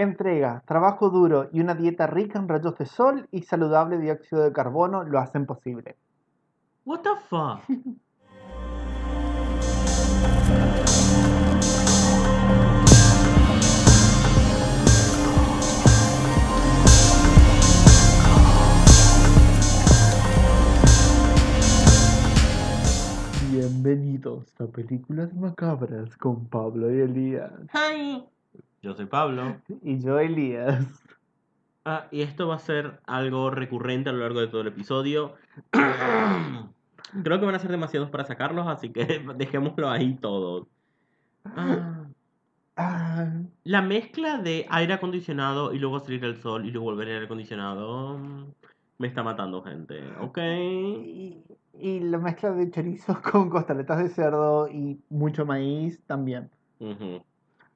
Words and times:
Entrega, 0.00 0.62
trabajo 0.66 1.10
duro 1.10 1.50
y 1.52 1.60
una 1.60 1.74
dieta 1.74 2.06
rica 2.06 2.38
en 2.38 2.48
rayos 2.48 2.78
de 2.78 2.86
sol 2.86 3.28
y 3.30 3.42
saludable 3.42 3.98
dióxido 3.98 4.42
de 4.42 4.50
carbono 4.50 5.04
lo 5.04 5.18
hacen 5.18 5.44
posible. 5.44 5.94
What 6.86 7.00
the 7.00 7.10
fuck? 7.28 7.60
Bienvenidos 23.52 24.58
a 24.62 24.66
Películas 24.66 25.34
Macabras 25.34 26.16
con 26.16 26.46
Pablo 26.46 26.90
y 26.90 27.00
Elías. 27.02 27.52
Hi. 27.74 28.24
Yo 28.82 28.94
soy 28.94 29.06
Pablo. 29.06 29.60
Y 29.82 30.00
yo 30.00 30.18
Elías. 30.18 30.86
Ah, 31.84 32.08
y 32.10 32.22
esto 32.22 32.48
va 32.48 32.56
a 32.56 32.60
ser 32.60 33.00
algo 33.06 33.50
recurrente 33.50 34.10
a 34.10 34.12
lo 34.12 34.20
largo 34.20 34.40
de 34.40 34.48
todo 34.48 34.60
el 34.60 34.68
episodio. 34.68 35.34
Creo 35.72 37.40
que 37.40 37.46
van 37.46 37.54
a 37.54 37.58
ser 37.58 37.70
demasiados 37.70 38.10
para 38.10 38.24
sacarlos, 38.24 38.66
así 38.66 38.90
que 38.92 39.24
dejémoslo 39.36 39.90
ahí 39.90 40.14
todo. 40.16 40.68
Ah, 41.44 42.06
Ah, 42.82 43.28
la 43.64 43.82
mezcla 43.82 44.38
de 44.38 44.66
aire 44.70 44.94
acondicionado 44.94 45.74
y 45.74 45.78
luego 45.78 46.00
salir 46.00 46.24
al 46.24 46.38
sol 46.38 46.64
y 46.64 46.70
luego 46.70 46.86
volver 46.86 47.08
al 47.08 47.14
aire 47.14 47.26
acondicionado 47.26 48.16
mm, 48.16 48.44
me 48.96 49.06
está 49.06 49.22
matando 49.22 49.62
gente, 49.62 50.00
¿ok? 50.18 50.38
y, 50.38 51.44
y 51.74 52.00
la 52.00 52.16
mezcla 52.16 52.52
de 52.52 52.70
chorizos 52.70 53.18
con 53.32 53.50
costaletas 53.50 53.98
de 54.02 54.08
cerdo 54.08 54.66
y 54.68 54.98
mucho 55.10 55.44
maíz 55.44 56.02
también. 56.06 56.50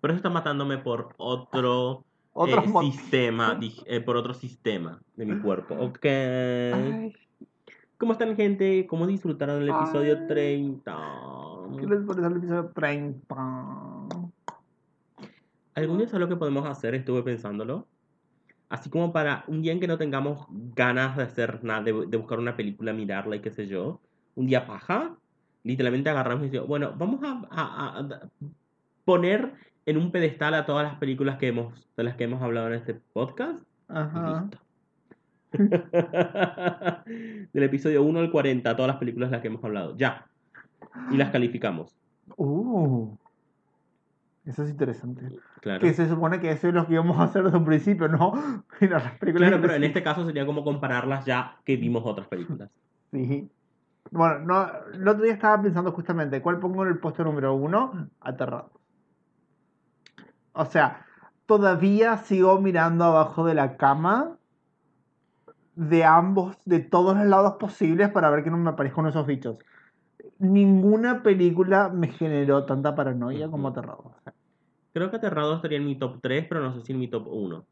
Pero 0.05 0.13
eso 0.13 0.19
está 0.19 0.29
matándome 0.29 0.77
por 0.77 1.15
otro 1.17 2.05
Otros 2.35 2.67
eh, 2.67 2.73
sistema, 2.79 3.59
eh, 3.87 4.01
por 4.03 4.19
otro 4.19 4.35
sistema 4.35 5.01
de 5.17 5.25
mi 5.25 5.41
cuerpo, 5.41 5.77
¿ok? 5.77 6.05
Ay, 6.05 7.15
¿Cómo 7.97 8.13
están, 8.13 8.37
gente? 8.37 8.87
¿Cómo 8.87 9.07
disfrutaron 9.07 9.63
el 9.63 9.71
episodio 9.71 10.19
Ay. 10.21 10.27
30? 10.29 10.97
¿Qué 11.81 11.87
les 11.87 12.05
parece 12.05 12.27
el 12.27 12.37
episodio 12.37 12.71
30? 12.75 13.37
¿Algún 15.75 15.97
día 15.97 16.07
sabes 16.07 16.21
lo 16.21 16.29
que 16.29 16.37
podemos 16.37 16.67
hacer? 16.67 16.95
Estuve 16.95 17.23
pensándolo. 17.23 17.89
Así 18.69 18.91
como 18.91 19.11
para 19.11 19.45
un 19.47 19.63
día 19.63 19.73
en 19.73 19.81
que 19.81 19.89
no 19.89 19.97
tengamos 19.97 20.45
ganas 20.51 21.17
de 21.17 21.23
hacer 21.23 21.65
nada, 21.65 21.81
de, 21.83 22.05
de 22.09 22.17
buscar 22.19 22.39
una 22.39 22.57
película, 22.57 22.93
mirarla 22.93 23.37
y 23.37 23.41
qué 23.41 23.51
sé 23.51 23.67
yo. 23.69 24.03
Un 24.35 24.49
día 24.49 24.67
paja. 24.67 25.17
Literalmente 25.63 26.11
agarramos 26.11 26.43
y 26.43 26.47
decimos, 26.51 26.69
bueno, 26.69 26.93
vamos 26.95 27.23
a, 27.23 27.41
a- 27.51 27.97
a- 27.97 28.01
a 28.01 28.29
poner 29.07 29.73
en 29.87 29.97
un 29.97 30.11
pedestal 30.11 30.55
a 30.55 30.67
todas 30.67 30.85
las 30.85 30.99
películas 30.99 31.39
que 31.39 31.49
hemos, 31.49 31.89
de 31.97 32.05
las 32.05 32.17
que 32.17 32.25
hemos 32.25 32.43
hablado 32.43 32.69
en 32.69 32.75
este 32.75 32.95
podcast. 32.95 33.61
Ajá. 33.89 34.41
listo. 34.43 34.59
Del 37.53 37.63
episodio 37.63 38.03
1 38.03 38.21
al 38.21 38.31
40, 38.31 38.77
todas 38.77 38.89
las 38.89 38.97
películas 38.97 39.31
de 39.31 39.37
las 39.37 39.43
que 39.43 39.49
hemos 39.49 39.63
hablado. 39.63 39.97
Ya. 39.97 40.27
Y 41.11 41.17
las 41.17 41.31
calificamos. 41.31 41.95
Uh, 42.37 43.15
eso 44.45 44.63
es 44.63 44.71
interesante. 44.71 45.29
Claro. 45.61 45.81
Que 45.81 45.95
se 45.95 46.09
supone 46.09 46.41
que 46.41 46.51
eso 46.51 46.69
es 46.69 46.75
lo 46.75 46.87
que 46.87 46.95
íbamos 46.95 47.19
a 47.19 47.25
hacer 47.25 47.45
desde 47.45 47.57
un 47.57 47.65
principio, 47.65 48.09
¿no? 48.09 48.33
Mira, 48.81 48.99
las 48.99 49.19
películas. 49.19 49.49
Claro, 49.49 49.63
pero 49.63 49.75
en 49.75 49.85
este 49.85 50.03
caso 50.03 50.27
sería 50.27 50.45
como 50.45 50.65
compararlas 50.65 51.25
ya 51.25 51.59
que 51.65 51.77
vimos 51.77 52.03
otras 52.05 52.29
películas. 52.29 52.71
Sí. 53.15 53.49
Bueno, 54.11 54.41
no, 54.41 54.69
el 54.93 55.07
otro 55.07 55.23
día 55.23 55.35
estaba 55.35 55.63
pensando 55.63 55.93
justamente, 55.93 56.43
¿cuál 56.43 56.59
pongo 56.59 56.83
en 56.83 56.89
el 56.89 56.99
puesto 56.99 57.23
número 57.23 57.55
uno? 57.55 58.09
Aterrado. 58.21 58.73
O 60.55 60.65
sea, 60.65 61.05
todavía 61.47 62.17
sigo 62.19 62.61
mirando 62.61 63.05
abajo 63.05 63.45
de 63.45 63.55
la 63.55 63.77
cama 63.77 64.39
de 65.77 66.05
ambos, 66.05 66.57
de 66.65 66.81
todos 66.81 67.17
los 67.17 67.27
lados 67.27 67.55
posibles 67.55 68.11
para 68.11 68.31
ver 68.31 68.45
que 68.45 68.51
no 68.51 68.57
me 68.57 68.71
aparezcan 68.71 69.01
uno 69.01 69.09
de 69.09 69.19
esos 69.19 69.27
bichos. 69.27 69.59
Ninguna 70.39 71.23
película 71.23 71.89
me 71.89 72.09
generó 72.09 72.65
tanta 72.65 72.95
paranoia 72.95 73.51
como. 73.51 73.69
Aterrado. 73.69 74.15
Creo 74.93 75.11
que 75.11 75.17
Aterrado 75.17 75.57
estaría 75.57 75.79
en 75.79 75.87
mi 75.87 75.99
top 75.99 76.21
3, 76.23 76.47
pero 76.49 76.61
no 76.61 76.73
sé 76.73 76.83
si 76.83 76.93
en 76.93 77.01
mi 77.01 77.09
top 77.09 77.27
1. 77.27 77.67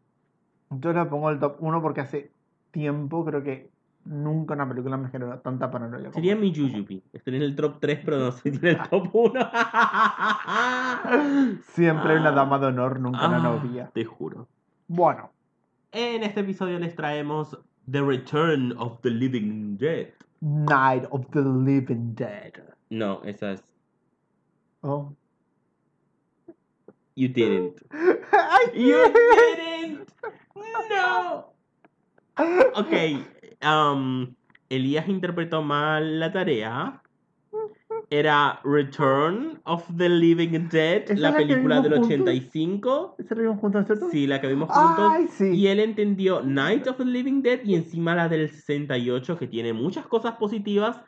Yo 0.70 0.92
la 0.92 1.08
pongo 1.08 1.28
en 1.28 1.34
el 1.34 1.40
top 1.40 1.56
1 1.60 1.82
porque 1.82 2.00
hace 2.00 2.32
tiempo 2.72 3.24
creo 3.24 3.42
que 3.42 3.70
nunca 4.04 4.54
una 4.54 4.68
película 4.68 4.96
me 4.96 5.08
generó 5.10 5.38
tanta 5.40 5.70
paranoia. 5.70 6.04
como 6.04 6.14
Sería 6.14 6.36
mi 6.36 6.54
Jujubee. 6.54 7.02
Estaría 7.12 7.38
en 7.38 7.44
el 7.44 7.56
top 7.56 7.78
3, 7.80 8.00
pero 8.04 8.18
no 8.18 8.32
si 8.32 8.48
en 8.50 8.64
el 8.66 8.78
top 8.88 9.08
1. 9.12 9.40
Siempre 11.74 12.16
una 12.18 12.32
dama 12.32 12.58
de 12.58 12.66
honor, 12.66 13.00
nunca 13.00 13.28
una 13.28 13.36
Ah, 13.38 13.42
novia. 13.42 13.90
Te 13.92 14.04
juro. 14.04 14.48
Bueno, 14.88 15.30
En 15.92 16.22
este 16.22 16.40
episodio 16.40 16.78
les 16.78 16.94
traemos 16.96 17.58
The 17.90 18.00
Return 18.00 18.74
of 18.78 19.00
the 19.02 19.10
Living 19.10 19.76
Dead. 19.76 20.08
Night 20.40 21.04
of 21.10 21.26
the 21.30 21.40
Living 21.42 22.14
Dead. 22.14 22.52
No, 22.90 23.22
esa 23.24 23.52
es. 23.52 23.62
Oh. 24.80 25.12
You 27.14 27.28
didn't. 27.28 27.82
You 28.74 28.96
didn't. 29.12 30.08
No. 30.90 31.52
Ok. 32.74 32.92
Um, 33.62 34.34
Elías 34.68 35.08
interpretó 35.08 35.62
mal 35.62 36.18
la 36.20 36.32
tarea. 36.32 37.02
Era 38.10 38.60
Return 38.64 39.60
of 39.64 39.84
the 39.96 40.08
Living 40.08 40.68
Dead, 40.68 41.04
¿Esa 41.04 41.14
la 41.14 41.30
la 41.30 41.36
película 41.36 41.80
vimos 41.80 41.82
del 41.82 41.92
juntos? 42.00 42.28
85. 42.28 43.16
¿Se 43.26 43.34
rieron 43.34 43.56
juntos, 43.56 43.86
cierto? 43.86 44.10
Sí, 44.10 44.26
la 44.26 44.40
que 44.40 44.48
vimos 44.48 44.70
juntos. 44.70 45.10
Ay, 45.10 45.28
sí. 45.28 45.48
Y 45.54 45.66
él 45.68 45.80
entendió 45.80 46.42
Night 46.42 46.86
of 46.88 46.98
the 46.98 47.06
Living 47.06 47.42
Dead 47.42 47.60
y 47.64 47.74
encima 47.74 48.14
la 48.14 48.28
del 48.28 48.50
68, 48.50 49.38
que 49.38 49.46
tiene 49.46 49.72
muchas 49.72 50.06
cosas 50.06 50.32
positivas, 50.36 51.00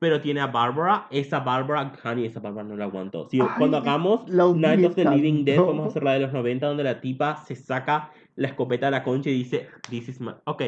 pero 0.00 0.20
tiene 0.20 0.40
a 0.40 0.48
Barbara. 0.48 1.06
Esa 1.10 1.40
Barbara, 1.40 1.92
honey, 2.02 2.26
esa 2.26 2.40
Barbara 2.40 2.66
no 2.66 2.76
la 2.76 2.86
aguanto. 2.86 3.28
Ay, 3.32 3.40
cuando 3.56 3.76
hagamos 3.76 4.28
la 4.28 4.52
Night 4.52 4.84
of 4.84 4.94
the 4.96 5.04
Living 5.04 5.44
Dead, 5.44 5.60
vamos 5.60 5.86
a 5.86 5.88
hacer 5.90 6.02
la 6.02 6.14
de 6.14 6.20
los 6.20 6.32
90, 6.32 6.66
donde 6.66 6.82
la 6.82 7.00
tipa 7.00 7.36
se 7.36 7.54
saca 7.54 8.10
la 8.34 8.48
escopeta 8.48 8.86
de 8.86 8.92
la 8.92 9.04
concha 9.04 9.30
y 9.30 9.34
dice, 9.34 9.68
This 9.90 10.08
is 10.08 10.20
my. 10.20 10.32
Ok. 10.44 10.62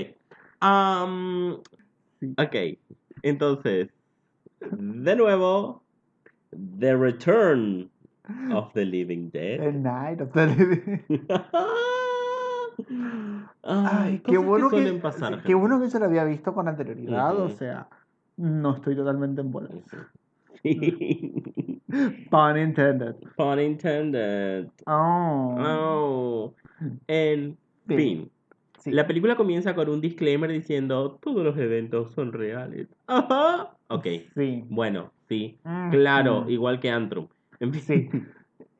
Um. 0.62 1.54
Ok. 2.38 2.54
Entonces, 3.22 3.88
de 4.60 5.16
nuevo, 5.16 5.82
The 6.78 6.96
Return 6.96 7.90
of 8.52 8.72
the 8.74 8.84
Living 8.84 9.30
The 9.30 9.58
Dead. 9.58 9.74
Night 9.74 10.20
of 10.20 10.32
the 10.32 10.46
Living 10.46 11.26
Ay, 13.62 14.20
qué 14.24 14.38
bueno 14.38 14.70
que, 14.70 14.92
pasar, 14.94 15.30
gente. 15.32 15.46
qué 15.46 15.54
bueno 15.54 15.80
que 15.80 15.88
yo 15.88 15.98
la 15.98 16.06
había 16.06 16.24
visto 16.24 16.54
con 16.54 16.66
anterioridad, 16.68 17.38
o 17.38 17.50
sea, 17.50 17.88
no 18.36 18.74
estoy 18.76 18.96
totalmente 18.96 19.40
en 19.42 19.50
bolas. 19.52 19.72
Sí. 20.62 21.42
Pun 22.30 22.58
intended. 22.58 23.16
Pun 23.36 23.60
intended. 23.60 24.68
Oh. 24.86 25.56
Oh. 25.58 26.54
En 27.06 27.58
Fin. 27.86 27.96
fin. 27.96 28.30
Sí. 28.80 28.90
La 28.92 29.06
película 29.06 29.36
comienza 29.36 29.74
con 29.74 29.88
un 29.88 30.00
disclaimer 30.00 30.50
diciendo 30.50 31.18
todos 31.22 31.44
los 31.44 31.56
eventos 31.58 32.12
son 32.12 32.32
reales. 32.32 32.88
Ajá. 33.06 33.70
Ok. 33.88 34.06
Sí. 34.34 34.64
Bueno, 34.68 35.12
sí. 35.28 35.58
Mm, 35.64 35.90
Claro, 35.90 36.42
mm. 36.46 36.50
igual 36.50 36.80
que 36.80 36.90
Antrum. 36.90 37.28
En 37.60 37.72
fin. 37.74 37.82
Sí. 37.82 38.22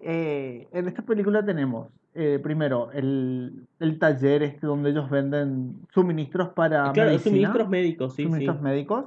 Eh, 0.01 0.67
en 0.73 0.89
esta 0.89 1.03
película 1.03 1.45
tenemos, 1.45 1.89
eh, 2.15 2.41
primero, 2.43 2.91
el, 2.93 3.67
el 3.79 3.99
taller 3.99 4.43
este 4.43 4.67
donde 4.67 4.91
ellos 4.91 5.11
venden 5.11 5.75
suministros 5.93 6.49
para 6.51 6.91
Claro, 6.93 7.11
medicina, 7.11 7.31
suministros 7.33 7.69
médicos, 7.69 8.15
sí, 8.15 8.23
sí. 8.23 8.29
suministros 8.29 8.63
médicos, 8.63 9.05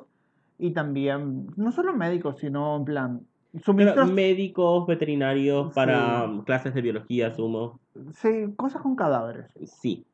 y 0.59 0.71
también, 0.71 1.47
no 1.55 1.71
solo 1.71 1.93
médicos, 1.95 2.37
sino 2.39 2.75
en 2.77 2.85
plan, 2.85 3.21
Pero 3.51 3.63
suministros, 3.63 4.11
médicos, 4.11 4.85
veterinarios, 4.85 5.73
para 5.73 6.27
Sí. 6.27 6.41
clases 6.45 6.73
de 6.75 6.81
biología, 6.81 7.27
asumo. 7.29 7.79
sí, 8.13 8.53
cosas 8.55 8.83
con 8.83 8.95
cadáveres. 8.95 9.47
Sí. 9.65 10.05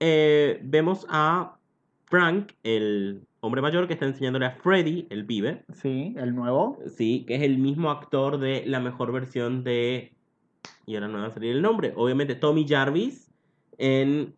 Eh, 0.00 0.60
vemos 0.62 1.06
a 1.08 1.56
Frank, 2.06 2.52
el 2.62 3.22
hombre 3.40 3.62
mayor, 3.62 3.86
que 3.86 3.94
está 3.94 4.06
enseñándole 4.06 4.46
a 4.46 4.52
Freddy, 4.52 5.06
el 5.10 5.24
pibe. 5.26 5.64
Sí, 5.72 6.14
el 6.16 6.34
nuevo. 6.34 6.78
Sí, 6.86 7.24
que 7.26 7.36
es 7.36 7.42
el 7.42 7.58
mismo 7.58 7.90
actor 7.90 8.38
de 8.38 8.64
la 8.66 8.80
mejor 8.80 9.12
versión 9.12 9.64
de. 9.64 10.14
Y 10.86 10.94
ahora 10.94 11.08
no 11.08 11.18
va 11.18 11.26
a 11.26 11.30
salir 11.30 11.52
el 11.52 11.62
nombre. 11.62 11.92
Obviamente, 11.96 12.34
Tommy 12.34 12.66
Jarvis 12.68 13.30
en 13.78 14.34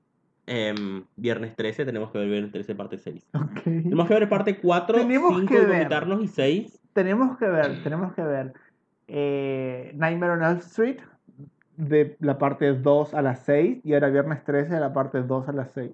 em, 0.46 1.04
Viernes 1.16 1.56
13. 1.56 1.84
Tenemos 1.84 2.10
que 2.10 2.18
ver 2.18 2.28
Viernes 2.28 2.52
13, 2.52 2.74
parte 2.74 2.98
6. 2.98 3.28
Ok. 3.34 3.62
Tenemos 3.64 4.08
que 4.08 4.14
ver 4.14 4.28
parte 4.28 4.58
4, 4.58 4.98
Tenemos 4.98 5.34
5 5.36 5.46
que 5.48 5.62
y 5.62 5.66
ver. 5.66 5.88
y 6.22 6.28
6. 6.28 6.80
Tenemos 6.92 7.36
que 7.36 7.46
ver, 7.46 7.82
tenemos 7.82 8.14
que 8.14 8.22
ver 8.22 8.54
eh, 9.08 9.92
Nightmare 9.94 10.32
on 10.32 10.42
Elm 10.42 10.58
Street 10.58 10.98
de 11.76 12.16
la 12.20 12.38
parte 12.38 12.74
2 12.74 13.14
a 13.14 13.22
las 13.22 13.40
6 13.40 13.80
y 13.84 13.94
ahora 13.94 14.08
viernes 14.08 14.44
13 14.44 14.74
de 14.74 14.80
la 14.80 14.92
parte 14.92 15.22
2 15.22 15.48
a 15.48 15.52
las 15.52 15.72
6. 15.72 15.92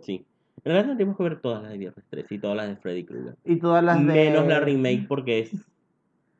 Sí. 0.00 0.26
En 0.64 0.72
realidad 0.72 0.86
tendríamos 0.88 1.16
que 1.16 1.22
ver 1.24 1.40
todas 1.40 1.62
las 1.62 1.72
de 1.72 1.78
Viernes 1.78 2.04
13 2.08 2.34
y 2.34 2.38
todas 2.38 2.56
las 2.56 2.68
de 2.68 2.76
Freddy 2.76 3.04
Krueger. 3.04 3.36
Y 3.44 3.58
todas 3.58 3.84
las 3.84 3.98
de... 3.98 4.04
Menos 4.04 4.46
la 4.46 4.60
remake 4.60 5.06
porque 5.06 5.40
es 5.40 5.70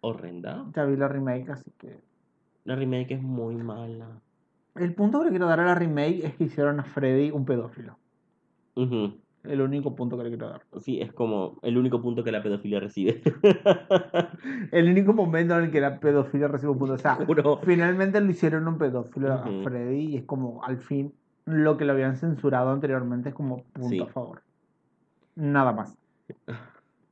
horrenda. 0.00 0.64
Ya 0.74 0.84
vi 0.84 0.96
la 0.96 1.08
remake, 1.08 1.50
así 1.50 1.70
que... 1.78 2.00
La 2.64 2.76
remake 2.76 3.12
es 3.12 3.22
muy 3.22 3.56
mala. 3.56 4.22
El 4.76 4.94
punto 4.94 5.18
que 5.18 5.26
le 5.26 5.30
quiero 5.30 5.46
dar 5.46 5.60
a 5.60 5.66
la 5.66 5.74
remake 5.74 6.24
es 6.24 6.34
que 6.36 6.44
hicieron 6.44 6.80
a 6.80 6.84
Freddy 6.84 7.30
un 7.30 7.44
pedófilo. 7.44 7.98
Ujú. 8.76 9.20
El 9.44 9.60
único 9.60 9.94
punto 9.94 10.16
que 10.16 10.24
le 10.24 10.30
quiero 10.30 10.48
dar. 10.48 10.62
Sí, 10.80 11.00
es 11.00 11.12
como 11.12 11.58
el 11.62 11.76
único 11.76 12.00
punto 12.00 12.24
que 12.24 12.32
la 12.32 12.42
pedofilia 12.42 12.80
recibe. 12.80 13.20
El 14.72 14.88
único 14.90 15.12
momento 15.12 15.58
en 15.58 15.64
el 15.66 15.70
que 15.70 15.80
la 15.80 16.00
pedofilia 16.00 16.48
recibe 16.48 16.72
un 16.72 16.78
punto. 16.78 16.94
O 16.94 16.98
sea, 16.98 17.14
Juro. 17.16 17.58
finalmente 17.62 18.20
lo 18.20 18.30
hicieron 18.30 18.66
un 18.68 18.78
pedófilo 18.78 19.32
a 19.32 19.44
Freddy 19.62 20.12
y 20.12 20.16
es 20.16 20.24
como 20.24 20.64
al 20.64 20.78
fin 20.78 21.12
lo 21.44 21.76
que 21.76 21.84
lo 21.84 21.92
habían 21.92 22.16
censurado 22.16 22.70
anteriormente 22.70 23.28
es 23.28 23.34
como 23.34 23.62
punto 23.74 23.88
Sí. 23.90 24.00
a 24.00 24.06
favor. 24.06 24.42
Nada 25.36 25.72
más. 25.72 25.96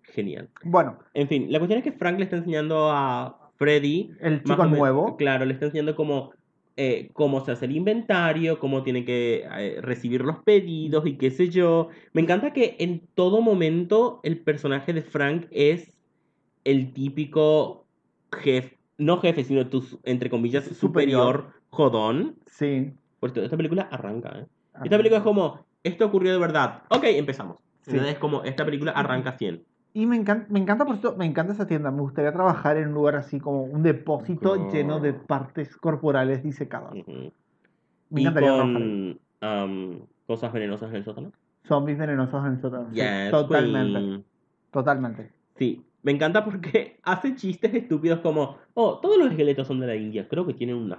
Genial. 0.03 0.49
Bueno, 0.65 0.99
En 1.15 1.29
fin, 1.29 1.51
la 1.53 1.59
cuestión 1.59 1.79
es 1.79 1.85
que 1.85 1.93
Frank 1.93 2.19
le 2.19 2.25
está 2.25 2.37
enseñando 2.37 2.91
a 2.91 3.51
Freddy. 3.57 4.11
el 4.21 4.43
chico 4.43 4.65
nuevo. 4.67 5.17
Claro, 5.17 5.45
le 5.45 5.53
está 5.55 5.67
enseñando 5.67 5.95
cómo, 5.95 6.33
eh, 6.77 7.11
cómo 7.13 7.45
se 7.45 7.53
hace 7.53 7.67
el 7.67 7.77
inventario, 7.77 8.59
cómo 8.59 8.83
tiene 8.83 9.05
que 9.05 9.47
eh, 9.59 9.79
recibir 9.83 10.23
los 10.23 10.39
pedidos 10.39 11.07
y 11.07 11.17
qué 11.17 11.31
sé 11.31 11.49
yo. 11.49 11.89
Me 12.13 12.23
encanta 12.23 12.53
que 12.53 12.77
en 12.79 13.07
todo 13.15 13.41
momento 13.43 14.21
el 14.23 14.39
personaje 14.39 14.93
de 14.93 15.03
Frank 15.03 15.47
es 15.51 15.97
el 16.65 16.93
típico 16.93 17.87
jefe, 18.33 18.79
no 18.99 19.19
jefe, 19.19 19.45
sino 19.45 19.67
tu, 19.69 19.85
entre 20.05 20.31
comillas, 20.31 20.65
Superior. 20.65 20.79
superior, 20.81 21.53
jodón. 21.71 22.37
Sí. 22.47 22.93
Por 23.21 23.31
cierto, 23.31 23.45
esta 23.45 23.57
película 23.57 23.83
arranca, 23.91 24.39
¿eh? 24.39 24.47
Esta 24.83 24.97
película 24.97 25.19
es 25.19 25.25
como, 25.25 25.65
esto 25.85 26.07
ocurrió 26.07 26.33
de 26.33 26.39
verdad. 26.39 26.83
Ok, 26.89 27.05
empezamos. 27.05 27.59
Sí. 27.83 27.91
Entonces 27.91 28.15
es 28.15 28.19
como, 28.19 28.43
esta 28.45 28.65
película 28.65 28.93
arranca 28.93 29.33
100. 29.33 29.63
Y 29.95 30.07
me 30.07 30.17
encanta, 30.17 30.47
me 30.51 30.59
encanta 30.59 30.85
por 30.87 30.95
esto, 30.95 31.17
me 31.17 31.27
encanta 31.27 31.53
esa 31.53 31.67
tienda. 31.67 31.91
Me 31.91 32.01
gustaría 32.01 32.33
trabajar 32.33 32.77
en 32.79 32.89
un 32.89 32.95
lugar 32.95 33.17
así 33.17 33.39
como 33.39 33.65
un 33.65 33.83
depósito 33.83 34.71
lleno 34.71 35.01
de 35.01 35.13
partes 35.13 35.77
corporales 35.77 36.43
disecadas. 36.43 36.95
Ujú. 36.95 37.33
Me 38.11 38.21
Y 38.21 38.23
encantaría 38.23 38.55
trabajar 38.55 38.77
ahí. 38.83 39.21
con 39.41 39.49
am, 39.49 40.01
cosas 40.27 40.53
venenosas 40.53 40.91
en 40.91 40.97
el 40.97 41.05
sótano. 41.05 41.33
Zombies 41.67 41.99
venenosos 41.99 42.45
en 42.47 42.53
el 42.53 42.61
sótano. 42.61 42.89
Sí, 42.91 42.97
Yes, 42.97 43.31
totalmente. 43.31 43.99
queen. 44.01 44.25
Totalmente. 44.71 45.31
Sí, 45.57 45.85
me 46.03 46.13
encanta 46.13 46.45
porque 46.45 46.99
hace 47.03 47.35
chistes 47.35 47.75
estúpidos 47.75 48.21
como, 48.21 48.57
oh, 48.75 48.99
todos 48.99 49.19
los 49.19 49.31
esqueletos 49.31 49.67
son 49.67 49.79
de 49.81 49.87
la 49.87 49.95
India, 49.95 50.27
creo 50.27 50.47
que 50.47 50.55
tienen 50.55 50.77
una, 50.77 50.99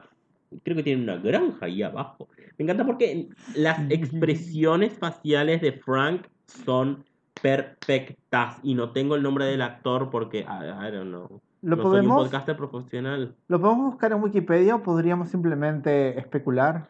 creo 0.63 0.78
que 0.78 0.84
tienen 0.84 1.04
una 1.04 1.18
granja 1.18 1.66
ahí 1.66 1.81
abajo. 1.81 2.30
Me 2.57 2.63
encanta 2.63 2.86
porque 2.86 3.30
las 3.56 3.80
expresiones 3.89 4.94
faciales 5.00 5.62
de 5.62 5.74
Frank 5.74 6.28
son 6.46 7.04
perfectas 7.44 8.57
y 8.63 8.74
no 8.74 8.92
tengo 8.94 9.16
el 9.16 9.22
nombre 9.22 9.44
del 9.45 9.62
actor 9.62 10.10
porque, 10.10 10.40
I, 10.40 10.88
I 10.88 10.92
don't 10.92 11.10
know. 11.10 11.42
¿Lo, 11.62 11.75
no 11.75 11.84
soy 11.84 12.00
un 12.00 12.07
podcaster 12.07 12.56
profesional. 12.56 13.36
¿Lo 13.50 13.60
podemos 13.60 13.92
buscar 13.92 14.13
en 14.13 14.24
Wikipedia 14.24 14.75
o 14.75 14.81
podríamos 14.81 15.30
simplemente 15.30 16.18
especular? 16.18 16.88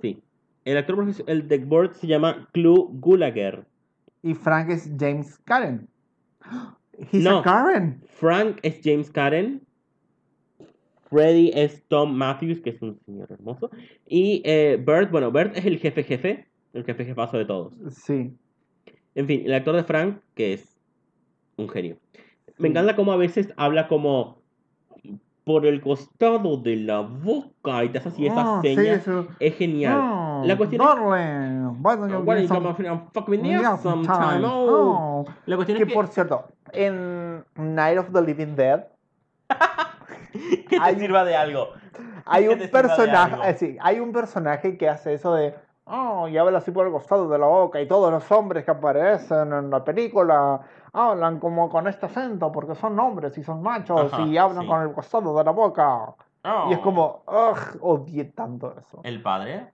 Sí. 0.00 0.22
El 0.64 0.78
actor 0.78 0.94
profesional, 0.94 1.36
el 1.36 1.48
de 1.48 1.58
Bird 1.58 1.94
se 1.94 2.06
llama 2.06 2.48
Clu 2.52 2.88
Gulager. 3.00 3.66
Y 4.22 4.34
Frank 4.34 4.70
es 4.70 4.88
James 4.96 5.38
Karen. 5.44 5.88
He's 7.12 7.24
No. 7.24 7.38
a 7.38 7.42
Karen. 7.42 8.00
Frank 8.06 8.58
es 8.62 8.80
James 8.84 9.10
Karen. 9.10 9.60
Freddy 11.10 11.50
es 11.52 11.82
Tom 11.88 12.14
Matthews, 12.14 12.60
que 12.60 12.70
es 12.70 12.80
un 12.80 12.96
señor 13.06 13.30
hermoso. 13.32 13.70
Y 14.06 14.40
eh, 14.44 14.80
Bert, 14.84 15.10
bueno, 15.10 15.32
Bert 15.32 15.56
es 15.56 15.66
el 15.66 15.78
jefe 15.78 16.04
jefe, 16.04 16.46
el 16.74 16.84
jefe 16.84 17.04
jefazo 17.04 17.38
de 17.38 17.44
todos. 17.44 17.72
Sí. 17.90 18.32
En 19.16 19.26
fin, 19.26 19.42
el 19.44 19.52
actor 19.54 19.74
de 19.74 19.82
Frank, 19.82 20.18
que 20.34 20.52
es 20.52 20.76
un 21.56 21.68
genio. 21.68 21.96
Me 22.58 22.68
Sí. 22.68 22.70
encanta 22.72 22.94
cómo 22.96 23.12
a 23.12 23.16
veces 23.16 23.52
habla 23.56 23.88
como 23.88 24.38
por 25.44 25.64
el 25.66 25.80
costado 25.80 26.56
de 26.56 26.76
la 26.76 27.00
boca 27.00 27.84
y 27.84 27.88
te 27.90 27.98
hace 27.98 28.08
así 28.08 28.26
esa 28.26 28.58
Ah, 28.58 28.60
sí, 28.62 28.74
seña. 28.74 28.92
eso. 28.94 29.26
Es 29.38 29.54
genial. 29.56 29.96
Oh, 30.02 30.42
La 30.44 30.56
cuestión 30.56 30.82
es- 30.82 30.88
darling? 30.88 31.66
Oh. 31.66 31.76
Oh. 34.44 35.24
La 35.46 35.56
cuestión 35.56 35.78
Que 35.78 35.84
es 35.84 35.88
que... 35.88 35.94
por 35.94 36.08
cierto, 36.08 36.44
en 36.72 37.44
Night 37.56 37.98
of 37.98 38.12
the 38.12 38.22
Living 38.22 38.54
Dead 38.56 38.86
que 40.32 40.66
te 40.68 40.78
hay- 40.80 40.96
sirva 40.96 41.24
de 41.24 41.36
algo. 41.36 41.68
hay 42.24 42.48
un 42.48 42.58
personaje, 42.68 43.50
eh, 43.50 43.54
sí, 43.54 43.76
hay 43.80 44.00
un 44.00 44.12
personaje 44.12 44.76
que 44.76 44.88
hace 44.88 45.14
eso 45.14 45.34
de 45.34 45.54
oh, 45.86 46.28
y 46.28 46.36
habla 46.38 46.58
así 46.58 46.70
por 46.70 46.86
el 46.86 46.92
costado 46.92 47.28
de 47.28 47.38
la 47.38 47.46
boca 47.46 47.80
y 47.80 47.88
todos 47.88 48.10
los 48.12 48.30
hombres 48.32 48.64
que 48.64 48.70
aparecen 48.70 49.52
en 49.52 49.70
la 49.70 49.82
película 49.84 50.60
hablan 50.92 51.38
como 51.40 51.68
con 51.68 51.86
este 51.88 52.06
acento 52.06 52.52
porque 52.52 52.74
son 52.74 52.98
hombres 53.00 53.36
y 53.38 53.42
son 53.42 53.62
machos 53.62 54.12
Ajá, 54.12 54.22
y 54.22 54.36
hablan 54.38 54.62
sí. 54.62 54.68
con 54.68 54.82
el 54.82 54.92
costado 54.92 55.36
de 55.36 55.44
la 55.44 55.50
boca. 55.50 56.14
Y 56.68 56.72
es 56.74 56.78
Oh. 56.78 56.82
como, 56.82 57.22
ugh, 57.26 57.78
odié 57.80 58.24
tanto 58.26 58.72
eso. 58.78 59.00
El 59.02 59.20
padre. 59.20 59.72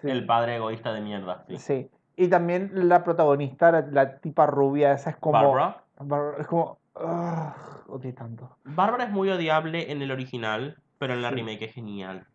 Sí. 0.00 0.10
El 0.10 0.26
padre 0.26 0.56
egoísta 0.56 0.92
de 0.92 1.00
mierda. 1.00 1.44
Sí. 1.48 1.56
Sí. 1.58 1.90
Y 2.16 2.26
también 2.28 2.70
la 2.88 3.04
protagonista, 3.04 3.70
la, 3.70 3.82
la 3.82 4.18
tipa 4.18 4.46
rubia, 4.46 4.92
esa 4.92 5.10
es 5.10 5.16
como. 5.16 5.34
Barbara. 5.34 5.82
Bar- 6.00 6.34
Es 6.40 6.46
como. 6.48 6.78
ugh, 6.96 7.52
odié 7.88 8.12
tanto. 8.12 8.56
Bárbara 8.64 9.04
es 9.04 9.10
muy 9.10 9.30
odiable 9.30 9.92
en 9.92 10.02
el 10.02 10.10
original, 10.10 10.76
pero 10.98 11.14
en 11.14 11.22
la 11.22 11.30
remake 11.30 11.62
es 11.66 11.72
genial. 11.74 12.26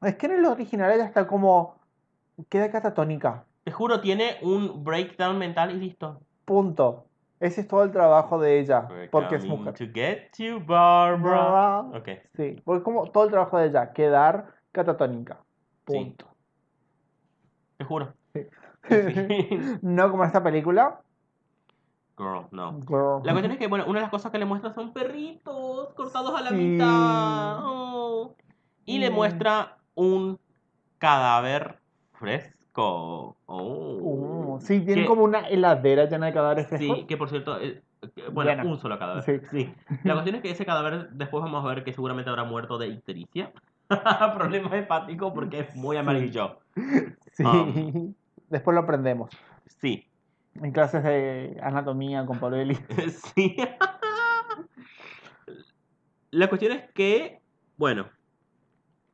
Es 0.00 0.16
que 0.16 0.26
en 0.26 0.32
el 0.32 0.46
original 0.46 0.90
ella 0.92 1.04
está 1.04 1.26
como. 1.26 1.74
Queda 2.48 2.70
catatónica. 2.70 3.44
Te 3.64 3.72
juro, 3.72 4.00
tiene 4.00 4.36
un 4.42 4.84
breakdown 4.84 5.38
mental 5.38 5.72
y 5.72 5.78
listo. 5.80 6.20
Punto. 6.44 7.06
Ese 7.40 7.62
es 7.62 7.68
todo 7.68 7.82
el 7.82 7.90
trabajo 7.90 8.38
de 8.40 8.60
ella. 8.60 8.86
We're 8.88 9.08
Porque 9.10 9.36
es 9.36 9.44
mujer. 9.44 9.74
To 9.74 9.84
get 9.92 10.30
you, 10.38 10.60
Barbara. 10.64 11.84
Sí. 12.36 12.60
Porque 12.64 12.78
es 12.78 12.84
como 12.84 13.10
todo 13.10 13.24
el 13.24 13.30
trabajo 13.30 13.58
de 13.58 13.66
ella. 13.66 13.92
Quedar 13.92 14.54
catatónica. 14.72 15.38
Sí. 15.86 15.94
Punto. 15.98 16.26
Te 17.76 17.84
juro. 17.84 18.14
Sí. 18.34 18.46
No 19.82 20.10
como 20.10 20.24
esta 20.24 20.42
película. 20.42 21.00
Girl, 22.16 22.46
no. 22.50 22.80
Girl. 22.86 23.20
La 23.24 23.32
cuestión 23.32 23.52
es 23.52 23.58
que, 23.58 23.66
bueno, 23.66 23.84
una 23.86 23.98
de 23.98 24.02
las 24.04 24.10
cosas 24.10 24.32
que 24.32 24.38
le 24.38 24.46
muestra 24.46 24.72
son 24.72 24.94
perritos 24.94 25.92
cortados 25.94 26.34
a 26.38 26.42
la 26.42 26.50
mitad. 26.50 27.58
Oh. 27.62 28.34
Y 28.86 28.98
le 28.98 29.10
Mm. 29.10 29.14
muestra 29.14 29.76
un 29.94 30.38
cadáver 30.98 31.78
fresco. 32.18 33.36
Oh. 33.46 34.56
Uh, 34.56 34.60
sí, 34.60 34.80
tiene 34.80 35.02
Que- 35.02 35.06
como 35.08 35.22
una 35.24 35.48
heladera 35.48 36.04
llena 36.06 36.26
de 36.26 36.32
cadáveres 36.32 36.66
Sí, 36.68 36.76
frescos. 36.76 37.04
que 37.06 37.16
por 37.16 37.28
cierto, 37.30 37.58
eh, 37.60 37.82
eh, 38.02 38.28
bueno, 38.32 38.68
un 38.68 38.78
solo 38.78 38.98
cadáver. 38.98 39.22
Sí. 39.24 39.40
Sí. 39.50 39.74
La 40.04 40.12
cuestión 40.14 40.36
es 40.36 40.42
que 40.42 40.50
ese 40.50 40.66
cadáver 40.66 41.08
después 41.10 41.42
vamos 41.42 41.64
a 41.64 41.68
ver 41.68 41.84
que 41.84 41.92
seguramente 41.92 42.28
habrá 42.30 42.44
muerto 42.44 42.76
de 42.78 42.88
ictericia. 42.88 43.52
Problema 44.36 44.76
hepático 44.76 45.32
porque 45.32 45.60
es 45.60 45.74
muy 45.76 45.96
Sí. 45.96 46.00
amarillo. 46.00 46.58
Sí. 47.32 48.14
Después 48.50 48.74
lo 48.74 48.80
aprendemos. 48.82 49.30
Sí. 49.80 50.06
En 50.54 50.72
clases 50.72 51.02
de 51.04 51.58
anatomía 51.62 52.24
con 52.26 52.38
Pablo 52.38 52.56
Eli. 52.56 52.74
sí. 53.34 53.56
La 56.30 56.48
cuestión 56.48 56.72
es 56.72 56.90
que, 56.92 57.40
bueno, 57.76 58.06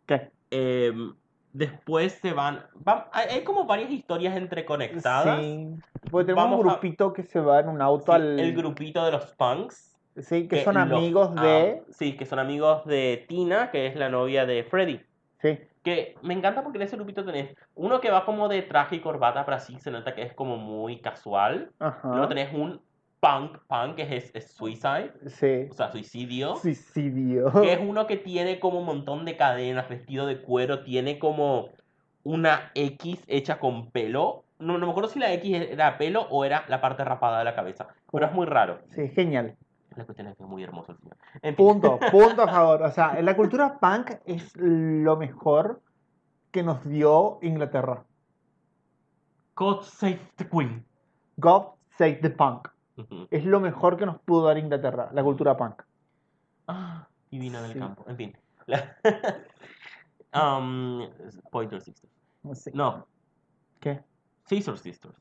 ¿Qué? 0.06 0.30
em, 0.50 1.14
después 1.52 2.12
se 2.22 2.32
van, 2.32 2.64
van- 2.74 3.04
hay, 3.12 3.42
como 3.44 3.64
varias 3.66 3.90
historias 3.90 4.36
entreconectadas. 4.36 5.40
Sí. 5.40 5.68
Porque 6.10 6.26
tenemos 6.26 6.44
Vamos 6.44 6.60
un 6.64 6.68
a- 6.70 6.72
grupito 6.72 7.12
que 7.12 7.22
se 7.22 7.40
va 7.40 7.60
en 7.60 7.68
un 7.68 7.76
Sí, 7.76 7.82
auto 7.82 8.12
al. 8.12 8.38
El 8.40 8.54
grupito 8.54 9.04
de 9.04 9.12
los 9.12 9.26
punks. 9.34 9.90
Sí, 10.18 10.46
que, 10.46 10.62
son 10.62 10.74
los 10.74 10.82
amigos 10.82 11.34
de. 11.36 11.82
sí, 11.90 12.16
que 12.16 12.26
son 12.26 12.38
amigos 12.38 12.84
de 12.84 13.24
Tina, 13.28 13.70
que 13.70 13.86
es 13.86 13.96
la 13.96 14.10
novia 14.10 14.44
de 14.44 14.62
Freddy. 14.64 15.00
Sí. 15.40 15.58
Que 15.82 16.16
me 16.22 16.34
encanta 16.34 16.62
porque 16.62 16.78
en 16.78 16.82
ese 16.82 16.96
grupito 16.96 17.24
tenés 17.24 17.56
uno 17.74 18.00
que 18.00 18.10
va 18.10 18.24
como 18.26 18.48
de 18.48 18.62
traje 18.62 18.96
y 18.96 19.00
corbata, 19.00 19.44
pero 19.46 19.56
así 19.56 19.78
se 19.80 19.90
nota 19.90 20.14
que 20.14 20.22
es 20.22 20.34
como 20.34 20.56
muy 20.58 21.00
casual. 21.00 21.70
Ajá. 21.80 22.08
Luego 22.08 22.28
tenés 22.28 22.52
un 22.52 22.80
punk, 23.22 23.56
punk 23.68 23.94
que 23.94 24.16
es, 24.16 24.32
es 24.34 24.50
suicide, 24.50 25.12
Sí. 25.28 25.68
o 25.70 25.74
sea, 25.74 25.92
suicidio. 25.92 26.56
Suicidio. 26.56 27.52
Que 27.62 27.72
es 27.72 27.78
uno 27.80 28.08
que 28.08 28.16
tiene 28.16 28.58
como 28.58 28.80
un 28.80 28.84
montón 28.84 29.24
de 29.24 29.36
cadenas, 29.36 29.88
vestido 29.88 30.26
de 30.26 30.42
cuero, 30.42 30.82
tiene 30.82 31.20
como 31.20 31.68
una 32.24 32.72
X 32.74 33.22
hecha 33.28 33.60
con 33.60 33.92
pelo. 33.92 34.44
No, 34.58 34.76
no 34.76 34.86
me 34.86 34.90
acuerdo 34.90 35.08
si 35.08 35.20
la 35.20 35.32
X 35.34 35.68
era 35.70 35.98
pelo 35.98 36.22
o 36.30 36.44
era 36.44 36.64
la 36.68 36.80
parte 36.80 37.04
rapada 37.04 37.38
de 37.38 37.44
la 37.44 37.54
cabeza, 37.54 37.86
pero 38.10 38.26
es 38.26 38.32
muy 38.32 38.46
raro. 38.46 38.80
Sí, 38.88 39.08
genial. 39.08 39.56
La 39.94 40.04
cuestión 40.04 40.26
es 40.26 40.36
que 40.36 40.42
es 40.42 40.48
muy 40.48 40.64
hermoso 40.64 40.90
el 40.90 40.98
señor. 40.98 41.16
En 41.42 41.54
fin. 41.54 41.64
Punto, 41.64 42.00
punto 42.10 42.42
a 42.42 42.48
favor. 42.48 42.82
O 42.82 42.90
sea, 42.90 43.22
la 43.22 43.36
cultura 43.36 43.78
punk 43.78 44.12
es 44.26 44.52
lo 44.56 45.16
mejor 45.16 45.80
que 46.50 46.64
nos 46.64 46.84
dio 46.88 47.38
Inglaterra. 47.42 48.02
God 49.54 49.82
save 49.82 50.18
the 50.36 50.48
Queen. 50.48 50.84
God 51.36 51.66
save 51.98 52.16
the 52.22 52.30
punk. 52.30 52.68
Ujú. 52.96 53.26
Es 53.30 53.44
lo 53.44 53.60
mejor 53.60 53.96
que 53.96 54.06
nos 54.06 54.18
pudo 54.20 54.46
dar 54.46 54.58
Inglaterra, 54.58 55.10
la 55.12 55.22
cultura 55.22 55.56
punk. 55.56 55.82
Ah, 56.68 57.08
divina 57.30 57.62
del 57.62 57.72
Sí. 57.72 57.78
campo. 57.78 58.04
En 58.08 58.16
fin. 58.16 58.36
La- 58.66 58.96
um, 60.58 61.08
Pointer 61.50 61.80
Sisters. 61.80 62.12
Sí. 62.54 62.70
No, 62.74 63.06
¿Qué? 63.80 64.00
Scissor 64.46 64.78
Sisters. 64.78 65.14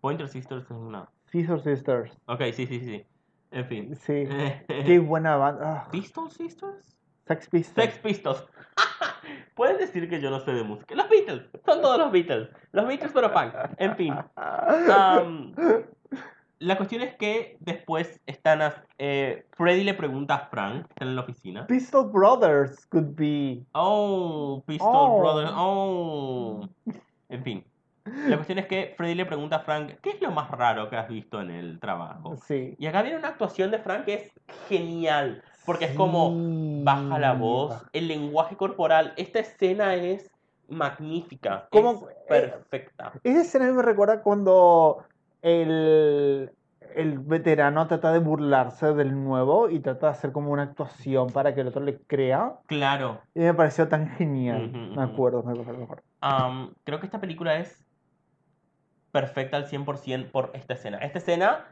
Pointer 0.00 0.28
Sisters 0.28 0.64
es 0.64 0.70
una. 0.70 1.08
Scissor 1.26 1.60
Sisters. 1.62 2.16
Ok, 2.26 2.40
sí, 2.52 2.66
sí, 2.66 2.80
sí. 2.80 3.06
En 3.50 3.66
fin. 3.66 3.96
Sí. 3.96 4.24
Qué 4.68 4.98
buena 4.98 5.36
banda. 5.36 5.84
Ah, 5.86 5.88
¿Pistol 5.90 6.30
Sisters? 6.30 6.96
Sex 7.26 7.48
Pistols. 7.48 7.74
Sex 7.86 7.98
Pistols. 7.98 8.46
Puedes 9.54 9.78
decir 9.78 10.08
que 10.08 10.20
yo 10.20 10.30
no 10.30 10.40
sé 10.40 10.52
de 10.52 10.62
música. 10.62 10.94
Los 10.94 11.08
Beatles, 11.10 11.42
son 11.66 11.82
todos 11.82 11.98
los 11.98 12.10
Beatles. 12.12 12.48
Los 12.72 12.86
Beatles 12.86 13.10
pero 13.12 13.32
punk. 13.32 13.52
En 13.76 13.96
fin. 13.96 14.14
Am, 14.36 15.52
la 16.60 16.76
cuestión 16.76 17.02
es 17.02 17.14
que 17.16 17.56
después 17.60 18.20
están... 18.26 18.62
as- 18.62 18.82
eh, 18.98 19.46
Freddy 19.56 19.84
le 19.84 19.94
pregunta 19.94 20.34
a 20.34 20.46
Frank, 20.48 20.86
que 20.86 20.90
está 20.90 21.04
en 21.04 21.16
la 21.16 21.22
oficina. 21.22 21.66
Pistol 21.66 22.10
Brothers 22.10 22.86
could 22.86 23.14
be. 23.14 23.62
Oh, 23.72 24.62
Pistol 24.66 24.88
Oh. 24.92 25.20
Brothers. 25.20 25.50
Oh. 25.54 26.68
En 27.28 27.42
fin. 27.44 27.64
La 28.26 28.36
cuestión 28.36 28.58
es 28.58 28.66
que 28.66 28.94
Freddy 28.96 29.14
le 29.14 29.26
pregunta 29.26 29.56
a 29.56 29.60
Frank, 29.60 29.92
¿qué 30.02 30.10
es 30.10 30.20
lo 30.22 30.30
más 30.30 30.50
raro 30.50 30.88
que 30.88 30.96
has 30.96 31.08
visto 31.08 31.40
en 31.42 31.50
el 31.50 31.78
trabajo? 31.78 32.36
Sí. 32.46 32.74
Y 32.78 32.86
acá 32.86 33.02
viene 33.02 33.18
una 33.18 33.28
actuación 33.28 33.70
de 33.70 33.78
Frank 33.80 34.04
que 34.06 34.14
es 34.14 34.32
genial. 34.68 35.42
Porque 35.66 35.84
es 35.84 35.92
como 35.94 36.32
baja 36.82 37.18
la 37.18 37.34
voz, 37.34 37.84
el 37.92 38.08
lenguaje 38.08 38.56
corporal. 38.56 39.12
Esta 39.18 39.40
escena 39.40 39.94
es 39.94 40.30
magnífica. 40.68 41.68
¿Cómo- 41.70 42.08
Es 42.08 42.16
perfecta. 42.26 43.12
Esa 43.22 43.40
escena 43.42 43.68
a 43.68 43.72
me 43.72 43.82
recuerda 43.82 44.22
cuando 44.22 45.04
el, 45.42 46.50
el 46.94 47.18
veterano 47.18 47.86
trata 47.86 48.12
de 48.12 48.18
burlarse 48.18 48.94
del 48.94 49.14
nuevo 49.14 49.70
y 49.70 49.80
trata 49.80 50.06
de 50.06 50.12
hacer 50.12 50.32
como 50.32 50.50
una 50.50 50.64
actuación 50.64 51.28
para 51.30 51.54
que 51.54 51.60
el 51.60 51.68
otro 51.68 51.82
le 51.82 51.98
crea. 51.98 52.54
Claro. 52.66 53.20
Y 53.34 53.40
me 53.40 53.54
pareció 53.54 53.88
tan 53.88 54.08
genial. 54.16 54.70
Ujú, 54.70 54.94
Me 54.96 55.02
acuerdo, 55.02 55.42
me 55.42 55.52
acuerdo, 55.52 55.78
me 55.78 55.84
acuerdo. 55.84 56.74
Creo 56.84 57.00
que 57.00 57.06
esta 57.06 57.20
película 57.20 57.58
es 57.58 57.84
perfecta 59.12 59.56
al 59.56 59.66
100% 59.66 60.30
por 60.30 60.50
esta 60.54 60.74
escena. 60.74 60.98
Esta 60.98 61.18
escena 61.18 61.66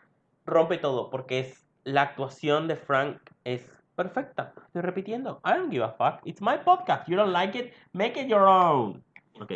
rompe 0.45 0.79
todo 0.79 1.11
porque 1.11 1.41
es 1.41 1.67
la 1.85 2.03
actuación 2.03 2.69
de 2.69 2.77
Frank 2.77 3.19
es 3.45 3.69
perfecta. 3.95 4.53
Estoy 4.67 4.83
repitiendo. 4.83 5.41
I 5.45 5.51
don't 5.57 5.71
give 5.71 5.85
a 5.85 5.91
fuck. 5.91 6.21
It's 6.25 6.41
my 6.41 6.59
podcast. 6.65 7.07
You 7.09 7.17
don't 7.17 7.33
like 7.33 7.59
it, 7.59 7.73
make 7.93 8.21
it 8.21 8.29
your 8.29 8.43
own. 8.43 9.03
Ok. 9.41 9.53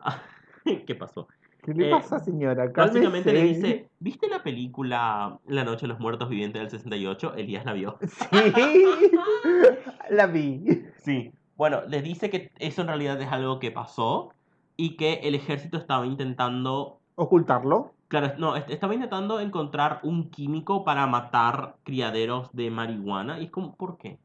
¿Qué 0.86 0.94
pasó? 0.94 1.28
¿Qué 1.64 1.72
le 1.72 1.88
Eh, 1.88 1.90
pasa, 1.90 2.18
señora? 2.18 2.70
Básicamente 2.74 3.32
le 3.32 3.42
dice, 3.42 3.88
¿viste 3.98 4.28
la 4.28 4.42
película 4.42 5.38
La 5.46 5.64
Noche 5.64 5.82
de 5.82 5.88
los 5.88 5.98
Muertos 6.00 6.28
Vivientes 6.28 6.60
del 6.60 6.70
68? 6.70 7.34
Elías 7.36 7.64
la 7.64 7.72
vio. 7.72 7.98
Sí, 8.54 8.84
la 10.10 10.26
vi. 10.26 10.64
Sí. 10.98 11.32
Bueno, 11.56 11.82
le 11.88 12.02
dice 12.02 12.28
que 12.30 12.50
eso 12.58 12.82
en 12.82 12.88
realidad 12.88 13.20
es 13.22 13.30
algo 13.32 13.58
que 13.60 13.70
pasó 13.70 14.30
y 14.76 14.96
que 14.96 15.14
el 15.22 15.34
ejército 15.34 15.78
estaba 15.78 16.06
intentando 16.06 17.00
¿Ocultarlo? 17.16 17.94
Claro, 18.08 18.32
no, 18.38 18.56
est- 18.56 18.68
estaba 18.70 18.92
intentando 18.94 19.40
encontrar 19.40 20.00
un 20.02 20.30
químico 20.30 20.84
para 20.84 21.06
matar 21.06 21.76
criaderos 21.84 22.50
de 22.52 22.70
marihuana. 22.70 23.38
Y 23.40 23.44
es 23.44 23.50
como, 23.50 23.74
¿por 23.76 23.96
qué? 23.98 24.18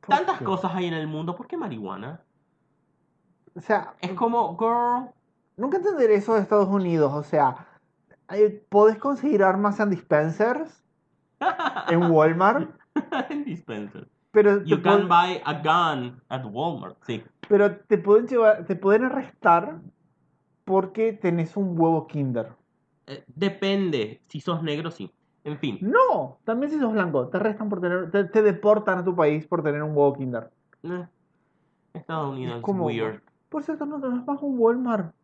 ¿Por 0.00 0.16
Tantas 0.16 0.38
qué? 0.38 0.44
cosas 0.44 0.72
hay 0.74 0.86
en 0.86 0.94
el 0.94 1.06
mundo, 1.06 1.36
¿por 1.36 1.46
qué 1.46 1.56
marihuana? 1.56 2.22
O 3.54 3.60
sea, 3.60 3.94
Es 4.00 4.12
como, 4.12 4.56
girl. 4.58 5.10
Nunca 5.56 5.76
entenderé 5.78 6.16
eso 6.16 6.34
de 6.34 6.40
Estados 6.40 6.68
Unidos. 6.68 7.12
O 7.12 7.22
sea, 7.22 7.66
eh, 8.30 8.64
¿podés 8.68 8.98
conseguir 8.98 9.42
armas 9.42 9.78
en 9.80 9.90
dispensers 9.90 10.82
en 11.88 12.02
Walmart? 12.10 12.70
en 13.30 13.44
dispenser. 13.44 14.08
Pero 14.30 14.62
te, 14.62 14.68
You 14.68 14.82
can 14.82 15.08
buy 15.08 15.40
a 15.44 15.52
gun 15.62 16.20
at 16.28 16.44
Walmart. 16.50 16.96
Sí. 17.06 17.22
pero 17.48 17.76
te 17.76 17.98
pueden 17.98 18.26
llevar, 18.26 18.64
te 18.66 18.74
pueden 18.76 19.04
arrestar 19.04 19.78
porque 20.64 21.12
tenés 21.12 21.56
un 21.56 21.78
huevo 21.78 22.06
Kinder. 22.06 22.52
Eh, 23.06 23.22
depende. 23.28 24.22
Si 24.28 24.40
sos 24.40 24.62
negro, 24.62 24.90
sí. 24.90 25.12
En 25.44 25.58
fin. 25.58 25.78
No, 25.82 26.38
también 26.44 26.72
si 26.72 26.78
sos 26.80 26.92
blanco, 26.92 27.28
te 27.28 27.36
arrestan 27.36 27.68
por 27.68 27.80
tener, 27.80 28.10
te, 28.10 28.24
te 28.24 28.42
deportan 28.42 28.98
a 28.98 29.04
tu 29.04 29.14
país 29.14 29.46
por 29.46 29.62
tener 29.62 29.82
un 29.82 29.90
huevo 29.90 30.14
Kinder. 30.14 30.50
Eh, 30.84 31.06
Estados 31.92 32.32
Unidos 32.32 32.56
Es 32.56 32.62
como- 32.62 32.86
weird. 32.86 33.20
Por 33.50 33.62
cierto, 33.62 33.84
no, 33.86 33.98
no 33.98 34.18
es 34.18 34.26
más 34.26 34.42
un 34.42 34.58
Walmart. 34.58 35.14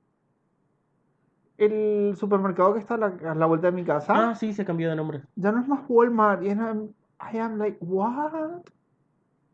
El 1.60 2.16
supermercado 2.16 2.72
que 2.74 2.80
está 2.80 2.94
a 2.94 2.98
la, 2.98 3.06
a 3.30 3.34
la 3.34 3.46
vuelta 3.46 3.66
de 3.68 3.72
mi 3.72 3.84
casa 3.84 4.30
Ah, 4.30 4.34
sí, 4.34 4.52
se 4.52 4.64
cambió 4.64 4.88
de 4.90 4.96
nombre. 4.96 5.22
ya 5.36 5.52
no 5.52 5.60
es 5.60 5.68
más 5.68 5.80
Walmart. 5.88 6.42
Y 6.42 6.48
es, 6.48 6.56
I 6.56 7.38
am 7.38 7.58
like, 7.58 7.76
what? 7.80 8.62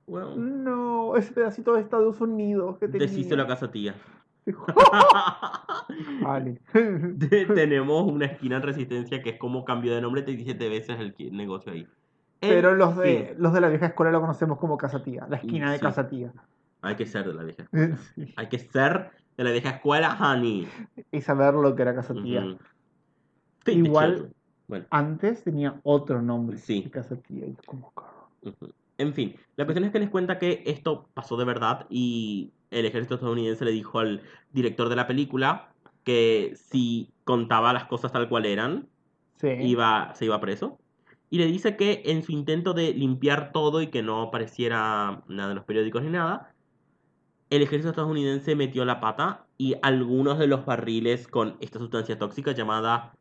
Well, 0.06 0.62
No, 0.64 1.16
ese 1.16 1.32
pedacito 1.32 1.74
de 1.74 1.80
Estados 1.80 2.20
Unidos 2.20 2.78
que 2.78 2.86
tenía. 2.86 3.06
decíselo 3.08 3.42
a 3.42 3.46
casa 3.48 3.70
tía. 3.72 3.94
Vale. 6.22 6.60
Te- 6.72 7.46
Tenemos 7.46 8.10
una 8.10 8.26
esquina 8.26 8.56
en 8.56 8.62
Resistencia 8.62 9.22
que 9.22 9.30
es 9.30 9.38
como 9.38 9.64
cambio 9.64 9.94
de 9.94 10.00
nombre 10.00 10.22
37 10.22 10.68
veces 10.68 10.98
el 11.00 11.14
negocio 11.36 11.72
ahí. 11.72 11.86
Pero 12.40 12.74
los 12.74 12.96
de, 12.96 13.28
fin, 13.34 13.42
los 13.42 13.52
de 13.52 13.60
la 13.60 13.68
vieja 13.68 13.86
escuela 13.86 14.12
lo 14.12 14.20
conocemos 14.20 14.58
como 14.58 14.76
Casa 14.76 15.02
Tía, 15.02 15.26
la 15.28 15.36
esquina 15.36 15.72
de. 15.72 15.80
Casa 15.80 16.06
Tía. 16.08 16.32
hay 16.82 16.94
que 16.94 17.06
ser 17.06 17.26
de 17.26 17.34
la 17.34 17.42
vieja. 17.42 17.64
Sí. 18.14 18.32
Hay 18.36 18.48
que 18.48 18.58
ser 18.58 19.10
de 19.36 19.44
la 19.44 19.50
vieja 19.52 19.70
escuela, 19.70 20.16
honey. 20.20 20.66
Y 21.12 21.20
saber 21.20 21.54
lo 21.54 21.74
que 21.74 21.82
era 21.82 21.94
Casa 21.94 22.14
Tía. 22.14 22.44
Ujú. 22.44 22.58
Feed 23.64 23.82
the 23.82 23.88
Igual-. 23.88 24.32
Bueno, 24.68 24.84
Antes 24.90 25.44
tenía 25.44 25.78
otro 25.84 26.20
nombre. 26.22 26.58
Sí. 26.58 26.82
que 26.82 26.90
Casa 26.90 27.16
Tía. 27.16 27.46
Y 27.46 27.52
tú 27.52 27.62
como, 27.66 27.92
"Girl". 27.96 28.54
ujú. 28.60 28.72
en 28.98 29.12
fin. 29.12 29.36
La 29.56 29.64
cuestión 29.66 29.84
es 29.84 29.92
que 29.92 29.98
les 30.00 30.08
cuenta 30.10 30.38
que 30.38 30.62
esto 30.66 31.08
pasó 31.14 31.36
de 31.36 31.44
verdad 31.44 31.86
y 31.90 32.50
el 32.70 32.86
ejército 32.86 33.14
estadounidense 33.16 33.64
le 33.64 33.70
dijo 33.72 33.98
al 33.98 34.22
director 34.52 34.88
de 34.88 34.96
la 34.96 35.06
película 35.06 35.68
que 36.02 36.52
si 36.56 37.10
contaba 37.24 37.72
las 37.74 37.84
cosas 37.84 38.10
tal 38.12 38.28
cual 38.28 38.46
eran, 38.46 38.88
Sí. 39.36 39.48
iba, 39.48 40.14
se 40.14 40.24
iba 40.24 40.40
preso. 40.40 40.78
Y 41.28 41.38
le 41.38 41.46
dice 41.46 41.76
que 41.76 42.02
en 42.06 42.22
su 42.22 42.32
intento 42.32 42.72
de 42.72 42.94
limpiar 42.94 43.52
todo 43.52 43.82
y 43.82 43.88
que 43.88 44.02
no 44.02 44.22
apareciera 44.22 45.22
nada 45.28 45.50
en 45.50 45.56
los 45.56 45.64
periódicos 45.66 46.02
ni 46.02 46.10
nada, 46.10 46.54
el 47.50 47.62
ejército 47.62 47.90
estadounidense 47.90 48.56
metió 48.56 48.84
la 48.84 49.00
pata 49.00 49.46
y 49.58 49.74
algunos 49.82 50.38
de 50.38 50.46
los 50.46 50.64
barriles 50.66 51.28
con 51.28 51.56
esta 51.60 51.78
sustancia 51.78 52.18
tóxica 52.18 52.52
llamada 52.52 53.12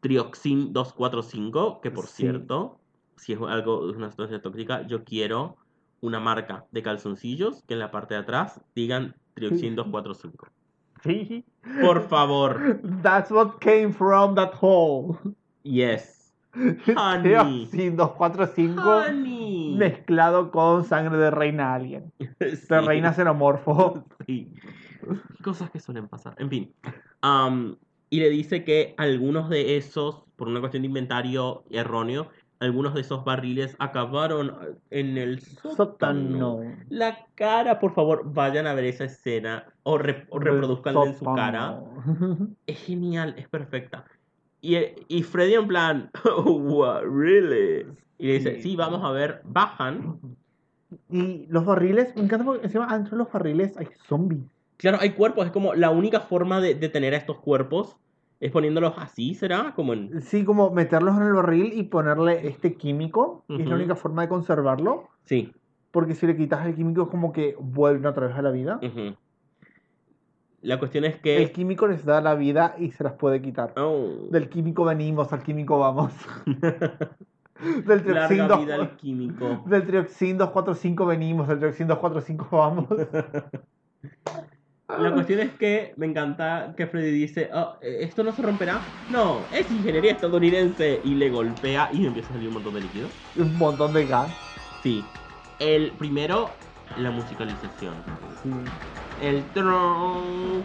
Trioxin 0.00 0.72
245, 0.72 1.80
que 1.80 1.90
por 1.90 2.06
Sí. 2.06 2.22
cierto, 2.24 2.78
si 3.16 3.32
es 3.32 3.38
algo, 3.40 3.90
es 3.90 3.96
una 3.96 4.08
sustancia 4.08 4.42
tóxica, 4.42 4.86
yo 4.86 5.04
quiero 5.04 5.56
una 6.00 6.20
marca 6.20 6.66
de 6.72 6.82
calzoncillos 6.82 7.62
que 7.66 7.74
en 7.74 7.80
la 7.80 7.90
parte 7.90 8.14
de 8.14 8.20
atrás 8.20 8.60
digan 8.74 9.14
Trioxin 9.34 9.74
245. 9.76 10.46
Sí. 11.02 11.44
Por 11.80 12.06
favor, 12.08 12.80
That's 13.02 13.30
what 13.30 13.58
came 13.60 13.92
from 13.92 14.34
that 14.34 14.52
hole. 14.60 15.16
yes. 15.62 16.23
Honey. 16.96 17.66
Sí, 17.66 17.90
245 17.90 18.82
Honey. 18.82 19.74
mezclado 19.76 20.50
con 20.50 20.84
sangre 20.84 21.16
de 21.18 21.30
reina 21.30 21.74
alien. 21.74 22.12
De 22.38 22.56
Sí. 22.56 22.66
reina 22.86 23.12
xenomorfo. 23.12 24.04
Sí. 24.26 24.52
Cosas 25.42 25.70
que 25.70 25.80
suelen 25.80 26.08
pasar. 26.08 26.34
En 26.38 26.48
fin. 26.48 26.72
Y 28.10 28.20
le 28.20 28.30
dice 28.30 28.64
que 28.64 28.94
algunos 28.96 29.48
de 29.50 29.76
esos, 29.76 30.24
por 30.36 30.48
una 30.48 30.60
cuestión 30.60 30.82
de 30.82 30.86
inventario 30.88 31.64
erróneo, 31.70 32.28
algunos 32.60 32.94
de 32.94 33.00
esos 33.02 33.24
barriles 33.24 33.76
acabaron 33.78 34.78
en 34.90 35.18
el 35.18 35.40
sótano. 35.40 35.74
Sótano. 35.76 36.60
La 36.88 37.26
cara, 37.34 37.78
por 37.80 37.92
favor, 37.92 38.22
vayan 38.32 38.66
a 38.66 38.72
ver 38.74 38.84
esa 38.84 39.04
escena 39.04 39.66
o, 39.82 39.98
re- 39.98 40.26
o 40.30 40.38
reproduzcanla 40.38 41.04
en 41.06 41.18
su 41.18 41.24
cara. 41.34 41.80
Es 42.66 42.78
genial, 42.84 43.34
es 43.36 43.48
perfecta. 43.48 44.04
Y, 44.64 44.78
y 45.08 45.22
Freddy 45.22 45.54
en 45.54 45.68
plan, 45.68 46.10
"What, 46.46 47.02
really? 47.02 47.84
Y 48.18 48.28
le 48.28 48.32
dice, 48.34 48.62
Sí. 48.62 48.76
vamos 48.76 49.04
a 49.04 49.10
ver, 49.10 49.42
bajan. 49.44 50.18
Y 51.10 51.46
los 51.48 51.64
barriles, 51.66 52.14
me 52.16 52.22
encanta 52.22 52.44
porque 52.46 52.64
encima 52.64 52.86
adentro 52.88 53.12
de 53.12 53.24
los 53.24 53.32
barriles 53.32 53.76
hay 53.76 53.88
zombies. 54.08 54.40
Claro, 54.78 54.98
hay 55.00 55.10
cuerpos, 55.10 55.44
es 55.46 55.52
como 55.52 55.74
la 55.74 55.90
única 55.90 56.20
forma 56.20 56.60
de, 56.60 56.74
de 56.74 56.88
tener 56.88 57.12
a 57.14 57.18
estos 57.18 57.38
cuerpos 57.40 57.96
es 58.40 58.50
poniéndolos 58.52 58.94
así, 58.96 59.34
¿será? 59.34 59.72
Como 59.74 59.92
en... 59.92 60.20
Sí, 60.22 60.44
como 60.44 60.70
meterlos 60.70 61.16
en 61.16 61.22
el 61.24 61.32
barril 61.34 61.72
y 61.74 61.84
ponerle 61.84 62.46
este 62.48 62.74
químico. 62.74 63.44
y 63.48 63.62
es 63.62 63.68
la 63.68 63.74
única 63.74 63.94
forma 63.96 64.22
de 64.22 64.28
conservarlo. 64.28 65.08
Sí. 65.24 65.52
Porque 65.90 66.14
si 66.14 66.26
le 66.26 66.36
quitas 66.36 66.66
el 66.66 66.74
químico 66.74 67.02
es 67.02 67.08
como 67.08 67.32
que 67.32 67.54
vuelven 67.58 68.06
otra 68.06 68.26
vez 68.28 68.36
a 68.36 68.42
la 68.42 68.50
vida. 68.50 68.80
ujú. 68.82 69.14
La 70.64 70.78
cuestión 70.78 71.04
es 71.04 71.16
El 71.16 71.20
que... 71.20 71.52
químico 71.52 71.86
les 71.86 72.06
da 72.06 72.22
la 72.22 72.34
vida 72.34 72.74
y 72.78 72.90
se 72.90 73.04
las 73.04 73.12
puede 73.12 73.42
quitar. 73.42 73.74
Oh. 73.76 74.28
Del 74.30 74.48
químico 74.48 74.84
venimos, 74.84 75.30
al 75.32 75.42
químico 75.42 75.78
vamos. 75.78 76.12
Del 77.86 78.02
trioxin, 78.02 78.38
Larga 78.38 78.56
vida 78.56 78.74
al 78.74 78.96
químico. 78.96 79.62
del 79.66 79.86
trioxin 79.86 80.38
245 80.38 81.06
venimos, 81.06 81.48
del 81.48 81.58
trioxin 81.58 81.86
245 81.86 82.56
vamos. 82.56 82.86
La 84.88 85.12
cuestión 85.12 85.40
es 85.40 85.52
que 85.52 85.94
me 85.96 86.06
encanta 86.06 86.74
que 86.76 86.86
Freddy 86.86 87.10
dice, 87.10 87.48
"Oh, 87.54 87.76
¿esto 87.80 88.24
no 88.24 88.32
se 88.32 88.42
romperá? 88.42 88.80
No, 89.10 89.38
es 89.52 89.70
ingeniería 89.70 90.12
estadounidense. 90.12 91.00
Y 91.04 91.14
le 91.14 91.30
golpea 91.30 91.90
y 91.92 92.06
empieza 92.06 92.30
a 92.30 92.32
salir 92.32 92.48
un 92.48 92.54
montón 92.54 92.74
de 92.74 92.80
líquido. 92.80 93.08
Un 93.36 93.56
montón 93.56 93.94
de 93.94 94.06
gas. 94.06 94.34
Sí. 94.82 95.04
El 95.58 95.92
primero, 95.92 96.50
la 96.98 97.10
musicalización. 97.10 97.94
Sí. 98.42 98.50
El 99.22 99.44
tron. 99.52 100.64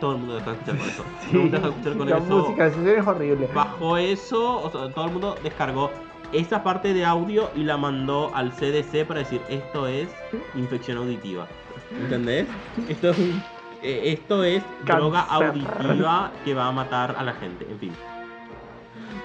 Todo 0.00 0.12
el 0.12 0.18
mundo 0.18 0.34
deja 0.36 0.50
de 0.52 0.56
escuchar 0.56 0.76
con 0.78 0.88
eso. 0.88 1.02
Todo 1.02 1.30
el 1.32 1.38
mundo 1.38 1.56
deja 1.56 1.66
de 1.66 1.70
escuchar 1.72 1.96
con 1.98 2.10
la 2.10 2.16
eso. 2.18 2.26
musicalización 2.26 2.88
es 3.00 3.06
horrible. 3.06 3.48
Bajo 3.54 3.96
eso, 3.96 4.62
o 4.62 4.70
sea, 4.70 4.92
todo 4.92 5.04
el 5.06 5.10
mundo 5.12 5.36
descargó 5.42 5.90
esa 6.32 6.62
parte 6.62 6.92
de 6.94 7.04
audio 7.04 7.50
y 7.56 7.64
la 7.64 7.76
mandó 7.76 8.30
al 8.34 8.52
CDC 8.52 9.04
para 9.06 9.20
decir 9.20 9.40
esto 9.48 9.86
es 9.86 10.08
infección 10.54 10.98
auditiva. 10.98 11.46
¿Entendés? 11.90 12.46
Esto 12.88 13.10
es 13.10 13.18
un- 13.18 13.42
eh, 13.82 14.12
esto 14.12 14.44
es 14.44 14.62
droga 14.84 15.20
auditiva 15.22 16.30
que 16.44 16.52
va 16.54 16.66
a 16.68 16.72
matar 16.72 17.14
a 17.18 17.22
la 17.24 17.32
gente. 17.32 17.66
En 17.70 17.78
fin. 17.78 17.92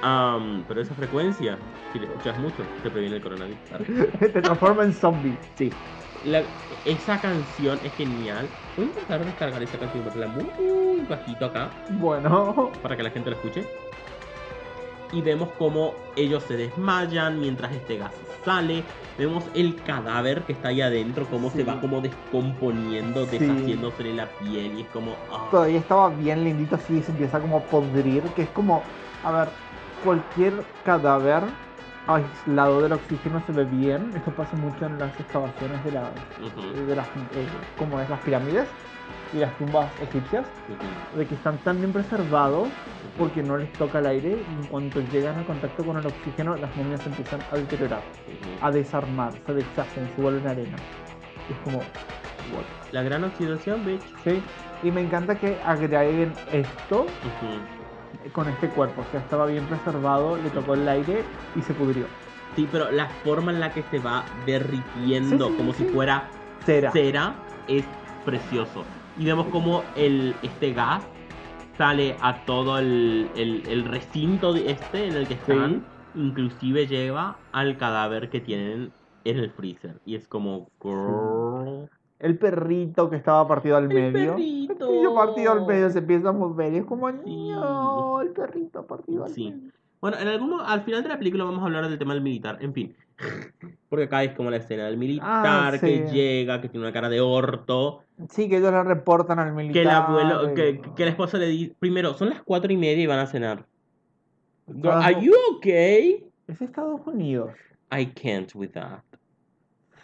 Am, 0.02 0.64
pero 0.68 0.82
esa 0.82 0.94
frecuencia, 0.96 1.58
si 1.92 2.00
le 2.00 2.06
escuchas 2.08 2.38
mucho, 2.40 2.64
te 2.82 2.90
previene 2.90 3.18
el 3.18 3.22
coronavirus. 3.22 3.60
Te 4.20 4.42
transforma 4.42 4.84
en 4.84 4.94
zombie. 4.94 5.38
Sí. 5.56 5.72
La- 6.24 6.44
esa 6.86 7.20
canción 7.20 7.80
es 7.84 7.94
genial. 7.96 8.50
Voy 8.76 8.86
a 8.86 8.88
intentar 8.90 9.26
descargar 9.26 9.62
esa 9.62 9.78
canción, 9.78 10.04
ponerla 10.04 10.28
muy, 10.28 10.46
muy 10.66 11.02
bajito 11.02 11.46
acá 11.46 11.70
Bueno, 11.90 12.72
para 12.82 12.96
que 12.96 13.04
la 13.04 13.10
gente 13.10 13.30
lo 13.30 13.36
escuche. 13.36 13.66
Y 15.12 15.22
vemos 15.22 15.50
cómo 15.60 15.94
ellos 16.16 16.44
se 16.44 16.58
desmayan 16.58 17.40
mientras 17.40 17.72
este 17.74 17.98
gas 17.98 18.14
sale. 18.44 18.84
Vemos 19.18 19.44
el 19.54 19.76
cadáver 19.84 20.42
que 20.42 20.54
está 20.54 20.70
ahí 20.70 20.82
adentro, 20.82 21.28
cómo 21.30 21.52
se 21.52 21.64
va 21.64 21.80
como 21.80 22.02
descomponiendo, 22.02 23.26
Sí. 23.28 23.38
deshaciéndose 23.38 24.02
de 24.04 24.14
la 24.14 24.26
piel. 24.40 24.80
Y 24.80 24.82
es 24.82 24.88
como. 24.88 25.16
ah, 25.32 25.48
todavía 25.52 25.78
estaba 25.80 26.10
bien 26.10 26.44
lindito 26.44 26.76
así 26.76 26.98
y 26.98 27.04
se 27.04 27.12
empieza 27.12 27.40
como 27.40 27.58
a 27.58 27.62
podrir, 27.62 28.24
que 28.36 28.42
es 28.44 28.50
como, 28.50 28.82
a 29.24 29.32
ver, 29.32 29.50
cualquier 30.04 30.54
cadáver 30.84 31.44
aislado 32.08 32.82
del 32.82 32.94
oxígeno 32.94 33.42
se 33.46 33.52
ve 33.52 33.66
bien. 33.66 34.14
Esto 34.16 34.32
pasa 34.32 34.56
mucho 34.58 34.86
en 34.86 35.00
las 35.00 35.18
excavaciones 35.20 35.84
de 35.84 35.92
las, 35.92 36.10
ujú, 36.40 36.86
de 36.86 36.96
las 36.96 37.08
eh, 37.08 37.48
como 37.78 38.00
es 38.00 38.10
las 38.10 38.20
pirámides 38.22 38.68
y 39.34 39.38
las 39.38 39.58
tumbas 39.58 39.90
egipcias, 40.02 40.46
ujú, 40.70 41.18
de 41.18 41.26
que 41.28 41.36
están 41.36 41.58
tan 41.60 41.80
bien 41.80 41.92
preservados 41.92 42.70
porque 43.18 43.44
no 43.44 43.58
les 43.58 43.72
toca 43.74 44.00
el 44.00 44.08
aire 44.08 44.30
y 44.30 44.62
en 44.62 44.66
cuanto 44.68 45.00
llegan 45.12 45.38
a 45.40 45.44
contacto 45.44 45.84
con 45.84 45.98
el 45.98 46.06
oxígeno 46.06 46.56
las 46.56 46.76
momias 46.76 47.06
empiezan 47.06 47.42
a 47.52 47.58
deteriorar, 47.58 48.00
ujú. 48.00 48.66
a 48.66 48.72
desarmar, 48.72 49.34
se 49.46 49.54
deshacen, 49.54 50.10
se 50.16 50.22
vuelven 50.22 50.48
arena. 50.48 50.78
Es 51.50 51.58
como, 51.64 51.78
what? 51.78 52.66
La 52.92 53.04
gran 53.04 53.24
oxidación, 53.24 53.84
bitch. 53.86 54.02
Sí, 54.24 54.42
y 54.84 54.92
me 54.92 55.02
encanta 55.02 55.36
que 55.36 55.58
agreguen 55.66 56.34
esto. 56.52 57.08
Con 58.32 58.48
este 58.48 58.70
cuerpo. 58.70 59.02
O 59.02 59.12
sea, 59.12 59.20
estaba 59.20 59.46
bien 59.46 59.66
preservado, 59.66 60.38
le 60.38 60.50
tocó 60.50 60.74
el 60.76 60.88
aire 60.88 61.24
y 61.56 61.62
se 61.62 61.74
pudrió. 61.74 62.06
Sí, 62.56 62.68
pero 62.72 62.92
la 62.92 63.08
forma 63.24 63.52
en 63.52 63.60
la 63.60 63.74
que 63.74 63.84
se 63.84 64.00
va 64.00 64.24
derritiendo, 64.46 65.48
Sí, 65.48 65.52
sí, 65.52 65.58
como 65.58 65.74
sí. 65.74 65.84
si 65.86 65.90
fuera 65.92 66.30
Cera. 66.66 66.92
cera 66.92 67.36
es 67.68 67.84
precioso. 68.26 68.84
Y 69.18 69.26
vemos 69.26 69.48
como 69.48 69.84
el, 69.96 70.36
este 70.44 70.74
gas 70.74 71.04
sale 71.78 72.16
a 72.22 72.46
todo 72.46 72.78
el, 72.80 73.30
el- 73.36 73.64
el 73.68 73.86
recinto 73.86 74.54
de 74.54 74.72
este 74.72 75.08
en 75.08 75.16
el 75.16 75.28
que 75.28 75.34
están. 75.36 75.84
Inclusive 76.16 76.86
lleva 76.86 77.38
al 77.52 77.78
cadáver 77.78 78.30
que 78.30 78.40
tienen 78.40 78.92
en 79.26 79.40
el 79.40 79.50
freezer. 79.50 79.96
Y 80.06 80.14
es 80.16 80.28
como... 80.28 80.68
girl. 80.82 81.90
El 82.24 82.38
perrito 82.38 83.10
que 83.10 83.18
estaba 83.18 83.48
partido 83.48 83.76
al 83.78 83.84
El 83.92 84.12
medio. 84.12 84.32
perrito. 84.32 84.74
El 84.74 84.78
perrito 84.78 85.16
partido 85.16 85.52
al 85.52 85.66
medio 85.66 85.90
se 85.90 86.00
empieza 86.00 86.30
a 86.30 86.32
mover. 86.32 86.74
Es 86.74 86.86
como, 86.86 87.10
Sí. 87.12 87.50
no, 87.52 88.22
el 88.22 88.30
perrito 88.30 88.88
partido 88.88 89.26
al 89.26 89.30
Sí. 89.32 89.52
medio. 89.52 89.72
Bueno, 90.02 90.18
en 90.20 90.28
algún, 90.28 90.60
al 90.60 90.82
final 90.84 91.04
de 91.04 91.10
la 91.10 91.18
película 91.18 91.44
vamos 91.46 91.62
a 91.62 91.66
hablar 91.66 91.88
del 91.88 91.98
tema 92.00 92.14
del 92.14 92.24
militar. 92.24 92.58
En 92.62 92.74
fin. 92.74 92.96
Porque 93.90 94.06
acá 94.06 94.24
es 94.24 94.34
como 94.36 94.50
la 94.50 94.58
escena 94.58 94.86
del 94.86 94.98
militar 94.98 95.28
Ah, 95.30 95.72
sí. 95.74 95.80
que 95.80 96.08
llega, 96.12 96.60
que 96.60 96.68
tiene 96.70 96.86
una 96.86 96.92
cara 96.94 97.08
de 97.10 97.22
orto. 97.22 98.02
Sí, 98.30 98.50
que 98.50 98.58
ellos 98.58 98.72
le 98.72 98.84
reportan 98.84 99.40
al 99.40 99.54
militar. 99.54 99.74
Que 99.74 99.82
el 99.82 99.90
abuelo, 99.90 100.54
que, 100.54 100.82
que 100.96 101.04
la 101.06 101.12
esposa 101.12 101.38
le 101.38 101.48
dice, 101.48 101.76
primero, 101.80 102.14
son 102.16 102.30
las 102.30 102.42
cuatro 102.42 102.72
y 102.74 102.78
media 102.78 103.04
y 103.04 103.08
van 103.08 103.20
a 103.20 103.28
cenar. 103.28 103.66
Go, 104.68 104.92
Are 104.92 105.22
you 105.22 105.34
okay? 105.58 106.26
Es 106.48 106.62
Estados 106.62 107.02
Unidos. 107.06 107.52
I 107.92 108.06
can't 108.08 108.54
with 108.56 108.72
that. 108.72 109.04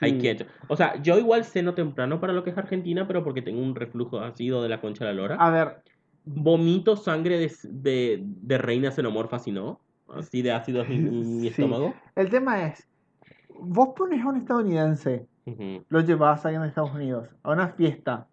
I 0.02 0.18
can't. 0.20 0.44
O 0.68 0.76
sea, 0.76 1.02
yo 1.02 1.18
igual 1.18 1.44
ceno 1.46 1.74
temprano 1.74 2.20
para 2.20 2.34
lo 2.34 2.44
que 2.44 2.50
es 2.52 2.58
Argentina, 2.58 3.08
pero 3.08 3.24
porque 3.24 3.42
tengo 3.42 3.62
un 3.62 3.76
reflujo 3.76 4.20
ácido 4.20 4.62
de 4.64 4.70
la 4.70 4.80
concha 4.82 5.06
de 5.06 5.14
la 5.14 5.22
lora. 5.22 5.36
A 5.36 5.50
ver, 5.52 5.82
Vomito 6.26 6.96
sangre 6.96 7.38
de, 7.40 7.52
de, 7.64 8.22
de 8.24 8.58
reina 8.58 8.92
xenomorfa, 8.92 9.40
si 9.40 9.52
no. 9.52 9.80
Así 10.14 10.42
de 10.42 10.52
ácido 10.52 10.84
en 10.84 10.90
mi, 10.90 11.10
mi 11.26 11.40
Sí. 11.42 11.48
estómago. 11.48 11.94
el 12.16 12.30
tema 12.30 12.66
es, 12.68 12.88
vos 13.50 13.90
pones 13.96 14.24
a 14.24 14.28
un 14.30 14.38
estadounidense, 14.38 15.26
Ujú. 15.46 15.84
lo 15.90 16.02
llevas 16.02 16.46
ahí 16.46 16.56
en 16.56 16.64
Estados 16.64 16.94
Unidos, 16.94 17.28
a 17.44 17.52
una 17.52 17.70
fiesta 17.70 18.28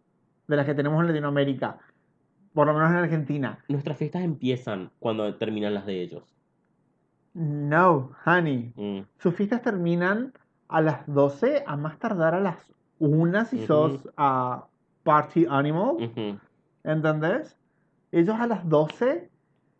de 0.48 0.56
las 0.56 0.66
que 0.66 0.74
tenemos 0.74 1.00
en 1.00 1.08
Latinoamérica, 1.08 1.78
por 2.54 2.66
lo 2.66 2.74
menos 2.74 2.90
en 2.90 2.96
Argentina. 2.96 3.58
Nuestras 3.68 3.96
fiestas 3.98 4.22
empiezan 4.22 4.90
cuando 4.98 5.34
terminan 5.36 5.74
las 5.74 5.86
de 5.86 6.00
ellos. 6.02 6.22
No, 7.34 8.12
honey. 8.24 8.72
Mm. 8.76 9.00
Sus 9.18 9.34
fiestas 9.34 9.62
terminan 9.62 10.32
a 10.68 10.80
las 10.80 11.06
12, 11.06 11.64
a 11.66 11.76
más 11.76 11.98
tardar 11.98 12.34
a 12.34 12.40
las 12.40 12.56
1 12.98 13.44
si 13.44 13.56
Ujú. 13.56 13.66
sos 13.66 14.08
a 14.16 14.66
party 15.04 15.46
animal, 15.48 15.96
Ujú. 16.00 16.38
¿entendés? 16.84 17.56
Ellos 18.12 18.36
a 18.38 18.46
las 18.46 18.68
12 18.68 19.30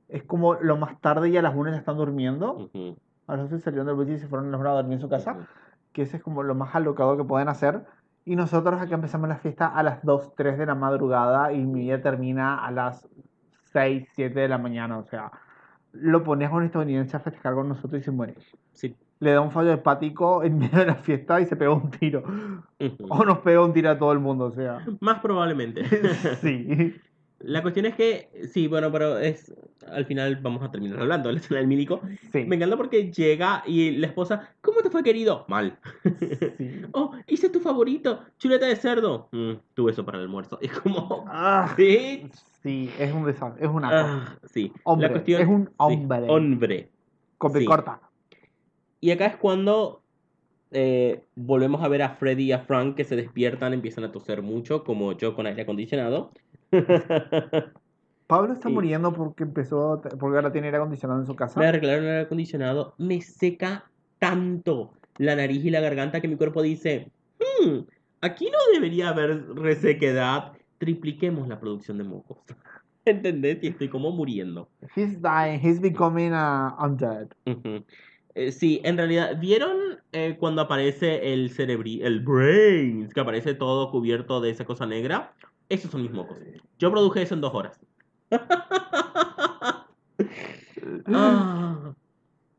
es 0.09 0.23
como 0.25 0.55
lo 0.55 0.77
más 0.77 1.01
tarde 1.01 1.29
y 1.31 1.37
a 1.37 1.43
las 1.43 1.55
1 1.55 1.71
ya 1.71 1.77
están 1.79 1.97
durmiendo. 1.97 2.55
Ujú. 2.55 2.97
A 3.27 3.37
las 3.37 3.51
12 3.51 3.65
salieron 3.65 3.87
del 3.87 3.97
boliche 3.97 4.15
y 4.15 4.19
se 4.19 4.29
fueron 4.29 4.55
a 4.55 4.59
dormir 4.73 4.95
en 4.95 5.01
su 5.01 5.09
casa, 5.09 5.37
que 5.93 6.03
ese 6.03 6.19
es 6.19 6.23
como 6.23 6.43
lo 6.43 6.55
más 6.55 6.75
alocado 6.75 7.17
que 7.17 7.25
pueden 7.25 7.49
hacer. 7.49 7.85
Y 8.25 8.37
nosotros 8.37 8.81
acá 8.81 8.95
empezamos 8.95 9.29
la 9.29 9.37
fiesta 9.39 9.67
a 9.67 9.83
las 9.83 10.03
2, 10.05 10.35
3 10.37 10.59
de 10.59 10.67
la 10.67 10.75
madrugada 10.75 11.53
y 11.53 11.65
mi 11.65 11.81
vida 11.81 12.01
termina 12.01 12.65
a 12.65 12.71
las 12.71 13.09
6, 13.73 14.09
7 14.15 14.41
de 14.41 14.49
la 14.49 14.59
mañana. 14.59 14.99
O 14.99 15.05
sea, 15.05 15.31
lo 15.93 16.23
pones 16.23 16.51
a 16.51 16.55
un 16.55 16.65
estadounidense 16.65 17.17
a 17.17 17.21
festejar 17.21 17.55
con 17.55 17.69
nosotros 17.69 18.01
y 18.01 18.05
se 18.05 18.11
muere. 18.11 18.35
Sí. 18.73 18.97
Le 19.19 19.31
da 19.31 19.41
un 19.41 19.51
fallo 19.51 19.73
hepático 19.73 20.43
en 20.43 20.59
medio 20.59 20.79
de 20.81 20.87
la 20.87 20.95
fiesta 20.97 21.41
y 21.41 21.47
se 21.47 21.57
pega 21.57 21.73
un 21.73 21.91
tiro. 21.91 22.23
O 23.09 23.25
nos 23.25 23.39
pega 23.39 23.65
un 23.65 23.73
tiro 23.73 23.91
a 23.91 23.99
todo 23.99 24.13
el 24.13 24.19
mundo, 24.19 24.47
o 24.47 24.53
sea. 24.53 24.85
Más 25.01 25.21
probablemente. 25.21 25.83
Sí. 26.41 26.95
La 27.41 27.61
cuestión 27.61 27.85
es 27.85 27.95
que, 27.95 28.31
sí, 28.51 28.67
bueno, 28.67 28.91
pero 28.91 29.19
es. 29.19 29.55
Al 29.93 30.07
final 30.07 30.37
vamos 30.37 30.63
a 30.63 30.71
terminar 30.71 30.99
hablando 31.01 31.29
de 31.29 31.35
la 31.35 31.41
escena 31.41 31.61
del 31.61 31.69
milico. 31.69 32.01
Sí. 32.33 32.45
Me 32.47 32.57
encanta 32.57 32.79
porque 32.79 33.13
llega 33.13 33.63
y 33.67 33.91
la 33.93 34.07
esposa, 34.07 34.49
¿cómo 34.63 34.81
te 34.81 34.89
fue 34.89 35.03
querido? 35.03 35.45
Mal. 35.49 35.79
Sí. 36.57 36.83
Oh, 36.93 37.13
hice 37.27 37.51
tu 37.51 37.61
favorito, 37.61 38.21
chuleta 38.39 38.65
de 38.67 38.75
cerdo. 38.77 39.29
Mm, 39.33 39.53
tuve 39.75 39.93
eso 39.93 40.05
para 40.05 40.17
el 40.17 40.25
almuerzo. 40.25 40.59
Es 40.63 40.73
como, 40.81 41.27
Ah, 41.29 41.73
¿sí? 41.77 42.27
sí, 42.63 42.91
es 42.99 43.13
un 43.13 43.27
desastre, 43.27 43.65
es 43.67 43.71
una 43.71 43.91
Ah, 43.93 44.39
sí. 44.45 44.73
Hombre, 44.85 45.09
la 45.09 45.13
cuestión 45.13 45.43
es 45.43 45.47
un 45.49 45.67
sí, 45.67 45.73
hombre. 45.77 46.27
hombre. 46.29 46.91
Con 47.37 47.53
corta. 47.67 48.01
Y 49.01 49.11
acá 49.11 49.27
es 49.27 49.37
cuando 49.37 50.03
eh, 50.73 51.23
volvemos 51.35 51.83
a 51.83 51.89
ver 51.89 52.03
a 52.03 52.11
Freddy 52.11 52.45
y 52.45 52.53
a 52.53 52.61
Frank 52.61 52.97
que 52.97 53.05
se 53.05 53.17
despiertan, 53.17 53.73
empiezan 53.73 54.05
a 54.05 54.13
toser 54.13 54.43
mucho, 54.43 54.85
como 54.85 55.13
yo 55.13 55.35
con 55.35 55.47
aire 55.47 55.63
acondicionado. 55.63 56.33
Pablo 58.27 58.53
está 58.55 58.69
Sí. 58.69 58.75
muriendo 58.75 59.13
porque 59.13 59.45
empezó, 59.45 60.01
porque 60.19 60.37
ahora 60.37 60.51
tiene 60.51 60.67
aire 60.69 60.79
acondicionado 60.79 61.21
en 61.21 61.27
su 61.27 61.37
casa. 61.37 61.61
Me 61.61 61.67
arreglaron 61.67 62.05
el 62.05 62.11
aire 62.11 62.23
acondicionado, 62.23 62.95
me 62.99 63.21
seca 63.21 63.85
tanto 64.19 64.93
la 65.19 65.37
nariz 65.37 65.65
y 65.65 65.71
la 65.71 65.81
garganta 65.81 66.21
que 66.21 66.27
mi 66.29 66.37
cuerpo 66.37 66.63
dice, 66.63 67.11
"Hmm, 67.39 67.81
aquí 68.21 68.47
no 68.51 68.59
debería 68.75 69.11
haber 69.11 69.47
resequedad, 69.55 70.53
tripliquemos 70.79 71.47
la 71.49 71.61
producción 71.61 71.99
de 71.99 72.05
mocos. 72.05 72.39
¿Entendés? 73.05 73.59
Y 73.63 73.69
estoy 73.69 73.89
como 73.89 74.11
muriendo. 74.11 74.69
He's 74.97 75.23
dying, 75.23 75.61
he's 75.63 75.81
becoming 75.81 76.33
uh, 76.33 76.73
undead. 76.85 77.29
Ujú. 77.47 77.85
Eh, 78.37 78.53
sí, 78.53 78.83
en 78.85 78.99
realidad, 78.99 79.39
¿vieron 79.41 79.79
eh, 80.13 80.37
cuando 80.39 80.61
aparece 80.61 81.33
el 81.33 81.51
cerebri, 81.51 82.03
el 82.03 82.21
brains, 82.21 83.15
que 83.15 83.21
aparece 83.21 83.55
todo 83.55 83.91
cubierto 83.91 84.43
de 84.43 84.51
esa 84.51 84.67
cosa 84.67 84.85
negra? 84.85 85.33
Esos 85.71 85.91
son 85.91 86.03
mis 86.03 86.13
mocos. 86.13 86.37
Yo 86.79 86.91
produje 86.91 87.23
eso 87.23 87.35
en 87.35 87.41
dos 87.41 87.55
horas. 87.55 87.81
Ah, 91.09 91.95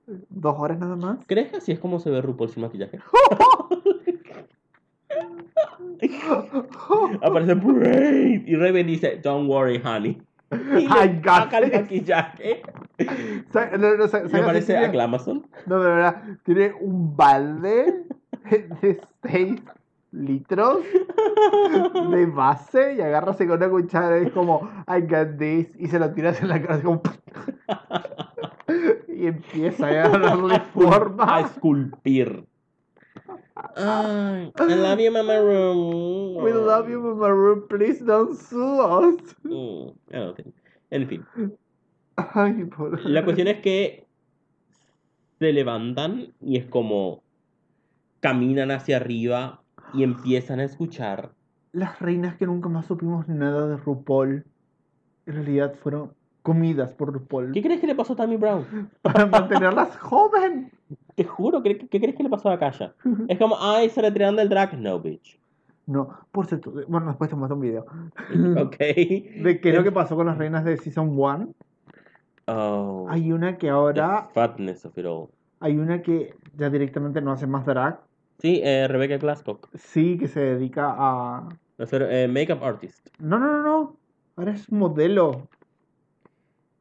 Dos 0.05 0.55
horas 0.57 0.77
nada 0.79 0.97
más. 0.97 1.19
¿Crees 1.27 1.49
que 1.49 1.57
así 1.57 1.71
es 1.71 1.79
como 1.79 1.99
se 1.99 2.09
ve 2.09 2.21
RuPaul 2.21 2.49
sin 2.49 2.63
maquillaje? 2.63 2.99
Aparece 7.21 7.53
Brain 7.53 8.43
y 8.45 8.55
Raven 8.55 8.87
dice, 8.87 9.21
Don't 9.23 9.49
worry, 9.49 9.81
honey. 9.83 10.21
Y 10.51 10.55
I 10.85 10.87
le 10.87 11.21
got 11.21 11.25
saca 11.51 11.57
el 11.59 11.71
this. 11.71 11.81
maquillaje. 11.81 12.61
Sa- 13.51 13.69
no, 13.77 13.95
no, 13.97 14.07
sa- 14.07 14.21
Me 14.21 14.29
¿sabes 14.29 14.31
qué 14.31 14.43
parece 14.45 14.65
tiene? 14.73 14.85
a 14.85 14.89
Glamazon. 14.91 15.45
No, 15.65 15.79
de 15.81 15.89
verdad, 15.89 16.23
tiene 16.43 16.73
un 16.79 17.15
balde 17.17 18.05
de 18.81 19.01
6 19.23 19.61
litros 20.11 20.79
de 22.11 22.25
base 22.27 22.95
y 22.95 23.01
agarras 23.01 23.35
con 23.37 23.51
una 23.51 23.69
cuchara 23.69 24.19
y 24.19 24.27
es 24.27 24.31
como, 24.31 24.61
I 24.87 25.01
got 25.01 25.37
this, 25.37 25.67
y 25.77 25.87
se 25.87 25.99
lo 25.99 26.11
tiras 26.13 26.41
en 26.41 26.47
la 26.47 26.61
cara 26.61 26.81
como... 26.81 27.01
y 29.09 29.27
empieza 29.27 29.87
a 29.87 30.09
darle 30.09 30.55
A 30.55 30.59
forma. 30.61 31.41
esculpir. 31.41 32.45
Ay, 33.75 34.51
I 34.59 34.75
love 34.75 34.99
you, 34.99 35.11
Mama 35.11 35.41
Room. 35.41 36.43
We 36.43 36.53
love 36.53 36.89
you, 36.89 37.01
Mama 37.01 37.33
Room, 37.33 37.67
please 37.67 38.03
don't 38.03 38.35
sue 38.35 38.81
us. 38.81 39.35
Mm, 39.43 39.93
I 40.11 40.17
don't 40.17 40.35
think. 40.35 40.53
En 40.91 41.07
fin, 41.07 41.25
Ay, 42.15 42.63
por... 42.65 43.03
la 43.05 43.23
cuestión 43.25 43.47
es 43.47 43.61
que 43.61 44.07
se 45.39 45.51
levantan 45.51 46.33
y 46.41 46.57
es 46.57 46.65
como 46.65 47.23
caminan 48.19 48.71
hacia 48.71 48.97
arriba 48.97 49.61
y 49.93 50.03
empiezan 50.03 50.59
a 50.59 50.63
escuchar. 50.63 51.31
Las 51.71 51.99
reinas 51.99 52.35
que 52.37 52.45
nunca 52.45 52.69
más 52.69 52.85
supimos 52.85 53.27
nada 53.27 53.67
de 53.67 53.77
RuPaul, 53.77 54.45
en 55.25 55.33
realidad 55.33 55.75
fueron 55.75 56.13
comidas 56.47 56.93
por 56.93 57.11
RuPaul 57.11 57.51
¿Qué 57.51 57.61
crees 57.61 57.81
que 57.81 57.87
le 57.87 57.93
pasó 57.93 58.13
a 58.13 58.15
Tammy 58.15 58.37
Brown? 58.37 58.89
para 59.01 59.25
mantenerlas 59.25 59.97
joven. 59.99 60.71
Te 61.15 61.25
juro, 61.25 61.61
¿qué, 61.61 61.77
qué 61.77 61.99
crees 61.99 62.15
que 62.15 62.23
le 62.23 62.29
pasó 62.29 62.49
a 62.49 62.57
Kaya? 62.57 62.93
Es 63.27 63.37
como, 63.37 63.57
ay, 63.59 63.89
se 63.89 64.01
retiran 64.01 64.37
del 64.37 64.47
drag. 64.47 64.79
No, 64.79 64.97
bitch. 64.97 65.37
No, 65.87 66.09
por 66.31 66.45
cierto, 66.45 66.71
bueno, 66.87 67.07
después 67.07 67.29
te 67.29 67.35
un 67.35 67.59
video. 67.59 67.85
Ok. 68.57 68.77
De 68.77 69.59
qué 69.61 69.69
es 69.69 69.75
lo 69.75 69.83
que 69.83 69.91
pasó 69.91 70.15
con 70.15 70.27
las 70.27 70.37
reinas 70.37 70.63
de 70.63 70.77
Season 70.77 71.09
1. 71.17 71.49
Oh. 72.47 73.07
Hay 73.09 73.31
una 73.33 73.57
que 73.57 73.67
the 73.67 73.71
ahora, 73.71 74.29
fatness 74.33 74.85
of 74.85 74.97
it 74.97 75.05
all. 75.05 75.27
hay 75.59 75.77
una 75.77 76.01
que 76.01 76.33
ya 76.55 76.69
directamente 76.69 77.21
no 77.21 77.33
hace 77.33 77.47
más 77.47 77.65
drag. 77.65 77.99
Sí, 78.39 78.61
eh, 78.63 78.87
Rebecca 78.87 79.17
Glasscock. 79.17 79.69
Sí, 79.75 80.17
que 80.17 80.27
se 80.27 80.39
dedica 80.39 80.93
a... 80.97 81.49
A 81.77 81.85
ser 81.85 82.03
eh, 82.03 82.27
makeup 82.27 82.63
artist. 82.63 83.07
No, 83.19 83.37
no, 83.37 83.47
no, 83.47 83.63
no. 83.63 83.97
Ahora 84.37 84.51
es 84.51 84.71
modelo. 84.71 85.47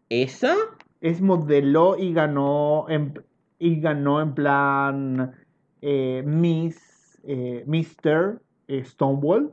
¿Esa? 0.09 0.55
Es 1.01 1.21
modelo 1.21 1.97
y 1.99 2.13
ganó 2.13 2.89
en, 2.89 3.15
y 3.59 3.81
ganó 3.81 4.21
en 4.21 4.35
plan 4.35 5.35
eh, 5.81 6.23
Miss, 6.25 7.21
eh, 7.25 7.65
Mr. 7.67 8.41
eh, 8.69 8.85
Stonewall. 8.85 9.53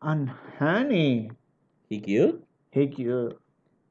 And 0.00 0.30
honey, 0.58 1.28
¿Y 1.88 2.00
cute? 2.00 2.44
hey 2.72 2.90
cute. 2.90 3.36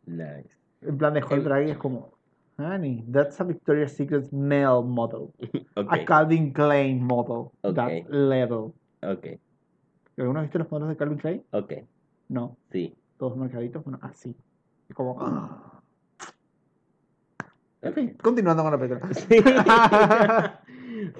Nice. 0.06 0.58
En 0.82 0.98
plan 0.98 1.16
el 1.16 1.24
Em- 1.24 1.44
drag 1.44 1.70
es 1.70 1.78
como, 1.78 2.18
honey, 2.58 3.06
that's 3.12 3.40
a 3.40 3.46
Victoria's 3.46 3.94
Secret 3.94 4.30
male 4.34 4.84
model. 4.84 5.30
A 5.76 6.04
Calvin 6.04 6.52
Klein 6.52 7.02
model. 7.02 7.52
That 7.62 8.10
level. 8.10 8.74
ok, 9.04 9.40
¿Alguna 10.18 10.42
vez 10.42 10.50
viste 10.50 10.60
los 10.60 10.70
modelos 10.70 10.90
de 10.90 10.98
Calvin 10.98 11.18
Klein? 11.18 11.44
ok. 11.52 11.74
No, 12.28 12.58
Sí. 12.72 12.94
todos 13.18 13.38
marcaditos, 13.38 13.84
bueno, 13.86 14.00
así. 14.02 14.36
Como... 14.94 15.18
ah. 15.22 15.82
En 17.82 17.94
fin. 17.94 18.18
Continuando 18.22 18.64
con 18.64 18.72
la 18.72 18.80
película. 18.80 19.14
Sí. 19.14 19.38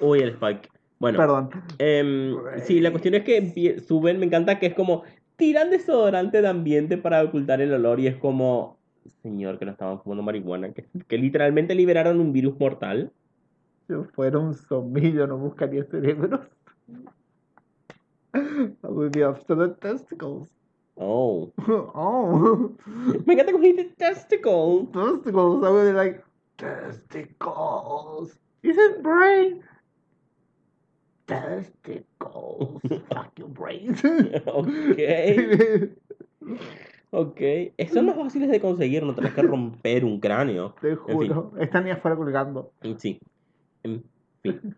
Uy, 0.00 0.20
el 0.20 0.30
Spike. 0.30 0.68
Bueno, 0.98 1.18
Perdón. 1.18 1.50
em, 1.78 2.36
sí, 2.62 2.78
la 2.78 2.92
cuestión 2.92 3.14
es 3.14 3.24
que 3.24 3.80
suben, 3.80 4.20
me 4.20 4.26
encanta 4.26 4.60
que 4.60 4.66
es 4.66 4.74
como 4.74 5.02
tiran 5.36 5.70
desodorante 5.70 6.40
de 6.40 6.46
ambiente 6.46 6.96
para 6.96 7.24
ocultar 7.24 7.60
el 7.60 7.72
olor 7.72 7.98
y 7.98 8.06
es 8.06 8.16
como, 8.16 8.78
señor, 9.22 9.58
que 9.58 9.64
no 9.64 9.72
estaban 9.72 10.00
fumando 10.00 10.22
marihuana, 10.22 10.72
que, 10.72 10.86
que 11.08 11.18
literalmente 11.18 11.74
liberaron 11.74 12.20
un 12.20 12.32
virus 12.32 12.60
mortal. 12.60 13.10
Yo 13.88 14.04
fuera 14.04 14.38
un 14.38 14.54
zombie, 14.54 15.12
yo 15.12 15.26
no 15.26 15.36
buscaría 15.38 15.82
cerebros. 15.84 16.40
I 18.34 18.86
would 18.86 19.10
be 19.12 19.24
after 19.24 19.56
the 19.56 19.74
testicles. 19.80 20.48
Oh. 20.96 21.52
oh, 21.94 22.70
Me 23.26 23.34
encanta 23.34 23.52
como 23.52 23.64
dice 23.64 23.84
testicle. 23.96 24.88
testicles. 24.92 25.64
I 25.64 25.70
would 25.70 25.86
be 25.86 25.92
like, 25.92 26.24
testicles. 26.56 28.38
Is 28.62 28.76
it 28.76 29.02
brain? 29.02 29.62
Testicles. 31.26 32.80
Fuck 33.08 33.38
your 33.38 33.48
brains. 33.48 34.02
ok, 34.46 35.00
ok. 37.10 37.40
Son 37.92 38.06
más 38.06 38.16
fáciles 38.16 38.50
de 38.50 38.60
conseguir, 38.60 39.02
no 39.02 39.14
tenés 39.14 39.32
que 39.34 39.42
romper 39.42 40.04
un 40.04 40.20
cráneo. 40.20 40.74
Te 40.80 40.96
fin. 40.96 40.98
juro. 40.98 41.52
Están 41.58 41.86
ahí 41.86 41.92
afuera 41.92 42.16
colgando. 42.16 42.72
Sí. 42.98 43.18
En 43.82 44.04
fin. 44.42 44.76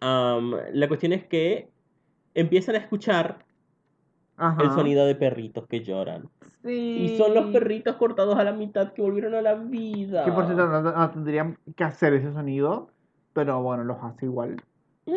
Am, 0.00 0.54
la 0.72 0.88
cuestión 0.88 1.12
es 1.12 1.24
que 1.24 1.68
empiezan 2.34 2.74
a 2.74 2.78
escuchar 2.78 3.45
Ajá. 4.36 4.62
el 4.62 4.70
sonido 4.70 5.06
de 5.06 5.14
perritos 5.14 5.66
que 5.66 5.82
lloran. 5.82 6.28
Sí. 6.62 7.10
Y 7.14 7.16
son 7.16 7.34
los 7.34 7.46
perritos 7.52 7.96
cortados 7.96 8.36
a 8.38 8.44
la 8.44 8.52
mitad 8.52 8.92
que 8.92 9.02
volvieron 9.02 9.34
a 9.34 9.42
la 9.42 9.54
vida. 9.54 10.24
Que 10.24 10.32
por 10.32 10.44
cierto, 10.46 10.66
no, 10.66 10.80
no 10.82 11.10
tendrían 11.10 11.58
que 11.76 11.84
hacer 11.84 12.12
ese 12.14 12.32
sonido. 12.32 12.88
Pero 13.32 13.62
bueno, 13.62 13.84
los 13.84 13.98
hace 14.02 14.26
igual. 14.26 14.56
Eh, 15.06 15.12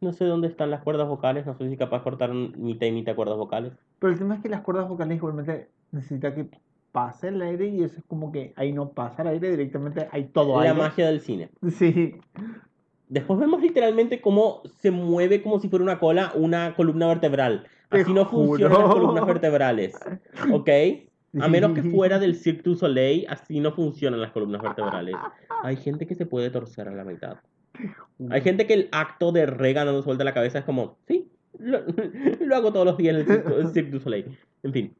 No 0.00 0.12
sé 0.12 0.24
dónde 0.24 0.46
están 0.48 0.70
las 0.70 0.82
cuerdas 0.82 1.08
vocales, 1.08 1.44
no 1.44 1.54
sé 1.56 1.68
si 1.68 1.76
capaz 1.76 2.02
cortaron 2.02 2.52
mitad 2.56 2.86
y 2.86 2.92
mitad 2.92 3.14
cuerdas 3.16 3.36
vocales. 3.36 3.72
Pero 3.98 4.12
el 4.12 4.18
tema 4.18 4.36
es 4.36 4.40
que 4.40 4.48
las 4.48 4.60
cuerdas 4.62 4.88
vocales 4.88 5.16
igualmente 5.18 5.68
necesita 5.90 6.34
que 6.34 6.48
pase 6.92 7.28
el 7.28 7.42
aire 7.42 7.66
y 7.66 7.82
eso 7.82 7.98
es 7.98 8.04
como 8.06 8.32
que 8.32 8.52
ahí 8.56 8.72
no 8.72 8.90
pasa 8.90 9.22
el 9.22 9.28
aire, 9.28 9.50
directamente 9.50 10.08
hay 10.12 10.24
todo 10.24 10.56
La 10.62 10.70
aire. 10.70 10.74
magia 10.82 11.06
del 11.08 11.20
cine. 11.20 11.50
Sí, 11.70 12.14
Después 13.08 13.38
vemos 13.40 13.60
literalmente 13.62 14.20
cómo 14.20 14.60
se 14.80 14.90
mueve 14.90 15.42
como 15.42 15.58
si 15.60 15.68
fuera 15.68 15.82
una 15.82 15.98
cola, 15.98 16.32
una 16.34 16.74
columna 16.76 17.06
vertebral. 17.08 17.66
Así 17.90 18.12
no 18.12 18.26
funcionan 18.26 18.80
las 18.80 18.94
columnas 18.94 19.26
vertebrales. 19.26 19.98
¿Ok? 20.52 20.68
A 21.40 21.48
menos 21.48 21.72
que 21.72 21.82
fuera 21.82 22.18
del 22.18 22.34
Cirque 22.36 22.62
du 22.62 22.74
Soleil, 22.74 23.26
así 23.28 23.60
no 23.60 23.72
funcionan 23.72 24.20
las 24.20 24.32
columnas 24.32 24.62
vertebrales. 24.62 25.16
Hay 25.62 25.76
gente 25.76 26.06
que 26.06 26.14
se 26.14 26.26
puede 26.26 26.50
torcer 26.50 26.88
a 26.88 26.94
la 26.94 27.04
mitad. 27.04 27.36
Hay 28.30 28.40
gente 28.40 28.66
que 28.66 28.74
el 28.74 28.88
acto 28.92 29.30
de 29.32 29.46
Regan 29.46 29.86
dando 29.86 30.02
suelta 30.02 30.24
la 30.24 30.34
cabeza 30.34 30.58
es 30.58 30.64
como, 30.64 30.96
sí, 31.06 31.30
lo, 31.58 31.80
lo 32.40 32.56
hago 32.56 32.72
todos 32.72 32.86
los 32.86 32.96
días 32.96 33.14
en 33.14 33.20
el 33.20 33.26
Cirque, 33.26 33.54
el 33.54 33.68
Cirque 33.68 33.90
du 33.90 34.00
Soleil. 34.00 34.38
En 34.62 34.72
fin, 34.72 34.94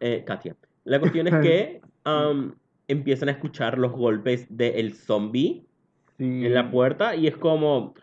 eh, 0.00 0.22
Katia. 0.26 0.56
La 0.84 0.98
cuestión 0.98 1.28
es 1.28 1.34
que 1.36 1.80
um, 2.06 2.52
empiezan 2.88 3.28
a 3.28 3.32
escuchar 3.32 3.78
los 3.78 3.92
golpes 3.92 4.46
del 4.48 4.94
zombie 4.94 5.64
sí. 6.18 6.46
en 6.46 6.54
la 6.54 6.70
puerta 6.70 7.14
y 7.14 7.26
es 7.26 7.36
como, 7.36 7.94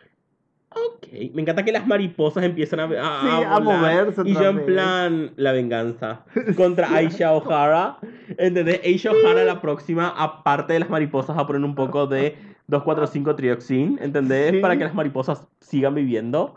ok. 0.72 1.08
Me 1.34 1.42
encanta 1.42 1.64
que 1.66 1.72
las 1.72 1.86
mariposas 1.88 2.44
empiezan 2.44 2.80
a, 2.80 2.84
a, 2.84 2.88
Sí, 2.88 3.28
a 3.46 3.60
volar, 3.60 3.62
moverse 3.64 4.22
Y 4.26 4.34
yo 4.34 4.50
en 4.50 4.56
vez. 4.58 4.66
plan, 4.66 5.32
la 5.36 5.52
venganza 5.52 6.22
contra 6.58 6.92
Aisha 6.94 7.34
O'Hara. 7.34 7.98
¿Entendés? 8.38 8.82
Aisha 8.84 9.12
O'Hara 9.12 9.44
la 9.44 9.62
próxima, 9.62 10.10
aparte 10.18 10.74
de 10.74 10.80
las 10.82 10.90
mariposas, 10.90 11.36
va 11.38 11.42
a 11.42 11.48
poner 11.48 11.64
un 11.64 11.76
poco 11.76 12.08
de 12.08 12.36
245 12.68 13.36
trioxin, 13.36 13.98
¿entendés? 14.02 14.52
Sí. 14.52 14.60
Para 14.60 14.78
que 14.78 14.84
las 14.84 14.94
mariposas 14.94 15.48
sigan 15.60 15.96
viviendo. 15.96 16.56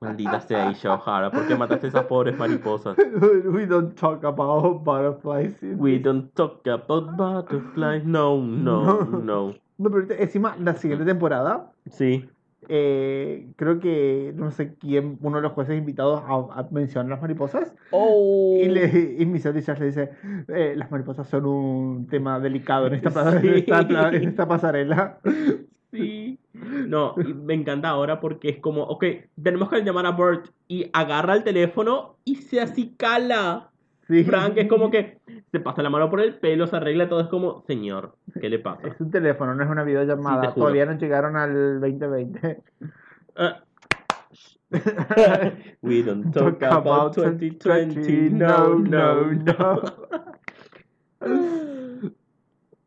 Maldita 0.00 0.40
sea 0.40 0.68
Aisha 0.68 0.92
O'Hara, 0.94 1.30
¿por 1.30 1.46
qué 1.46 1.54
mataste 1.54 1.86
a 1.86 1.88
esas 1.88 2.04
pobres 2.04 2.36
mariposas? 2.36 2.94
We 3.46 3.64
don't 3.66 3.94
talk 3.98 4.22
about 4.24 4.84
butterflies. 4.84 5.54
We 5.62 5.98
don't 5.98 6.30
talk 6.34 6.66
about 6.66 7.16
butterflies, 7.16 8.04
no, 8.04 8.36
no, 8.42 9.04
no. 9.22 9.54
No, 9.78 9.90
pero 9.90 9.94
ahorita, 10.02 10.14
encima, 10.18 10.56
la 10.60 10.74
siguiente 10.74 11.04
temporada, 11.06 11.72
Sí. 11.90 12.28
Eh, 12.68 13.48
creo 13.56 13.78
que 13.80 14.32
no 14.36 14.50
sé 14.50 14.74
quién, 14.74 15.18
uno 15.22 15.36
de 15.36 15.42
los 15.42 15.52
jueces 15.52 15.76
invitados 15.78 16.22
a, 16.26 16.60
a 16.60 16.68
mencionar 16.70 17.10
las 17.10 17.20
mariposas. 17.22 17.74
Oh. 17.90 18.58
Y, 18.60 18.68
le, 18.68 19.16
y 19.18 19.26
Miss 19.26 19.44
Richards 19.44 19.80
le 19.80 19.86
dice, 19.86 20.10
eh, 20.48 20.74
las 20.76 20.90
mariposas 20.90 21.28
son 21.28 21.46
un 21.46 22.06
tema 22.08 22.40
delicado 22.40 22.86
en 22.88 22.94
esta, 22.94 23.10
Sí. 23.40 23.46
en 23.48 23.54
esta, 23.54 23.86
pla- 23.88 24.10
en 24.10 24.28
esta 24.28 24.48
pasarela. 24.48 25.18
Sí. 25.92 26.40
No, 26.52 27.14
y 27.24 27.32
me 27.34 27.54
encanta 27.54 27.88
ahora 27.88 28.18
porque 28.18 28.48
es 28.48 28.58
como, 28.58 28.82
ok, 28.82 29.04
tenemos 29.40 29.70
que 29.70 29.80
llamar 29.84 30.06
a 30.06 30.10
Bert 30.10 30.46
y 30.66 30.90
agarra 30.92 31.34
el 31.34 31.44
teléfono 31.44 32.16
y 32.24 32.34
se 32.34 32.60
acicala. 32.60 33.70
Sí. 34.08 34.22
Frank 34.24 34.54
es 34.56 34.68
como 34.68 34.90
que 34.90 35.18
se 35.50 35.60
pasa 35.60 35.82
la 35.82 35.88
mano 35.90 36.10
por 36.10 36.20
el 36.20 36.34
pelo, 36.38 36.66
se 36.66 36.76
arregla 36.76 37.08
todo, 37.08 37.20
es 37.20 37.28
como, 37.28 37.64
señor, 37.66 38.16
¿qué 38.40 38.48
le 38.50 38.58
pasa? 38.58 38.86
Es 38.88 39.00
un 39.00 39.10
teléfono, 39.10 39.54
no 39.54 39.64
es 39.64 39.70
una 39.70 39.82
videollamada. 39.84 40.48
Sí. 40.50 40.60
Todavía 40.60 40.84
no 40.86 40.92
llegaron 40.98 41.36
al 41.36 41.80
2020. 41.80 42.62
Ah. 43.36 43.62
We 45.82 46.02
don't 46.02 46.32
talk 46.34 46.62
about 46.62 47.14
2020, 47.16 48.30
no, 48.30 48.74
no, 48.78 49.32
no. 49.32 49.82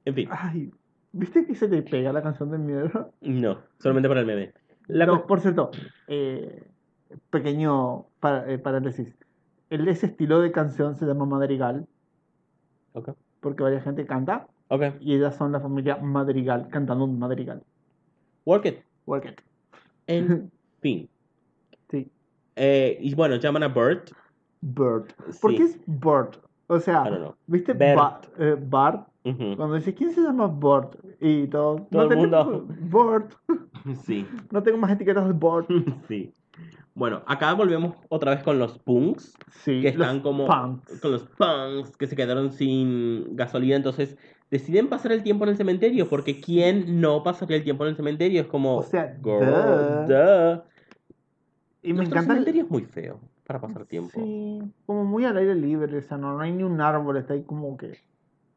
En 0.05 0.13
fin, 0.15 0.29
Ay, 0.31 0.71
¿viste 1.11 1.45
que 1.45 1.55
se 1.55 1.67
te 1.67 1.81
pega 1.81 2.13
la 2.13 2.21
canción 2.21 2.51
de 2.51 2.57
miedo? 2.57 3.11
no, 3.21 3.59
solamente 3.79 4.07
para 4.07 4.21
el 4.21 4.25
meme. 4.25 4.53
La 4.87 5.05
No, 5.05 5.21
cu- 5.21 5.27
por 5.27 5.39
cierto, 5.41 5.71
eh, 6.07 6.63
pequeño 7.29 8.05
eh, 8.47 8.57
paréntesis. 8.61 9.13
El, 9.69 9.87
ese 9.87 10.05
estilo 10.07 10.39
de 10.41 10.51
canción 10.51 10.95
se 10.95 11.05
llama 11.05 11.25
madrigal, 11.25 11.85
Ok, 12.93 13.09
porque 13.41 13.63
varias 13.63 13.83
gente 13.83 14.05
canta, 14.05 14.47
ok, 14.69 14.83
y 15.01 15.13
ellas 15.15 15.35
son 15.35 15.51
la 15.51 15.59
familia 15.59 15.97
madrigal, 15.97 16.67
cantando 16.69 17.05
un 17.05 17.19
madrigal. 17.19 17.61
work 18.45 18.65
it. 18.65 18.79
Work 19.05 19.25
it. 19.25 19.41
En 20.07 20.51
fin. 20.81 21.09
Sí. 21.89 22.09
Eh, 22.55 22.97
y 23.01 23.13
bueno, 23.13 23.35
llaman 23.35 23.63
a 23.63 23.67
Bert. 23.67 24.11
Bert. 24.61 25.13
¿Por 25.41 25.51
Sí. 25.51 25.57
qué 25.57 25.63
es 25.63 25.79
Bert? 25.85 26.37
O 26.67 26.79
sea. 26.79 27.03
¿viste 27.45 27.73
Bert. 27.73 28.25
Eh, 28.39 28.57
Bart? 28.59 29.07
Ujú. 29.23 29.55
Cuando 29.57 29.75
dice, 29.75 29.93
¿quién 29.93 30.11
se 30.11 30.21
llama 30.21 30.47
Bart? 30.47 30.95
Y 31.19 31.47
todo, 31.47 31.87
Todo 31.91 32.03
el 32.03 32.09
tenemos 32.09 32.45
mundo. 32.47 32.67
Bart. 32.89 33.33
Sí, 34.05 34.25
No 34.51 34.63
tengo 34.63 34.77
más 34.77 34.91
etiquetas 34.91 35.27
de 35.27 35.33
Bart. 35.33 35.69
sí. 36.07 36.33
Bueno, 36.93 37.21
acá 37.27 37.53
volvemos 37.53 37.95
otra 38.09 38.31
vez 38.33 38.43
con 38.43 38.57
los 38.57 38.79
punks, 38.79 39.33
Sí, 39.51 39.81
que 39.81 39.89
están 39.89 40.15
los 40.15 40.23
como 40.23 40.47
punks. 40.47 40.99
con 40.99 41.11
los 41.11 41.23
punks 41.23 41.95
que 41.97 42.07
se 42.07 42.15
quedaron 42.15 42.51
sin 42.51 43.35
gasolina, 43.35 43.75
entonces 43.75 44.17
deciden 44.49 44.87
pasar 44.89 45.11
el 45.11 45.21
tiempo 45.23 45.43
en 45.43 45.51
el 45.51 45.57
cementerio, 45.57 46.09
porque 46.09 46.41
¿quién 46.41 46.99
no 46.99 47.21
pasaría 47.23 47.57
el 47.57 47.63
tiempo 47.63 47.83
en 47.83 47.91
el 47.91 47.95
cementerio? 47.95 48.41
Es 48.41 48.47
como, 48.47 48.77
O 48.77 48.83
sea, 48.83 49.15
girl, 49.23 50.07
duh. 50.07 50.13
duh. 50.13 50.63
Y 51.83 51.93
me 51.93 51.97
Nuestro 51.97 52.17
encanta. 52.19 52.19
el- 52.19 52.25
cementerio 52.39 52.63
es 52.63 52.69
muy 52.71 52.85
feo 52.85 53.19
para 53.45 53.61
pasar 53.61 53.85
tiempo. 53.85 54.19
Sí, 54.19 54.61
como 54.85 55.05
muy 55.05 55.25
al 55.25 55.37
aire 55.37 55.55
libre, 55.55 55.97
o 55.97 56.01
sea, 56.01 56.17
no, 56.17 56.33
no 56.33 56.39
hay 56.39 56.51
ni 56.51 56.63
un 56.63 56.81
árbol, 56.81 57.17
está 57.17 57.33
ahí 57.33 57.43
como 57.43 57.77
que, 57.77 57.99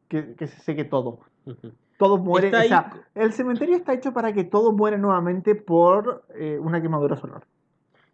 que, 0.09 0.35
que 0.35 0.47
se 0.47 0.61
seque 0.61 0.85
todo. 0.85 1.21
Muere, 2.01 2.47
Está 2.47 2.61
o 2.61 2.63
sea, 2.63 2.93
el 3.15 3.33
cementerio 3.35 3.77
está 3.77 3.93
hecho 3.93 4.15
para 4.15 4.33
que 4.33 4.45
todo 4.45 4.73
muere 4.73 4.97
nuevamente 4.97 5.55
por 5.55 6.25
eh, 6.35 6.59
una 6.59 6.81
quemadura 6.81 7.17
solar. 7.17 7.45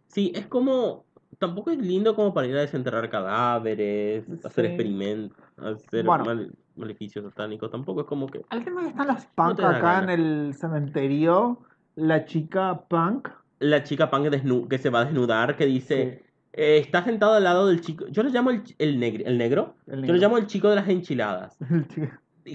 Sí, 0.08 0.32
es 0.34 0.46
como, 0.46 1.04
tampoco 1.38 1.70
es 1.70 1.78
lindo 1.78 2.14
como 2.14 2.32
para 2.32 2.46
ir 2.46 2.56
a 2.56 2.60
desenterrar 2.60 3.08
cadáveres, 3.10 4.24
hacer 4.44 4.66
experimentos, 4.66 5.36
hacer 5.58 6.04
Bueno. 6.04 6.24
mal- 6.24 6.52
maleficios 6.76 7.24
satánicos, 7.24 7.70
tampoco 7.70 8.02
es 8.02 8.06
como 8.06 8.26
que... 8.26 8.42
Al 8.50 8.64
tema 8.64 8.82
que 8.82 8.88
están 8.88 9.06
No 9.08 9.16
punk 9.34 9.60
acá 9.60 9.78
gana. 9.80 10.12
en 10.14 10.20
el 10.20 10.54
cementerio, 10.54 11.60
la 11.96 12.24
chica 12.26 12.82
punk, 12.88 13.28
La 13.58 13.82
chica 13.82 14.10
punk 14.10 14.26
desnu- 14.26 14.68
que 14.68 14.78
se 14.78 14.90
va 14.90 15.00
a 15.00 15.04
desnudar, 15.06 15.56
que 15.56 15.64
dice, 15.66 16.20
sí, 16.22 16.30
eh, 16.52 16.78
está 16.78 17.02
sentado 17.04 17.34
al 17.34 17.44
lado 17.44 17.66
del 17.68 17.80
chico, 17.80 18.06
yo 18.08 18.22
le 18.22 18.30
llamo 18.30 18.50
el, 18.50 18.62
ch- 18.62 18.74
el, 18.78 18.98
negro, 19.00 19.24
el 19.26 19.38
negro, 19.38 19.74
el 19.86 20.04
yo 20.04 20.12
le 20.12 20.18
llamo 20.18 20.36
el 20.38 20.46
chico 20.46 20.68
de 20.68 20.76
las 20.76 20.88
enchiladas. 20.88 21.56
El 21.70 21.88
chico- 21.88 22.12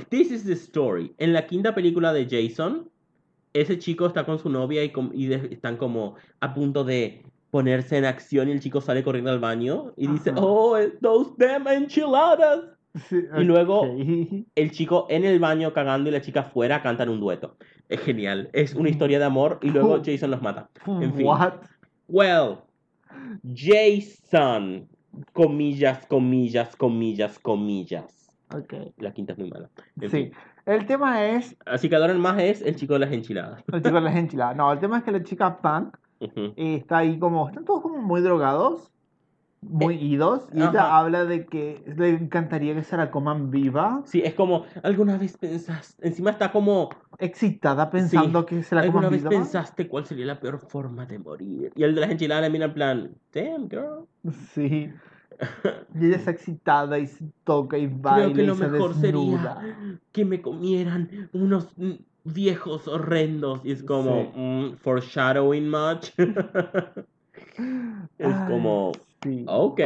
This 0.09 0.31
is 0.31 0.45
the 0.45 0.53
story. 0.53 1.13
En 1.17 1.33
la 1.33 1.45
quinta 1.47 1.75
película 1.75 2.13
de 2.13 2.25
Jason, 2.29 2.89
ese 3.53 3.77
chico 3.77 4.05
está 4.05 4.25
con 4.25 4.39
su 4.39 4.47
novia 4.49 4.83
y, 4.85 4.91
com- 4.91 5.11
y 5.13 5.33
están 5.33 5.75
como 5.75 6.15
a 6.39 6.53
punto 6.53 6.85
de 6.85 7.25
ponerse 7.51 7.97
en 7.97 8.05
acción 8.05 8.49
y 8.49 8.51
el 8.53 8.59
chico 8.61 8.81
sale 8.81 9.03
corriendo 9.03 9.29
al 9.31 9.39
baño 9.39 9.93
y 9.97 10.07
dice, 10.07 10.31
oh, 10.35 10.77
those 11.01 11.31
damn 11.37 11.67
enchiladas. 11.67 12.61
sí, 13.09 13.17
Y 13.37 13.43
luego-. 13.43 13.85
El 14.55 14.71
chico 14.71 15.05
en 15.09 15.25
el 15.25 15.39
baño 15.39 15.73
cagando 15.73 16.09
y 16.09 16.13
la 16.13 16.21
chica 16.21 16.41
afuera 16.41 16.81
cantan 16.81 17.09
un 17.09 17.19
dueto. 17.19 17.57
Es 17.89 17.99
genial. 18.01 18.49
Es 18.53 18.73
una 18.73 18.89
historia 18.89 19.19
de 19.19 19.25
amor 19.25 19.59
y 19.61 19.69
luego 19.69 20.01
Jason 20.05 20.31
los 20.31 20.41
mata. 20.41 20.69
En 20.87 21.13
fin. 21.13 21.25
What? 21.25 21.53
Well, 22.07 22.57
Jason, 23.53 24.87
comillas, 25.33 26.05
comillas, 26.07 26.75
comillas, 26.75 27.39
comillas. 27.39 28.29
Ok, 28.53 28.73
La 28.97 29.13
quinta 29.13 29.33
es 29.33 29.39
muy 29.39 29.49
mala. 29.49 29.69
En 29.99 30.09
sí. 30.09 30.17
fin. 30.17 30.31
El 30.65 30.85
tema 30.85 31.25
es, 31.25 31.55
Así 31.65 31.89
que 31.89 31.95
adoran 31.95 32.19
más 32.19 32.39
es 32.39 32.61
el 32.61 32.75
chico 32.75 32.93
de 32.93 32.99
las 32.99 33.11
enchiladas. 33.11 33.63
el 33.73 33.81
chico 33.81 33.95
de 33.95 34.01
las 34.01 34.15
enchiladas. 34.23 34.55
No, 34.55 34.71
el 34.71 34.79
tema 34.79 34.99
es 34.99 35.03
que 35.03 35.11
la 35.11 35.23
chica 35.23 35.57
punk 35.61 35.97
Ujú. 36.21 36.53
eh, 36.55 36.75
está 36.75 36.99
ahí 36.99 37.19
como, 37.19 37.47
están 37.47 37.65
todos 37.65 37.81
como 37.81 38.01
muy 38.01 38.21
drogados, 38.21 38.91
muy 39.61 39.95
idos, 39.95 40.47
y 40.53 40.59
ella 40.61 40.69
Eh, 40.73 40.77
ajá. 40.79 40.99
habla 40.99 41.25
de 41.25 41.45
que 41.45 41.83
le 41.97 42.09
encantaría 42.09 42.73
que 42.75 42.83
se 42.83 42.97
la 42.97 43.11
coman 43.11 43.51
viva, 43.51 44.01
Sí, 44.05 44.21
es 44.23 44.33
como, 44.33 44.65
¿alguna 44.83 45.17
vez 45.17 45.37
pensaste? 45.37 46.07
Encima 46.07 46.31
está 46.31 46.51
como, 46.51 46.89
excitada 47.19 47.89
pensando 47.89 48.45
que 48.45 48.63
se 48.63 48.75
la 48.75 48.81
¿alguna 48.81 49.07
coman 49.07 49.13
vez 49.13 49.21
viva. 49.23 49.29
pensaste 49.29 49.87
cuál 49.87 50.05
sería 50.05 50.25
la 50.25 50.39
peor 50.39 50.59
forma 50.59 51.05
de 51.05 51.19
morir? 51.19 51.71
Y 51.75 51.83
el 51.83 51.95
de 51.95 52.01
las 52.01 52.11
enchiladas 52.11 52.43
le 52.43 52.49
mira 52.49 52.65
en 52.65 52.73
plan, 52.73 53.15
damn, 53.33 53.69
girl. 53.69 54.07
Sí. 54.55 54.89
Y 55.99 56.05
ella 56.05 56.17
está 56.17 56.31
excitada 56.31 56.99
y 56.99 57.07
se 57.07 57.25
toca 57.43 57.77
y 57.77 57.87
baila 57.87 58.25
Creo 58.25 58.33
que 58.33 58.43
lo 58.43 58.53
y 58.53 58.55
se 58.55 58.65
mejor 58.65 58.93
desnuda. 58.93 59.61
sería 59.61 59.99
que 60.11 60.25
me 60.25 60.41
comieran 60.41 61.29
unos 61.33 61.75
mm, 61.77 61.93
viejos 62.23 62.87
horrendos. 62.87 63.61
Y 63.63 63.71
es 63.71 63.83
como, 63.83 64.31
Sí. 64.33 64.39
mm, 64.39 64.75
foreshadowing 64.77 65.69
much. 65.69 66.11
es 68.17 68.27
Ay, 68.27 68.47
como, 68.47 68.91
sí. 69.23 69.45
ok. 69.47 69.79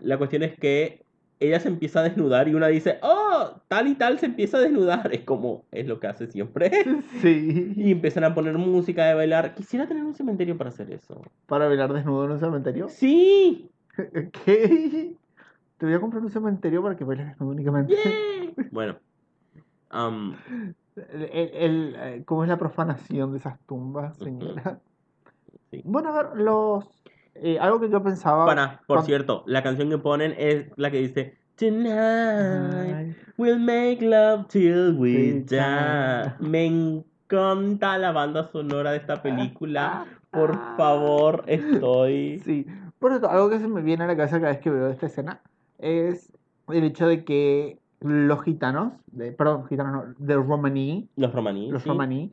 La 0.00 0.18
cuestión 0.18 0.42
es 0.42 0.58
que 0.58 1.02
ella 1.40 1.60
se 1.60 1.68
empieza 1.68 2.00
a 2.00 2.02
desnudar 2.02 2.48
y 2.48 2.54
una 2.54 2.66
dice, 2.66 2.98
oh, 3.02 3.60
tal 3.68 3.86
y 3.88 3.94
tal 3.94 4.18
se 4.18 4.26
empieza 4.26 4.56
a 4.58 4.60
desnudar. 4.60 5.12
Es 5.14 5.22
como, 5.22 5.64
es 5.70 5.86
lo 5.86 6.00
que 6.00 6.08
hace 6.08 6.26
siempre. 6.26 6.70
Sí. 7.22 7.72
Y 7.76 7.92
empiezan 7.92 8.24
a 8.24 8.34
poner 8.34 8.58
música 8.58 9.04
de 9.06 9.14
bailar. 9.14 9.54
Quisiera 9.54 9.86
tener 9.86 10.04
un 10.04 10.14
cementerio 10.14 10.56
para 10.58 10.70
hacer 10.70 10.90
eso. 10.92 11.22
Para 11.46 11.66
bailar 11.66 11.92
desnudo 11.92 12.24
en 12.26 12.32
un 12.32 12.40
cementerio. 12.40 12.88
Sí. 12.88 13.70
¿Qué? 14.44 15.14
Te 15.78 15.86
voy 15.86 15.94
a 15.94 16.00
comprar 16.00 16.22
un 16.22 16.30
cementerio 16.30 16.82
para 16.82 16.96
que 16.96 17.04
bailes 17.04 17.26
desnudo 17.28 17.52
únicamente. 17.52 17.94
Bueno. 18.72 18.96
um, 19.94 20.34
El, 21.12 21.22
el- 21.22 21.50
el, 21.54 21.96
eh, 21.98 22.22
¿Cómo 22.24 22.42
es 22.44 22.48
la 22.48 22.56
profanación 22.58 23.32
de 23.32 23.38
esas 23.38 23.58
tumbas, 23.66 24.16
señora? 24.18 24.80
Sí. 25.70 25.82
Bueno, 25.84 26.10
a 26.10 26.22
ver, 26.22 26.36
los. 26.40 26.84
eh, 27.34 27.58
algo 27.60 27.80
que 27.80 27.88
yo 27.90 28.02
pensaba. 28.02 28.46
Para, 28.46 28.80
por 28.86 29.02
cierto, 29.02 29.42
la 29.46 29.62
canción 29.62 29.90
que 29.90 29.98
ponen 29.98 30.34
es 30.38 30.66
la 30.76 30.90
que 30.90 30.98
dice 30.98 31.36
Tonight 31.56 33.16
we'll 33.36 33.58
make 33.58 33.98
love 34.00 34.46
till 34.48 34.96
we 34.98 35.42
die. 35.48 36.32
Me 36.40 36.66
encanta 36.66 37.98
la 37.98 38.12
banda 38.12 38.48
sonora 38.50 38.92
de 38.92 38.98
esta 38.98 39.22
película. 39.22 40.06
Por 40.30 40.54
favor, 40.76 41.44
estoy. 41.46 42.40
Sí. 42.44 42.66
Por 42.98 43.10
cierto, 43.12 43.30
algo 43.30 43.48
que 43.50 43.58
se 43.60 43.68
me 43.68 43.80
viene 43.82 44.04
a 44.04 44.06
la 44.06 44.16
cabeza 44.16 44.40
cada 44.40 44.52
vez 44.52 44.60
que 44.60 44.70
veo 44.70 44.88
esta 44.88 45.06
escena 45.06 45.40
es 45.78 46.32
el 46.68 46.84
hecho 46.84 47.06
de 47.06 47.24
que 47.24 47.78
los 48.00 48.42
gitanos, 48.42 48.92
de, 49.12 49.32
perdón, 49.32 49.66
gitanos 49.66 49.92
no, 49.92 50.14
de 50.18 50.34
romaní, 50.36 51.08
Los 51.16 51.32
romaníes. 51.32 51.72
los 51.72 51.82
sí. 51.82 51.88
romaní, 51.88 52.32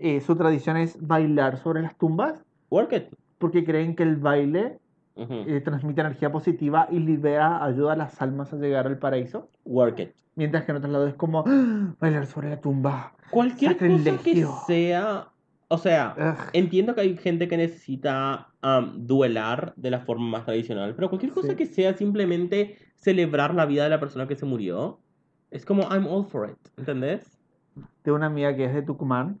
eh, 0.00 0.20
su 0.20 0.34
tradición 0.36 0.76
es 0.76 0.96
bailar 1.00 1.58
sobre 1.58 1.82
las 1.82 1.96
tumbas 1.96 2.44
Work 2.70 2.92
it. 2.92 3.04
porque 3.38 3.64
creen 3.64 3.94
que 3.96 4.02
el 4.02 4.16
baile 4.16 4.78
Ujú. 5.16 5.32
eh, 5.46 5.60
transmite 5.60 6.00
energía 6.00 6.30
positiva 6.30 6.86
y 6.90 6.98
libera, 7.00 7.64
ayuda 7.64 7.92
a 7.94 7.96
las 7.96 8.20
almas 8.22 8.52
a 8.52 8.56
llegar 8.56 8.86
al 8.86 8.98
paraíso. 8.98 9.48
Work 9.64 9.98
it. 10.00 10.10
Mientras 10.36 10.64
que 10.64 10.70
en 10.70 10.76
otro 10.78 10.90
lado 10.90 11.08
es 11.08 11.14
como 11.14 11.42
¡Ah! 11.46 11.94
bailar 12.00 12.26
sobre 12.26 12.50
la 12.50 12.60
tumba. 12.60 13.12
Cualquier 13.30 13.76
cosa 13.76 13.88
que 13.88 13.98
Sacrilegio. 14.10 14.54
sea. 14.66 15.28
O 15.70 15.76
sea, 15.78 16.14
Ugh. 16.16 16.50
Entiendo 16.54 16.94
que 16.94 17.00
hay 17.02 17.16
gente 17.16 17.46
que 17.48 17.56
necesita 17.56 18.48
am, 18.62 19.06
duelar 19.06 19.74
de 19.76 19.90
la 19.90 20.00
forma 20.00 20.26
más 20.28 20.44
tradicional, 20.46 20.94
pero 20.94 21.08
cualquier 21.10 21.32
cosa 21.32 21.48
Sí. 21.50 21.56
que 21.56 21.66
sea 21.66 21.92
simplemente 21.94 22.78
celebrar 22.98 23.54
la 23.54 23.66
vida 23.66 23.84
de 23.84 23.90
la 23.90 24.00
persona 24.00 24.28
que 24.28 24.36
se 24.36 24.46
murió, 24.46 24.98
es 25.50 25.64
como 25.64 25.82
I'm 25.90 26.06
all 26.06 26.26
for 26.26 26.50
it, 26.50 26.58
¿entendés? 26.76 27.38
Tengo 28.02 28.16
una 28.16 28.26
amiga 28.26 28.54
que 28.54 28.64
es 28.66 28.74
de 28.74 28.82
Tucumán 28.82 29.38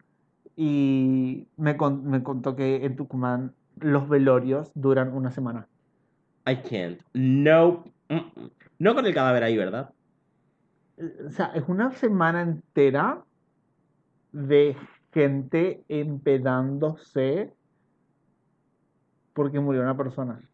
y 0.56 1.46
me, 1.56 1.76
con- 1.76 2.04
me 2.06 2.22
contó 2.22 2.56
que 2.56 2.84
en 2.84 2.96
Tucumán 2.96 3.52
los 3.80 4.08
velorios 4.08 4.70
duran 4.74 5.12
una 5.12 5.30
semana. 5.30 5.68
I 6.46 6.56
can't. 6.56 7.00
No. 7.14 7.84
mm, 8.08 8.14
mm. 8.14 8.50
No 8.78 8.94
con 8.94 9.06
el 9.06 9.14
cadáver 9.14 9.42
ahí, 9.42 9.56
¿verdad? 9.56 9.90
O 11.26 11.30
sea, 11.30 11.46
es 11.54 11.64
una 11.68 11.92
semana 11.92 12.42
entera 12.42 13.22
de 14.32 14.76
gente 15.12 15.84
empedándose 15.88 17.52
porque 19.32 19.60
murió 19.60 19.82
una 19.82 19.96
persona. 19.96 20.47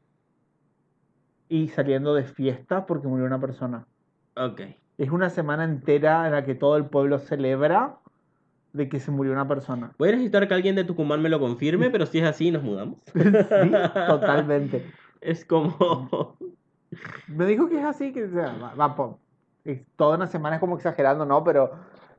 Y 1.54 1.68
saliendo 1.68 2.14
de 2.14 2.24
fiesta 2.24 2.84
porque 2.84 3.06
murió 3.06 3.26
una 3.26 3.38
persona. 3.38 3.86
Ok. 4.34 4.62
Es 4.98 5.10
una 5.10 5.30
semana 5.30 5.62
entera 5.62 6.26
en 6.26 6.32
la 6.32 6.44
que 6.44 6.56
todo 6.56 6.76
el 6.76 6.86
pueblo 6.86 7.20
celebra 7.20 7.98
de 8.72 8.88
que 8.88 8.98
se 8.98 9.12
murió 9.12 9.32
una 9.32 9.46
persona. 9.46 9.92
Voy 9.96 10.08
a 10.08 10.12
necesitar 10.12 10.48
que 10.48 10.54
alguien 10.54 10.74
de 10.74 10.82
Tucumán 10.82 11.22
me 11.22 11.28
lo 11.28 11.38
confirme, 11.38 11.90
pero 11.90 12.06
si 12.06 12.18
es 12.18 12.24
así, 12.24 12.50
nos 12.50 12.64
mudamos. 12.64 12.98
Sí, 13.14 13.70
totalmente. 14.08 14.84
Es 15.20 15.44
como. 15.44 16.36
Me 17.28 17.46
dijo 17.46 17.68
que 17.68 17.78
es 17.78 17.84
así, 17.84 18.12
que 18.12 18.24
o 18.24 18.30
sea, 18.30 18.52
va, 18.60 18.74
va 18.74 18.96
por- 18.96 19.18
toda 19.94 20.16
una 20.16 20.26
semana 20.26 20.56
es 20.56 20.60
como 20.60 20.74
exagerando, 20.74 21.24
¿no? 21.24 21.44
Pero 21.44 21.70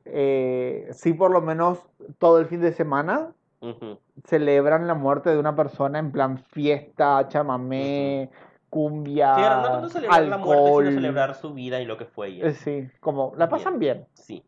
eh, 0.05 0.87
sí 0.93 1.13
por 1.13 1.31
lo 1.31 1.41
menos 1.41 1.85
todo 2.19 2.39
el 2.39 2.45
fin 2.45 2.61
de 2.61 2.71
semana 2.71 3.33
Ujú. 3.59 3.99
celebran 4.25 4.87
la 4.87 4.93
muerte 4.93 5.29
de 5.29 5.39
una 5.39 5.55
persona 5.57 5.99
en 5.99 6.13
plan 6.13 6.37
fiesta, 6.37 7.27
chamamé, 7.27 8.29
cumbia, 8.75 9.33
no 9.37 9.61
tanto 9.71 9.87
celebrar 9.89 10.23
la 10.23 10.37
muerte, 10.37 10.61
alcohol. 10.63 10.83
sino 10.85 10.95
celebrar 10.97 11.35
su 11.35 11.53
vida 11.53 11.79
y 11.79 11.85
lo 11.85 11.97
que 11.97 12.03
fue 12.05 12.27
ella. 12.27 12.47
Eh, 12.47 12.53
Sí, 12.53 12.87
como 12.99 13.31
la 13.37 13.47
pasan 13.47 13.79
bien. 13.79 14.05
Sí. 14.15 14.43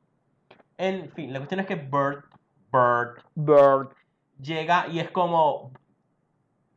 En 0.78 1.10
fin, 1.12 1.32
la 1.32 1.40
cuestión 1.40 1.62
es 1.62 1.66
que 1.66 1.76
Bert, 1.76 2.26
Bert, 2.70 3.24
Bird. 3.36 3.88
llega 4.42 4.88
y 4.90 5.00
es 5.00 5.10
como. 5.12 5.72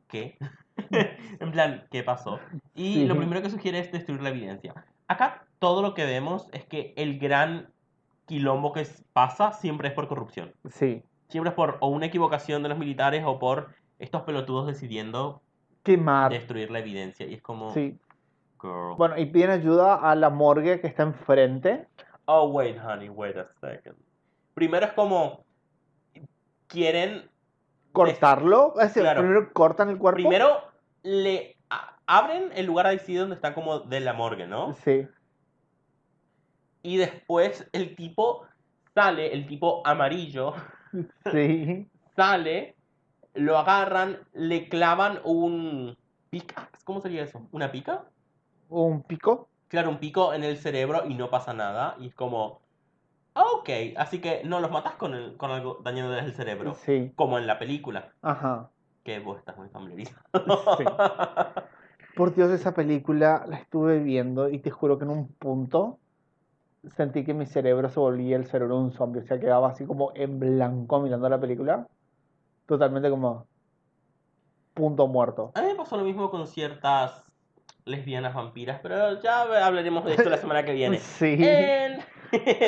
¿Qué? 0.06 0.38
en 1.40 1.50
plan, 1.50 1.86
¿qué 1.90 2.04
pasó? 2.04 2.38
Y 2.76 2.94
Sí. 2.94 3.06
lo 3.06 3.16
primero 3.16 3.42
que 3.42 3.50
sugiere 3.50 3.80
es 3.80 3.90
destruir 3.90 4.22
la 4.22 4.28
evidencia. 4.28 4.72
Acá 5.08 5.44
todo 5.58 5.82
lo 5.82 5.92
que 5.94 6.04
vemos 6.06 6.46
es 6.52 6.64
que 6.64 6.94
el 6.96 7.18
gran 7.18 7.72
quilombo 8.26 8.72
que 8.72 8.86
pasa 9.12 9.52
siempre 9.54 9.88
es 9.88 9.94
por 9.94 10.06
corrupción. 10.06 10.54
Sí. 10.70 11.02
Siempre 11.28 11.50
es 11.50 11.56
por 11.56 11.78
o 11.80 11.88
una 11.88 12.06
equivocación 12.06 12.62
de 12.62 12.68
los 12.68 12.78
militares 12.78 13.24
o 13.26 13.40
por 13.40 13.74
estos 13.98 14.22
pelotudos 14.22 14.68
decidiendo 14.68 15.42
Quemar. 15.82 16.32
destruir 16.32 16.70
la 16.70 16.78
evidencia. 16.80 17.26
Y 17.26 17.34
es 17.34 17.42
como. 17.42 17.72
Sí. 17.72 17.98
Girl. 18.60 18.94
Bueno, 18.96 19.16
y 19.18 19.26
piden 19.26 19.50
ayuda 19.50 19.94
a 19.94 20.14
la 20.14 20.28
morgue 20.30 20.80
que 20.80 20.86
está 20.86 21.02
enfrente. 21.02 21.86
Oh, 22.26 22.48
wait, 22.50 22.76
honey, 22.78 23.08
wait 23.08 23.36
a 23.36 23.48
second. 23.60 23.96
Primero 24.54 24.86
es 24.86 24.92
como. 24.92 25.44
Quieren 26.66 27.28
cortarlo. 27.92 28.74
Es 28.76 28.88
decir, 28.88 29.02
Claro. 29.02 29.22
Primero 29.22 29.52
cortan 29.52 29.88
el 29.88 29.98
cuerpo. 29.98 30.16
Primero 30.16 30.60
le 31.02 31.56
abren 32.06 32.50
el 32.54 32.66
lugar 32.66 32.86
ahí 32.86 32.98
sí 32.98 33.14
donde 33.14 33.34
está 33.34 33.54
como 33.54 33.80
de 33.80 34.00
la 34.00 34.12
morgue, 34.12 34.46
¿no? 34.46 34.74
Sí. 34.74 35.06
Y 36.82 36.96
después 36.96 37.68
el 37.72 37.94
tipo 37.96 38.46
sale, 38.94 39.32
el 39.32 39.46
tipo 39.46 39.82
amarillo, 39.86 40.54
Sí. 41.32 41.88
sale, 42.16 42.76
lo 43.34 43.58
agarran, 43.58 44.18
le 44.32 44.68
clavan 44.68 45.20
un 45.24 45.96
pica. 46.30 46.68
¿Cómo 46.84 47.00
sería 47.00 47.22
eso? 47.22 47.46
¿Una 47.52 47.70
pica? 47.70 48.04
Un 48.68 49.02
pico. 49.02 49.48
Claro, 49.68 49.90
un 49.90 49.98
pico 49.98 50.32
en 50.34 50.44
el 50.44 50.56
cerebro 50.56 51.04
y 51.06 51.14
no 51.14 51.30
pasa 51.30 51.52
nada. 51.52 51.96
Y 52.00 52.08
es 52.08 52.14
como, 52.14 52.60
ah, 53.34 53.44
ok, 53.58 53.68
así 53.96 54.20
que 54.20 54.42
no 54.44 54.60
los 54.60 54.70
matas 54.70 54.94
con, 54.94 55.14
el, 55.14 55.36
con 55.36 55.50
algo 55.50 55.78
dañándoles 55.82 56.24
el 56.24 56.34
cerebro. 56.34 56.74
Sí. 56.74 57.12
Como 57.14 57.38
en 57.38 57.46
la 57.46 57.58
película, 57.58 58.12
Ajado. 58.22 58.70
que 59.04 59.20
vos 59.20 59.38
estás 59.38 59.56
muy 59.56 59.68
familiarizado. 59.68 60.20
Sí. 60.78 60.84
Por 62.16 62.34
Dios, 62.34 62.50
esa 62.50 62.74
película 62.74 63.44
la 63.46 63.56
estuve 63.58 64.00
viendo 64.00 64.48
y 64.48 64.58
te 64.58 64.70
juro 64.70 64.98
que 64.98 65.04
en 65.04 65.10
un 65.10 65.28
punto 65.28 65.98
sentí 66.96 67.24
que 67.24 67.34
mi 67.34 67.46
cerebro 67.46 67.88
se 67.88 68.00
volvía 68.00 68.36
el 68.36 68.46
cerebro 68.46 68.76
de 68.76 68.82
un 68.82 68.92
zombie. 68.92 69.20
O 69.20 69.24
sea, 69.24 69.38
quedaba 69.38 69.68
así 69.68 69.86
como 69.86 70.12
en 70.14 70.38
blanco 70.40 71.00
mirando 71.00 71.28
la 71.28 71.40
película. 71.40 71.86
Totalmente 72.70 73.10
como 73.10 73.48
punto 74.74 75.08
muerto. 75.08 75.50
A 75.56 75.60
mí 75.60 75.66
me 75.66 75.74
pasó 75.74 75.96
lo 75.96 76.04
mismo 76.04 76.30
con 76.30 76.46
ciertas 76.46 77.24
lesbianas 77.84 78.32
vampiras, 78.32 78.78
pero 78.80 79.20
ya 79.20 79.40
hablaremos 79.66 80.04
de 80.04 80.14
esto 80.14 80.30
la 80.30 80.36
semana 80.36 80.64
que 80.64 80.72
viene. 80.72 80.98
Sí. 81.18 81.36
En, 81.40 81.98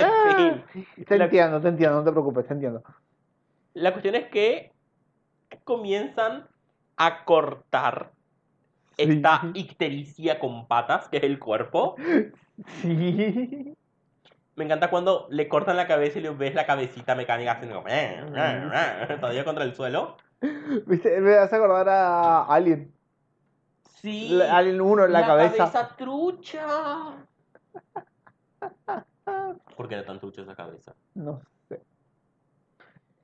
Ah, 0.03 0.65
Te 1.07 1.17
la- 1.19 1.27
entiendo, 1.27 1.61
te 1.61 1.69
entiendo, 1.69 1.99
no 1.99 2.05
te 2.05 2.11
preocupes, 2.11 2.49
te 2.49 2.55
entiendo. 2.55 2.83
la 3.75 3.93
cuestión 3.93 4.17
es 4.17 4.27
que 4.27 4.73
comienzan 5.63 6.49
a 6.97 7.25
cortar 7.25 8.11
Sí. 8.97 9.05
esta 9.05 9.43
ictericia 9.55 10.41
con 10.41 10.67
patas, 10.67 11.09
que 11.09 11.19
es 11.19 11.23
el 11.23 11.39
cuerpo. 11.39 11.95
Sí. 12.83 13.73
Me 14.55 14.65
encanta 14.65 14.91
cuando 14.91 15.27
le 15.31 15.49
cortan 15.49 15.77
la 15.77 15.87
cabeza 15.87 16.19
y 16.19 16.23
le 16.23 16.31
ves 16.31 16.55
la 16.55 16.67
cabecita 16.67 17.15
mecánica 17.15 17.53
haciendo 17.53 17.77
como, 17.77 17.89
"Eh, 17.89 18.21
eh, 18.37 19.07
eh", 19.09 19.17
todavía 19.19 19.45
contra 19.45 19.65
el 19.65 19.75
suelo. 19.75 20.17
¿Viste? 20.87 21.21
Me 21.21 21.35
hace 21.37 21.57
acordar 21.57 21.89
a 21.89 22.45
Alien. 22.45 22.93
Sí, 24.01 24.29
La- 24.31 24.57
Alien 24.57 24.81
1 24.81 25.05
en 25.07 25.13
la, 25.13 25.25
cabeza. 25.27 25.97
trucha. 25.97 26.67
¿Por 29.77 29.89
qué 29.89 29.95
era 29.95 30.05
tan 30.05 30.21
trucha 30.21 30.43
esa 30.43 30.55
cabeza? 30.55 30.95
No 31.15 31.41
sé. 31.69 31.81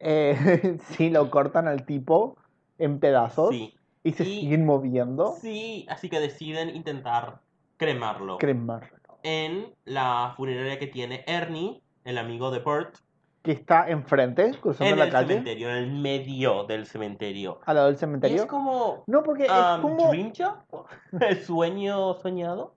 Eh, 0.01 0.79
sí, 0.91 1.11
lo 1.11 1.31
cortan 1.31 1.69
al 1.69 1.85
tipo 1.85 2.37
en 2.79 3.01
pedazos 3.01 3.51
Sí, 3.51 3.75
y 4.05 4.13
se 4.13 4.25
y- 4.25 4.41
siguen 4.41 4.65
moviendo. 4.65 5.33
sí, 5.41 5.87
así 5.91 6.09
que 6.09 6.21
deciden 6.21 6.71
intentar 6.75 7.41
cremarlo. 7.77 8.39
Cremar. 8.39 8.93
En 9.29 9.75
la 9.85 10.33
funeraria 10.37 10.79
que 10.79 10.87
tiene 10.87 11.23
Ernie, 11.27 11.83
el 12.05 12.17
amigo 12.17 12.51
de 12.51 12.61
Bert, 12.61 12.97
Que 13.43 13.53
está 13.53 13.89
enfrente, 13.91 14.53
cruzando 14.61 14.91
en 14.93 14.99
la 14.99 15.05
el 15.05 15.11
calle, 15.13 15.29
cementerio, 15.29 15.69
en 15.71 15.77
el 15.77 15.91
medio 15.93 16.65
del 16.65 16.87
cementerio. 16.87 17.61
al 17.67 17.75
lado 17.77 17.89
del 17.89 17.97
Y 17.97 17.99
cementerio. 17.99 18.37
es 18.43 18.47
como 18.47 19.05
No, 19.07 19.23
porque 19.23 19.45
es 19.45 19.51
um, 19.51 19.83
como 19.83 20.09
Dream 20.09 20.33
Job, 20.37 20.87
el 21.21 21.43
sueño 21.45 22.15
soñado. 22.15 22.75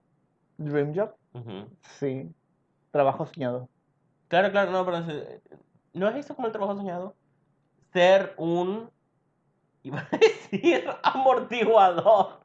Dream 0.58 0.94
Job. 0.94 1.14
Ujú. 1.32 1.68
Sí. 1.98 2.28
Trabajo 2.90 3.24
soñado. 3.26 3.68
Claro, 4.28 4.50
claro, 4.50 4.70
no, 4.72 4.84
pero 4.84 5.00
no 5.94 6.08
es 6.08 6.16
eso 6.16 6.34
como 6.36 6.46
el 6.48 6.52
trabajo 6.52 6.76
soñado. 6.76 7.16
Ser 7.94 8.34
un 8.36 8.90
iba 9.84 10.00
a 10.00 10.16
decir 10.18 10.84
amortiguador. 11.02 12.40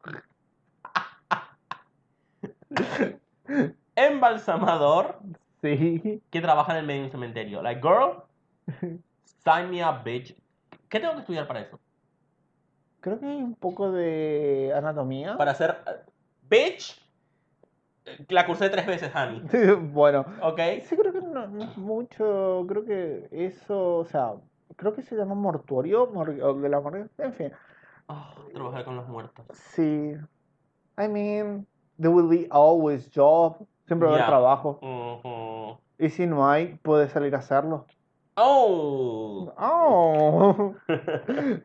Embalsamador 3.98 5.20
Sí. 5.62 6.22
que 6.30 6.40
trabaja 6.42 6.72
en 6.74 6.80
el 6.80 6.86
medio 6.86 7.02
de 7.02 7.06
un 7.08 7.12
cementerio. 7.12 7.62
Like, 7.64 7.82
girl, 7.82 8.24
sign 9.44 9.70
me 9.72 9.84
up, 9.84 10.04
bitch. 10.04 10.36
¿Qué 10.88 11.00
tengo 11.00 11.14
que 11.16 11.22
estudiar 11.22 11.48
para 11.48 11.62
eso? 11.62 11.80
Creo 13.02 13.20
que 13.20 13.26
hay 13.26 13.38
un 13.42 13.56
poco 13.56 13.92
de 13.92 14.72
anatomía. 14.76 15.36
Para 15.38 15.54
ser 15.56 15.78
eh, 15.88 16.10
bitch, 16.50 17.02
la 18.30 18.46
cursé 18.46 18.70
tres 18.70 18.86
veces, 18.86 19.12
honey. 19.16 19.42
bueno, 19.92 20.26
¿Ok? 20.42 20.60
sí 20.84 20.96
creo 20.96 21.12
que 21.12 21.22
no, 21.22 21.48
no 21.48 21.64
es 21.64 21.78
mucho, 21.78 22.66
creo 22.68 22.86
que 22.86 23.28
eso, 23.32 23.98
o 23.98 24.06
sea, 24.06 24.34
creo 24.76 24.94
que 24.94 25.02
se 25.02 25.16
llama 25.16 25.36
mortuorio, 25.36 26.08
mor- 26.08 26.36
de 26.62 26.70
la 26.70 27.10
en 27.18 27.34
fin. 27.34 27.52
Oh, 28.08 28.34
trabajar 28.54 28.86
con 28.86 28.96
los 28.96 29.08
muertos. 29.08 29.46
Sí. 29.54 30.14
I 31.00 31.08
mean, 31.08 31.68
there 32.00 32.10
will 32.14 32.28
be 32.30 32.48
always 32.52 33.10
job, 33.14 33.58
siempre 33.88 34.08
va 34.08 34.14
a 34.14 34.18
haber 34.18 34.28
trabajo. 34.28 35.80
Y 35.98 36.10
si 36.10 36.28
no 36.28 36.48
hay, 36.50 36.76
puedes 36.84 37.12
salir 37.12 37.34
a 37.36 37.40
hacerlo. 37.40 37.86
Oh. 38.36 39.52
Oh. 39.58 40.76
¿De 40.88 41.64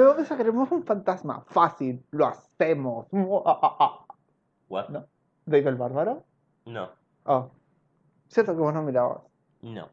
dónde 0.00 0.24
sacaremos 0.26 0.70
un 0.70 0.84
fantasma? 0.84 1.44
Fácil, 1.48 2.04
lo 2.10 2.26
hacemos. 2.26 3.06
What? 4.68 4.88
No. 4.88 5.04
¿Dave 5.44 5.68
el 5.68 5.76
Bárbaro? 5.76 6.24
No, 6.64 6.90
Oh. 7.24 7.50
Cierto 8.28 8.54
que 8.54 8.60
vos 8.60 8.72
no 8.72 8.82
mirabas. 8.82 9.22
no. 9.62 9.88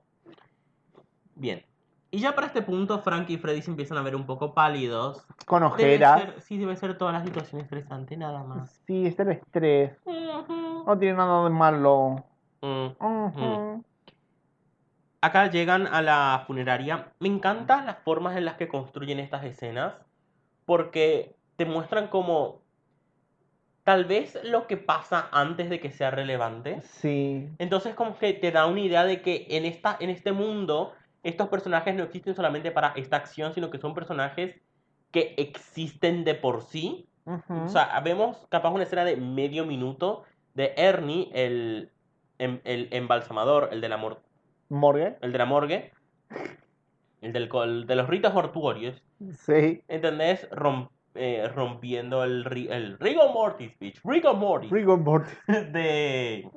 Bien. 1.36 1.64
Y 2.12 2.20
ya 2.20 2.34
para 2.34 2.48
este 2.48 2.62
punto, 2.64 3.00
Frank 3.00 3.30
y 3.30 3.38
Freddy 3.38 3.62
se 3.62 3.70
empiezan 3.70 3.98
a 3.98 4.02
ver 4.02 4.16
un 4.16 4.26
poco 4.26 4.54
pálidos. 4.56 5.28
Con 5.46 5.62
Debe 5.62 5.72
ojeras. 5.74 6.22
ser- 6.22 6.42
sí, 6.42 6.58
debe 6.58 6.76
ser 6.76 6.98
toda 6.98 7.12
la 7.12 7.24
situación 7.24 7.62
estresante, 7.62 8.18
nada 8.18 8.44
más. 8.44 8.82
Sí, 8.88 9.06
es 9.06 9.20
el 9.20 9.30
estrés. 9.32 9.92
No 10.06 10.98
tiene 10.98 11.18
nada 11.18 11.44
de 11.44 11.50
malo. 11.52 12.26
Acá 15.22 15.48
llegan 15.52 15.86
a 15.88 16.02
la 16.02 16.44
funeraria. 16.48 17.12
Me 17.20 17.28
encantan 17.28 17.86
las 17.86 17.98
formas 18.00 18.38
en 18.38 18.46
las 18.46 18.56
que 18.56 18.68
construyen 18.70 19.20
estas 19.20 19.44
escenas 19.44 19.94
porque 20.66 21.36
te 21.58 21.66
muestran 21.66 22.08
como 22.08 22.62
tal 23.84 24.06
vez 24.06 24.40
lo 24.44 24.66
que 24.68 24.78
pasa 24.78 25.28
antes 25.32 25.70
de 25.70 25.80
que 25.80 25.92
sea 25.92 26.10
relevante. 26.10 26.82
Sí. 26.82 27.50
Entonces 27.58 27.96
como 27.96 28.18
que 28.18 28.34
te 28.34 28.52
da 28.52 28.66
una 28.66 28.80
idea 28.80 29.04
de 29.04 29.22
que 29.22 29.46
en, 29.50 29.66
esta, 29.66 29.98
en 30.00 30.10
este 30.10 30.32
mundo 30.32 30.94
estos 31.24 31.50
personajes 31.50 31.96
no 31.96 32.04
existen 32.04 32.36
solamente 32.36 32.72
para 32.72 32.94
esta 32.96 33.18
acción, 33.18 33.54
sino 33.54 33.70
que 33.70 33.78
son 33.78 33.94
personajes 33.94 34.56
que 35.12 35.34
existen 35.38 36.24
de 36.24 36.36
por 36.36 36.62
sí. 36.64 37.08
Ujú. 37.26 37.64
O 37.64 37.68
sea, 37.68 38.00
vemos 38.02 38.46
capaz 38.50 38.70
una 38.72 38.84
escena 38.84 39.04
de 39.06 39.16
medio 39.18 39.66
minuto 39.66 40.24
de 40.54 40.74
Ernie, 40.78 41.30
el, 41.34 41.92
em- 42.38 42.62
el 42.64 42.88
embalsamador, 42.92 43.70
el 43.72 43.82
de 43.82 43.90
la, 43.90 43.98
mor- 43.98 44.22
Morgue. 44.70 45.18
el 45.22 45.32
de 45.32 45.38
la 45.38 45.46
morgue, 45.46 45.92
el, 47.22 47.34
del, 47.34 47.50
el 47.64 47.86
de 47.88 47.96
los 47.96 48.08
ritos 48.08 48.34
mortuorios, 48.34 49.02
Sí. 49.46 49.84
¿entendés? 49.88 50.48
Eh, 51.16 51.50
rompiendo 51.54 52.24
el, 52.24 52.46
el 52.70 52.98
rigor 53.00 53.34
mortis, 53.34 53.78
bitch, 53.80 54.00
rigor 54.06 54.36
mortis 54.38 54.70
Rigor 54.72 55.00
mortis. 55.00 55.38
de, 55.48 56.50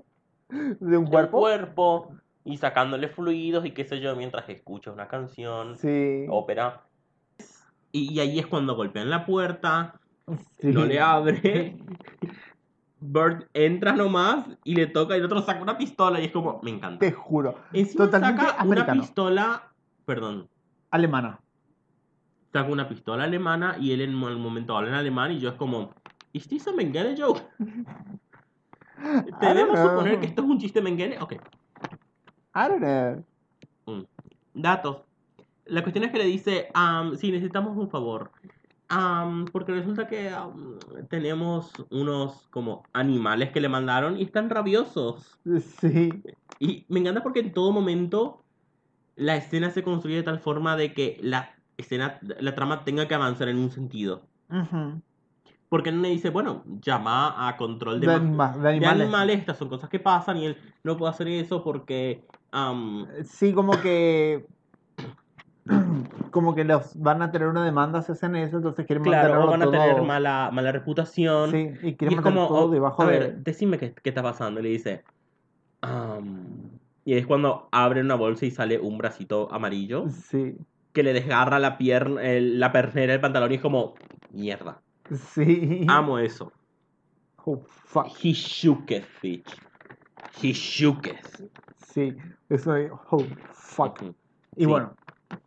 De 0.51 0.57
un 0.59 0.77
de 0.79 0.97
un 0.99 1.07
cuerpo. 1.07 2.13
Y 2.45 2.57
sacándole 2.57 3.09
fluidos 3.09 3.65
y 3.67 3.71
qué 3.71 3.85
sé 3.85 4.01
yo 4.01 4.17
mientras 4.17 4.49
escucha 4.49 4.91
una 4.91 5.09
canción, 5.09 5.77
Sí. 5.77 6.27
ópera. 6.29 6.83
Y, 7.93 8.13
y 8.13 8.21
ahí 8.21 8.39
es 8.39 8.47
cuando 8.47 8.75
golpean 8.75 9.11
la 9.11 9.25
puerta, 9.27 9.95
Sí. 10.59 10.69
no 10.69 10.85
le 10.85 11.01
abre. 11.01 11.77
Bert 13.01 13.49
entra 13.53 13.93
nomás 13.93 14.47
y 14.65 14.77
le 14.77 14.87
toca 14.87 15.17
y 15.17 15.19
el 15.19 15.25
otro 15.27 15.43
saca 15.43 15.61
una 15.61 15.77
pistola 15.77 16.21
y 16.21 16.27
es 16.27 16.33
como, 16.33 16.61
me 16.63 16.71
encanta. 16.71 17.01
Te 17.01 17.11
juro. 17.13 17.57
Encima 17.73 18.05
Totalmente 18.05 18.43
saca 18.43 18.65
una 18.65 18.87
pistola, 18.93 19.63
perdón, 20.07 20.49
Alemana. 20.91 21.41
saca 22.53 22.71
una 22.71 22.89
pistola 22.89 23.25
alemana 23.25 23.77
y 23.81 23.91
él 23.93 24.03
en 24.03 24.11
el 24.11 24.37
momento 24.39 24.77
habla 24.77 24.91
en 24.91 24.95
alemán 24.95 25.33
y 25.33 25.41
yo 25.41 25.49
es 25.49 25.55
como, 25.57 25.91
¿is 26.33 26.47
this 26.49 26.69
a 26.69 26.73
Mengele 26.73 27.21
joke? 27.21 27.43
¿Debemos 29.41 29.79
suponer 29.81 30.21
que 30.21 30.27
esto 30.27 30.43
es 30.43 30.49
un 30.49 30.59
chiste 30.59 30.81
Mengele? 30.81 31.19
Ok. 31.21 31.35
I 32.55 32.69
don't 32.69 32.81
know. 32.81 33.25
Mm. 33.87 34.05
Datos. 34.55 34.99
La 35.67 35.83
cuestión 35.83 36.05
es 36.05 36.13
que 36.13 36.19
le 36.19 36.25
dice, 36.25 36.69
am, 36.75 37.17
sí, 37.17 37.31
necesitamos 37.31 37.77
un 37.77 37.89
favor. 37.89 38.31
Am, 38.89 39.47
porque 39.47 39.73
resulta 39.73 40.07
que 40.07 40.29
am, 40.29 40.79
tenemos 41.09 41.73
unos 41.91 42.49
como 42.49 42.83
animales 42.93 43.51
que 43.51 43.61
le 43.61 43.69
mandaron 43.69 44.19
y 44.19 44.23
están 44.23 44.51
rabiosos. 44.51 45.41
Sí. 45.81 46.11
Y 46.59 46.85
me 46.89 47.01
encanta 47.01 47.23
porque 47.23 47.41
en 47.41 47.53
todo 47.53 47.73
momento 47.73 48.45
la 49.17 49.37
escena 49.37 49.71
se 49.71 49.83
construye 49.83 50.17
de 50.17 50.23
tal 50.23 50.41
forma 50.41 50.77
de 50.77 50.93
que 50.93 51.19
la 51.23 51.55
escena, 51.77 52.19
la 52.23 52.55
trama 52.55 52.85
tenga 52.85 53.09
que 53.09 53.15
avanzar 53.15 53.49
en 53.49 53.59
un 53.59 53.71
sentido. 53.71 54.23
Ujú. 54.51 55.01
Porque 55.73 55.89
él 55.89 55.97
me 55.97 56.09
dice, 56.11 56.29
bueno, 56.29 56.65
llama 56.83 57.49
a 57.49 57.57
control 57.57 57.99
de, 57.99 58.07
De, 58.07 58.13
ma- 58.13 58.19
anima- 58.19 58.53
de 58.53 58.59
de 58.59 58.69
animales. 58.69 59.05
animales, 59.05 59.39
estas 59.39 59.57
son 59.57 59.71
cosas 59.71 59.89
que 59.89 60.01
pasan 60.01 60.37
y 60.37 60.45
él 60.45 60.57
no 60.85 60.99
puede 60.99 61.13
hacer 61.13 61.29
eso 61.29 61.65
porque 61.65 62.23
Sí, 63.25 63.55
como 63.55 63.73
que 63.83 64.45
como 66.31 66.55
que 66.55 66.65
los 66.65 66.95
van 67.01 67.23
a 67.23 67.33
tener 67.33 67.49
una 67.49 67.65
demanda 67.65 68.03
si 68.03 68.13
hacen 68.13 68.37
eso, 68.37 68.59
entonces 68.59 68.87
quieren 68.87 69.03
Claro, 69.03 69.47
van 69.47 69.63
a 69.63 69.65
todo. 69.65 69.73
tener 69.73 70.03
mala, 70.03 70.51
mala 70.53 70.73
reputación. 70.73 71.51
Sí, 71.53 71.71
y 71.81 71.81
Y 71.81 71.87
quieren 71.97 72.17
es 72.17 72.17
mantener 72.17 72.23
como, 72.23 72.49
todo 72.49 72.71
debajo 72.71 73.03
a 73.03 73.07
de. 73.07 73.19
ver, 73.19 73.37
decime 73.39 73.79
qué, 73.79 73.95
qué 73.95 74.11
está 74.11 74.23
pasando. 74.23 74.61
Y 74.61 74.65
le 74.65 74.69
dice, 74.69 75.05
y 77.05 77.15
es 77.15 77.27
cuando 77.27 77.69
abre 77.73 78.01
una 78.01 78.15
bolsa 78.15 78.47
y 78.47 78.51
sale 78.51 78.79
un 78.79 78.99
bracito 78.99 79.53
amarillo 79.53 80.07
Sí, 80.11 80.57
que 80.93 81.03
le 81.03 81.13
desgarra 81.13 81.59
la 81.59 81.79
pierna, 81.79 82.23
el- 82.23 82.61
la 82.61 82.73
pernera 82.73 83.13
del 83.13 83.21
pantalón 83.21 83.53
y 83.53 83.57
es 83.57 83.63
como, 83.63 83.95
mierda. 84.31 84.82
Sí. 85.11 85.85
Amo 85.89 86.19
eso. 86.19 86.53
Oh, 87.45 87.61
fuck. 87.67 88.07
He 88.23 88.33
shooketh, 88.33 89.07
bitch. 89.23 89.57
He 90.43 90.53
shooketh. 90.53 91.43
Sí, 91.77 92.17
eso 92.49 92.77
es. 92.77 92.91
Oh, 93.11 93.25
fuck. 93.53 94.01
Y 94.57 94.67
bueno, 94.67 94.95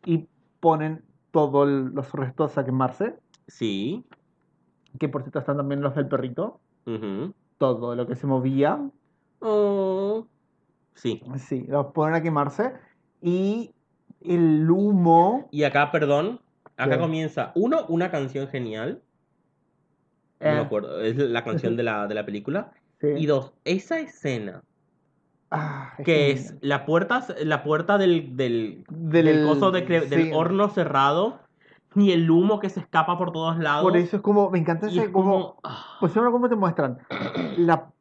y 0.05 0.27
ponen 0.59 1.03
todos 1.31 1.67
los 1.67 2.11
restos 2.13 2.57
a 2.57 2.65
quemarse, 2.65 3.15
Sí. 3.47 4.03
que 4.99 5.07
por 5.09 5.21
cierto 5.21 5.39
están 5.39 5.57
también 5.57 5.81
los 5.81 5.95
del 5.95 6.07
perrito, 6.07 6.59
todo 7.57 7.95
lo 7.95 8.07
que 8.07 8.15
se 8.15 8.25
movía, 8.27 8.89
Oh. 9.39 10.25
Sí. 10.95 11.21
sí, 11.37 11.65
los 11.67 11.87
ponen 11.87 12.15
a 12.15 12.21
quemarse 12.23 12.73
y 13.21 13.73
el 14.21 14.69
humo, 14.69 15.47
Y 15.51 15.63
acá, 15.63 15.91
perdón, 15.91 16.39
acá 16.77 16.95
¿Qué? 16.95 16.99
comienza, 16.99 17.51
uno, 17.55 17.85
una 17.89 18.09
canción 18.09 18.47
genial. 18.47 19.01
No 20.49 20.55
me 20.55 20.61
eh, 20.61 20.65
acuerdo, 20.65 21.01
es 21.01 21.15
la 21.17 21.43
canción 21.43 21.75
de 21.75 21.83
la, 21.83 22.07
de 22.07 22.15
la 22.15 22.25
película. 22.25 22.71
sí. 23.01 23.07
Y 23.17 23.25
dos, 23.25 23.53
esa 23.63 23.99
escena, 23.99 24.61
Ah, 25.51 25.93
que 26.03 26.31
es 26.31 26.55
la 26.61 26.85
puerta, 26.85 27.25
la 27.43 27.63
puerta 27.63 27.97
del, 27.97 28.35
del, 28.35 28.83
del, 28.89 29.25
del 29.25 29.41
coso 29.41 29.71
de 29.71 29.87
cre- 29.87 30.07
del 30.09 30.23
sí. 30.23 30.31
horno 30.33 30.69
cerrado 30.69 31.39
y 31.95 32.11
el 32.11 32.29
humo 32.29 32.59
que 32.59 32.69
se 32.69 32.79
escapa 32.81 33.17
por 33.17 33.31
todos 33.31 33.57
lados. 33.57 33.83
Por 33.83 33.95
eso 33.97 34.17
es 34.17 34.21
como, 34.21 34.49
me 34.49 34.59
encanta 34.59 34.87
ese 34.87 35.01
es 35.01 35.09
como, 35.11 35.55
como, 35.61 35.61
pues 35.99 36.17
ahora 36.17 36.31
cómo 36.31 36.49
te 36.49 36.55
muestran, 36.55 36.97
la, 37.55 37.91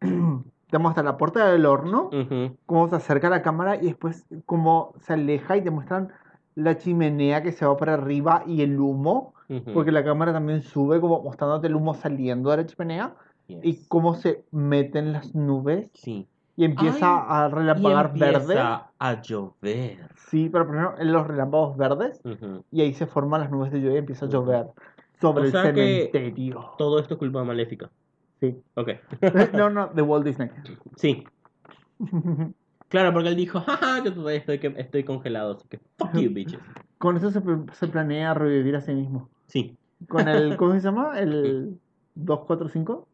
te 0.00 0.78
muestran 0.78 1.06
la 1.06 1.16
puerta 1.16 1.50
del 1.50 1.66
horno, 1.66 2.10
ujú, 2.12 2.56
cómo 2.66 2.88
se 2.88 2.96
acerca 2.96 3.30
la 3.30 3.42
cámara 3.42 3.76
y 3.76 3.86
después 3.86 4.26
cómo 4.46 4.94
se 5.00 5.14
aleja 5.14 5.56
y 5.56 5.62
te 5.64 5.70
muestran 5.70 6.12
la 6.54 6.76
chimenea 6.76 7.42
que 7.42 7.52
se 7.52 7.64
va 7.66 7.76
para 7.76 7.94
arriba 7.94 8.42
y 8.46 8.62
el 8.62 8.78
humo, 8.78 9.34
porque 9.74 9.92
la 9.92 10.02
cámara 10.04 10.32
también 10.32 10.62
sube 10.62 11.00
como 11.00 11.22
mostrándote 11.22 11.66
el 11.66 11.74
humo 11.76 11.94
saliendo 11.94 12.50
de 12.50 12.56
la 12.58 12.66
chimenea 12.66 13.14
y 13.48 13.84
cómo 13.88 14.14
se 14.14 14.44
meten 14.50 15.12
las 15.12 15.34
nubes 15.34 15.90
Sí. 15.94 16.26
y 16.56 16.64
empieza 16.64 17.26
a 17.44 17.48
Y 17.48 17.52
relampagar 17.52 18.12
verde. 18.14 18.36
empieza 18.38 18.90
a 18.98 19.20
llover. 19.20 20.10
Sí, 20.30 20.48
pero 20.50 20.66
primero 20.66 20.94
en 20.98 21.12
los 21.12 21.26
relámpagos 21.26 21.76
verdes 21.76 22.20
Ujú. 22.24 22.64
y 22.70 22.80
ahí 22.80 22.94
se 22.94 23.06
forman 23.06 23.42
las 23.42 23.50
nubes 23.50 23.70
de 23.72 23.80
lluvia 23.80 23.96
y 23.96 23.98
empieza 23.98 24.24
a 24.24 24.28
llover 24.30 24.66
sobre 25.20 25.42
O 25.42 25.46
el 25.46 25.52
que- 25.52 26.10
cementerio. 26.12 26.70
Todo 26.78 26.98
esto 26.98 27.14
es 27.14 27.18
culpa 27.18 27.40
de 27.40 27.44
Maléfica. 27.46 27.90
Sí. 28.40 28.58
Ok. 28.74 28.88
no, 29.54 29.70
no, 29.70 29.88
de 29.88 30.02
Walt 30.02 30.24
Disney. 30.24 30.48
Sí. 30.96 31.24
Claro, 32.92 33.12
porque 33.12 33.30
él 33.30 33.36
dijo, 33.36 33.58
jaja, 33.60 34.04
yo 34.04 34.12
todavía 34.12 34.44
estoy, 34.76 35.02
congelado, 35.04 35.54
así 35.54 35.66
que 35.68 35.80
fuck 35.96 36.12
you, 36.14 36.30
bitches. 36.30 36.60
Con 36.98 37.16
eso 37.16 37.30
se, 37.30 37.40
pl- 37.40 37.64
se 37.72 37.88
planea 37.88 38.34
revivir 38.34 38.76
a 38.76 38.82
sí 38.82 38.92
mismo. 38.92 39.30
Sí. 39.46 39.76
Con 40.08 40.28
el, 40.28 40.56
¿cómo 40.58 40.74
se 40.74 40.80
llama? 40.80 41.18
El 41.18 41.78
245. 42.14 43.08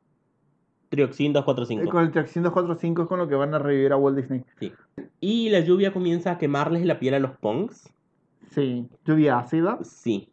Trioxin 0.89 1.31
Eh, 1.31 1.35
245. 1.35 1.91
Con 1.93 2.03
el 2.03 2.11
Traxión 2.11 2.43
245 2.45 3.03
es 3.03 3.09
con 3.09 3.19
lo 3.21 3.29
que 3.29 3.35
van 3.37 3.55
a 3.55 3.59
revivir 3.61 3.93
a 3.93 3.97
Walt 3.97 4.17
Disney. 4.17 4.43
Sí. 4.59 4.73
Y 5.21 5.49
la 5.51 5.61
lluvia 5.61 5.93
comienza 5.93 6.33
a 6.33 6.39
quemarles 6.39 6.85
la 6.85 6.99
piel 6.99 7.15
a 7.15 7.19
los 7.21 7.37
punks. 7.39 7.93
Sí, 8.51 8.89
lluvia 9.05 9.39
ácida. 9.39 9.79
Sí. 9.83 10.29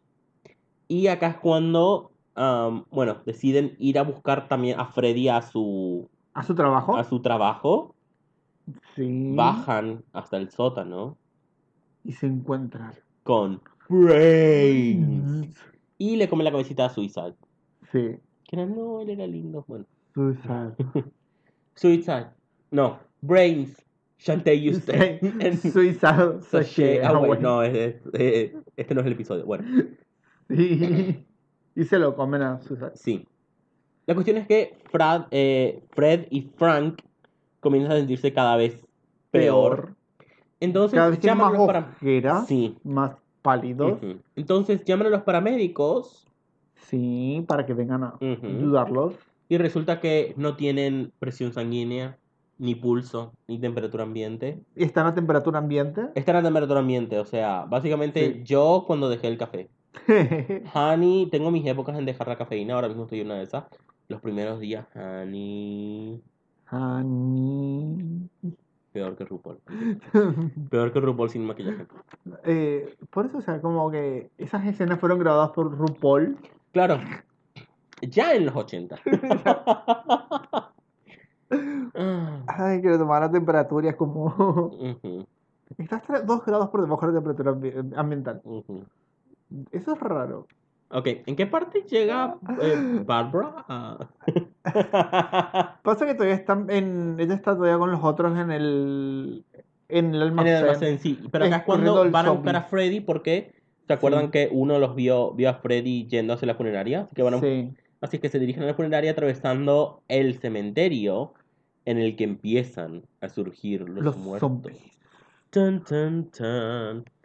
Y 0.88 1.06
acá 1.08 1.28
es 1.28 1.36
cuando, 1.36 2.10
bueno, 2.90 3.18
deciden 3.26 3.76
ir 3.78 3.98
a 3.98 4.02
buscar 4.02 4.48
también 4.48 4.80
a 4.80 4.86
Freddy 4.86 5.28
a 5.28 5.42
su, 5.42 6.08
A 6.34 6.42
su 6.42 6.54
trabajo. 6.54 6.96
a 6.96 7.04
su 7.04 7.20
trabajo. 7.20 7.94
Sí. 8.94 9.32
Bajan 9.34 10.02
hasta 10.12 10.36
el 10.38 10.50
sótano 10.50 11.16
Y 12.04 12.12
se 12.12 12.26
encuentran. 12.26 12.92
con 13.22 13.60
Brains. 13.88 15.56
Y 15.98 16.16
le 16.16 16.28
come 16.28 16.44
la 16.44 16.50
cabecita 16.50 16.86
a 16.86 16.90
Suicide. 16.90 17.34
Sí. 17.92 18.16
Que 18.44 18.56
era, 18.56 18.66
no, 18.66 19.00
él 19.00 19.10
era 19.10 19.26
lindo. 19.26 19.64
Bueno. 19.66 19.84
Suicide. 20.14 20.74
Suicide. 21.74 22.26
No. 22.70 22.98
Brains. 23.20 23.82
Shantae 24.18 24.70
usted. 24.70 25.20
Suicide. 25.72 26.42
Sachet. 26.42 27.04
Ah, 27.04 27.12
bueno, 27.18 27.40
no, 27.42 27.62
es- 27.62 27.96
es- 28.12 28.52
este 28.76 28.94
no 28.94 29.00
es 29.00 29.06
el 29.06 29.12
episodio. 29.12 29.44
Bueno, 29.46 29.64
Sí. 30.48 31.24
Y 31.74 31.84
se 31.84 31.98
lo 31.98 32.14
comen 32.16 32.42
a 32.42 32.60
Suicide. 32.60 32.92
sí. 32.94 33.26
La 34.06 34.14
cuestión 34.14 34.36
es 34.36 34.46
que 34.46 34.78
Fred, 34.90 35.22
eh, 35.32 35.82
Fred 35.90 36.26
y 36.30 36.42
Frank 36.56 37.02
comienzan 37.66 37.92
a 37.92 37.96
sentirse 37.96 38.32
cada 38.32 38.56
vez 38.56 38.86
peor. 39.30 39.94
Entonces 40.60 40.96
Cada 40.96 41.10
vez 41.10 41.20
llaman 41.20 41.54
a 41.54 41.58
más. 41.58 42.46
Sí. 42.46 42.76
Más 42.84 43.16
pálidos. 43.42 43.98
Entonces 44.36 44.84
llaman 44.84 45.08
a 45.08 45.10
los 45.10 45.22
paramédicos 45.22 46.22
Sí, 46.76 47.44
para 47.48 47.66
que 47.66 47.74
vengan 47.74 48.04
a 48.04 48.14
ayudarlos. 48.20 49.14
y 49.48 49.58
resulta 49.58 49.98
que 50.00 50.34
no 50.36 50.54
tienen 50.56 51.12
presión 51.18 51.52
sanguínea, 51.52 52.16
ni 52.58 52.74
pulso, 52.76 53.32
ni 53.48 53.58
temperatura 53.58 54.04
ambiente. 54.04 54.60
Están 54.76 55.06
a 55.06 55.14
temperatura 55.14 55.58
ambiente. 55.58 56.02
Están 56.14 56.36
a 56.36 56.42
temperatura 56.42 56.80
ambiente, 56.80 57.18
o 57.18 57.24
sea, 57.24 57.64
básicamente 57.68 58.34
Sí. 58.34 58.42
yo 58.44 58.84
cuando 58.86 59.08
dejé 59.08 59.26
el 59.28 59.36
café. 59.38 59.68
Honey, 60.74 61.26
tengo 61.30 61.50
mis 61.50 61.66
épocas 61.66 61.98
en 61.98 62.04
dejar 62.06 62.28
la 62.28 62.38
cafeína, 62.38 62.74
ahora 62.74 62.88
mismo 62.88 63.02
estoy 63.04 63.20
en 63.20 63.26
una 63.26 63.36
de 63.36 63.42
esas. 63.44 63.64
Los 64.08 64.20
primeros 64.20 64.60
días, 64.60 64.86
honey, 64.94 66.22
Honey. 66.70 68.28
peor 68.92 69.16
que 69.16 69.24
RuPaul. 69.24 69.58
Peor 70.70 70.92
que 70.92 71.00
RuPaul 71.00 71.30
sin 71.30 71.46
maquillaje. 71.46 71.86
Eh, 72.44 72.96
por 73.10 73.26
eso, 73.26 73.38
o 73.38 73.42
sea, 73.42 73.60
como 73.60 73.90
que 73.90 74.30
esas 74.38 74.64
escenas 74.66 74.98
fueron 74.98 75.18
grabadas 75.18 75.50
por 75.50 75.70
RuPaul. 75.76 76.36
Claro, 76.72 76.98
ya 78.02 78.34
en 78.34 78.46
los 78.46 78.56
80. 78.56 78.96
Ah, 79.44 80.72
Ay, 82.48 82.82
que 82.82 82.88
le 82.88 82.98
tomaba 82.98 83.20
la 83.20 83.30
temperatura 83.30 83.86
y 83.86 83.90
es 83.90 83.96
como. 83.96 84.24
ujú, 84.26 85.26
Estás 85.78 86.02
2 86.26 86.44
grados 86.44 86.68
por 86.70 86.80
debajo 86.82 87.06
de 87.06 87.12
la 87.12 87.18
temperatura 87.20 87.52
ambi- 87.52 87.96
ambiental. 87.96 88.40
Eso 89.70 89.92
es 89.92 90.00
raro. 90.00 90.46
Ok, 90.90 91.08
¿en 91.26 91.34
qué 91.36 91.46
parte 91.46 91.82
llega 91.88 92.36
eh, 92.62 93.00
Barbara? 93.04 93.64
Ah. 93.68 94.08
Pasa 95.82 96.06
que 96.06 96.14
todavía 96.14 96.34
están 96.36 96.70
en. 96.70 97.16
Ella 97.18 97.34
está 97.34 97.54
todavía 97.56 97.78
con 97.78 97.90
los 97.90 98.02
otros 98.02 98.38
en 98.38 98.50
el. 98.50 99.44
En 99.88 100.06
el 100.14 100.14
En 100.16 100.22
almacén. 100.22 100.52
el 100.52 100.62
almacén, 100.64 100.98
sí. 100.98 101.20
Pero 101.30 101.44
acá 101.44 101.56
es 101.58 101.62
cuando 101.64 102.10
van 102.10 102.26
a 102.26 102.30
buscar 102.30 102.56
a. 102.56 102.62
Freddy 102.62 103.00
porque 103.00 103.52
se 103.86 103.92
acuerdan 103.92 104.26
Sí. 104.26 104.30
que 104.32 104.48
uno 104.50 104.78
los 104.78 104.94
vio, 104.96 105.32
vio 105.32 105.50
a 105.50 105.54
Freddy 105.54 106.06
yendo 106.08 106.34
hacia 106.34 106.46
la 106.46 106.54
funeraria. 106.54 107.02
Así 107.02 107.14
que, 107.14 107.22
van 107.22 107.34
a- 107.34 107.40
Sí. 107.40 107.72
así 108.00 108.18
que 108.18 108.28
se 108.28 108.38
dirigen 108.40 108.64
a 108.64 108.66
la 108.66 108.74
funeraria 108.74 109.12
atravesando 109.12 110.02
el 110.08 110.38
cementerio 110.40 111.34
en 111.84 111.98
el 111.98 112.16
que 112.16 112.24
empiezan 112.24 113.04
a 113.20 113.28
surgir 113.28 113.88
los, 113.88 114.04
Los 114.04 114.16
muertos. 114.16 114.48
zombies. 114.48 114.98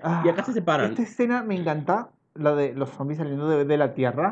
Ah, 0.04 0.22
Y 0.26 0.30
acá 0.30 0.44
se 0.44 0.54
separan. 0.54 0.92
Esta 0.92 1.02
escena 1.04 1.44
me 1.44 1.56
encanta. 1.56 2.10
La 2.36 2.56
de 2.56 2.74
los 2.74 2.90
zombies 2.90 3.18
saliendo 3.20 3.48
de, 3.50 3.66
de 3.66 3.78
la 3.78 3.94
tierra. 3.94 4.32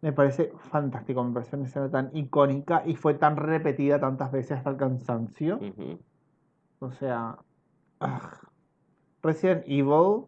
Me 0.00 0.12
parece 0.12 0.52
fantástico. 0.70 1.22
Me 1.24 1.34
parece 1.34 1.56
una 1.56 1.66
escena 1.66 1.90
tan 1.90 2.10
icónica 2.16 2.82
y 2.86 2.94
fue 2.96 3.14
tan 3.14 3.36
repetida 3.36 3.98
tantas 4.00 4.30
veces 4.32 4.52
hasta 4.58 4.70
el 4.70 4.76
cansancio. 4.76 5.58
O 6.80 6.90
sea. 6.92 7.36
ah. 8.00 8.30
Resident 9.22 9.64
Evil. 9.66 10.24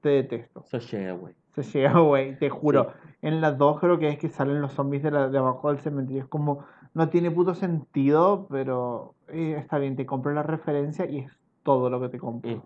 Te 0.00 0.10
detesto. 0.10 0.62
So 0.62 0.78
share, 0.78 1.12
güey. 1.16 1.34
Se 1.54 1.62
llega, 1.64 1.98
güey, 1.98 2.38
te 2.38 2.48
juro. 2.50 2.92
En 3.20 3.40
las 3.40 3.58
dos 3.58 3.80
creo 3.80 3.98
que 3.98 4.08
es 4.10 4.18
que 4.18 4.28
salen 4.28 4.60
los 4.60 4.72
zombies 4.72 5.02
de, 5.02 5.10
la- 5.10 5.28
de 5.28 5.38
abajo 5.38 5.68
del 5.72 5.80
cementerio. 5.80 6.22
Es 6.22 6.28
como, 6.28 6.64
no 6.94 7.08
tiene 7.08 7.32
puto 7.32 7.52
sentido, 7.54 8.46
pero 8.48 9.14
eh, 9.26 9.56
está 9.58 9.78
bien, 9.78 9.96
te 9.96 10.06
compro 10.06 10.32
la 10.32 10.44
referencia 10.44 11.04
y 11.10 11.18
es 11.18 11.32
todo 11.64 11.90
lo 11.90 12.00
que 12.00 12.10
te 12.10 12.18
compro. 12.20 12.62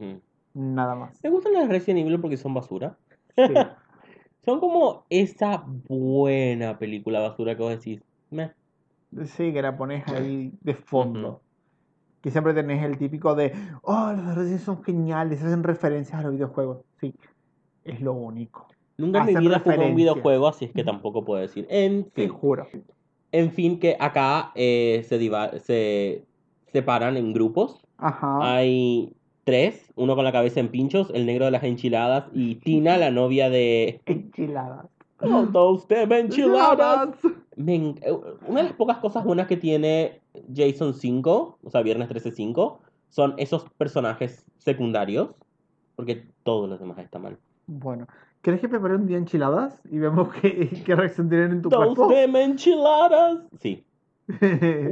Nada 0.52 0.94
más. 0.94 1.18
Me 1.24 1.30
gustan 1.30 1.54
las 1.54 1.70
Resident 1.70 2.00
Evil 2.06 2.20
porque 2.20 2.36
son 2.36 2.52
basura. 2.52 2.98
Sí. 3.36 3.42
Son 4.44 4.58
como 4.58 5.04
esa 5.08 5.64
buena 5.88 6.76
película 6.78 7.20
basura 7.20 7.56
que 7.56 7.62
vos 7.62 7.70
decís. 7.70 8.02
Meh. 8.30 8.50
Sí, 9.24 9.52
que 9.52 9.62
la 9.62 9.76
pones 9.76 10.06
ahí 10.08 10.52
de 10.62 10.74
fondo. 10.74 11.42
Que 12.22 12.30
siempre 12.30 12.54
tenés 12.54 12.82
el 12.84 12.98
típico 12.98 13.34
de, 13.34 13.52
oh, 13.82 14.12
los 14.16 14.34
Resident 14.34 14.60
son 14.60 14.82
geniales, 14.82 15.42
hacen 15.42 15.62
referencias 15.62 16.18
a 16.18 16.22
los 16.22 16.32
videojuegos. 16.32 16.78
Sí, 17.00 17.14
es 17.84 18.00
lo 18.00 18.14
único. 18.14 18.66
Nunca 18.96 19.20
en 19.20 19.26
mi 19.26 19.34
vida 19.46 19.58
jugué 19.60 19.78
un 19.78 19.94
videojuego, 19.96 20.48
así 20.48 20.64
es 20.66 20.72
que 20.72 20.84
tampoco 20.84 21.24
puedo 21.24 21.40
decir. 21.40 21.66
En 21.70 22.04
Te 22.10 22.22
fin, 22.22 22.30
juro. 22.30 22.68
en 23.32 23.50
fin 23.52 23.78
que 23.78 23.96
acá 23.98 24.52
eh, 24.54 25.04
se, 25.08 25.18
diva- 25.18 25.58
se 25.58 26.24
separan 26.72 27.16
en 27.16 27.32
grupos. 27.32 27.84
Ajá. 27.98 28.38
Hay 28.56 29.12
tres, 29.44 29.92
uno 29.96 30.14
con 30.14 30.24
la 30.24 30.32
cabeza 30.32 30.60
en 30.60 30.68
pinchos, 30.68 31.10
el 31.14 31.26
negro 31.26 31.44
de 31.44 31.50
las 31.50 31.62
enchiladas 31.64 32.24
y 32.32 32.56
Tina, 32.56 32.96
la 32.96 33.10
novia 33.10 33.50
de... 33.50 34.00
Enchiladas. 34.06 34.86
Those 35.52 35.86
damn 35.88 36.12
enchiladas. 36.12 37.10
Me 37.54 37.76
eh, 37.76 38.12
Una 38.48 38.62
de 38.62 38.68
las 38.68 38.72
pocas 38.72 38.98
cosas 38.98 39.24
buenas 39.24 39.46
que 39.46 39.56
tiene 39.56 40.20
Jason 40.52 40.94
5, 40.94 41.58
o 41.62 41.70
sea, 41.70 41.82
Viernes 41.82 42.08
13 42.08 42.32
5, 42.32 42.80
son 43.08 43.34
esos 43.36 43.68
personajes 43.76 44.44
secundarios, 44.58 45.36
porque 45.94 46.26
todos 46.42 46.68
los 46.68 46.80
demás 46.80 46.98
están 46.98 47.22
mal. 47.22 47.38
Bueno, 47.68 48.08
¿querés 48.40 48.60
que 48.60 48.68
prepare 48.68 48.96
un 48.96 49.06
día 49.06 49.18
enchiladas 49.18 49.80
y 49.90 49.98
vemos 49.98 50.28
qué, 50.40 50.68
qué 50.84 50.96
reacción 50.96 51.28
tienen 51.28 51.52
en 51.52 51.62
tu 51.62 51.68
Those 51.68 51.94
cuerpo? 51.94 52.12
damn 52.12 52.34
enchiladas. 52.36 53.42
Sí. 53.60 53.84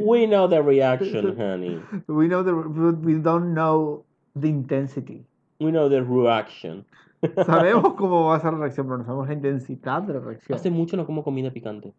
We 0.05 0.27
know 0.27 0.49
the 0.49 0.61
reaction, 0.61 1.37
honey. 1.39 1.81
we 2.09 2.29
know 2.29 2.45
the, 2.45 2.53
but 2.53 2.99
we 3.05 3.15
don't 3.15 3.55
know 3.55 4.05
the 4.39 4.49
intensity. 4.49 5.25
We 5.59 5.71
know 5.71 5.89
the 5.89 6.03
reaction. 6.03 6.85
Sabemos 7.47 7.95
cómo 7.95 8.27
va 8.27 8.37
a 8.37 8.41
ser 8.41 8.53
la 8.53 8.61
reacción, 8.61 8.87
pero 8.87 8.99
no 8.99 9.05
sabemos 9.05 9.29
la 9.29 9.35
intensidad 9.35 10.03
de 10.03 10.15
la 10.15 10.21
reacción. 10.21 10.57
Hace 10.59 10.71
mucho 10.71 10.97
no 10.97 11.07
como 11.07 11.23
comida 11.23 11.51
picante. 11.51 11.93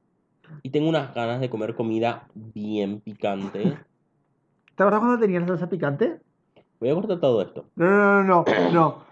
Y 0.64 0.70
tengo 0.70 0.90
unas 0.90 1.14
ganas 1.14 1.40
de 1.40 1.50
comer 1.50 1.76
comida 1.76 2.28
bien 2.34 3.00
picante. 3.02 3.64
¿Te 4.76 4.84
acuerdas 4.84 5.00
cuando 5.00 5.20
tenía 5.20 5.40
la 5.40 5.48
salsa 5.48 5.70
picante? 5.70 6.20
Voy 6.80 6.90
a 6.90 6.96
cortar 6.96 7.20
todo 7.20 7.42
esto. 7.42 7.66
No, 7.76 7.88
no, 7.88 8.24
no, 8.24 8.46
no, 8.46 8.72
no. 8.72 9.12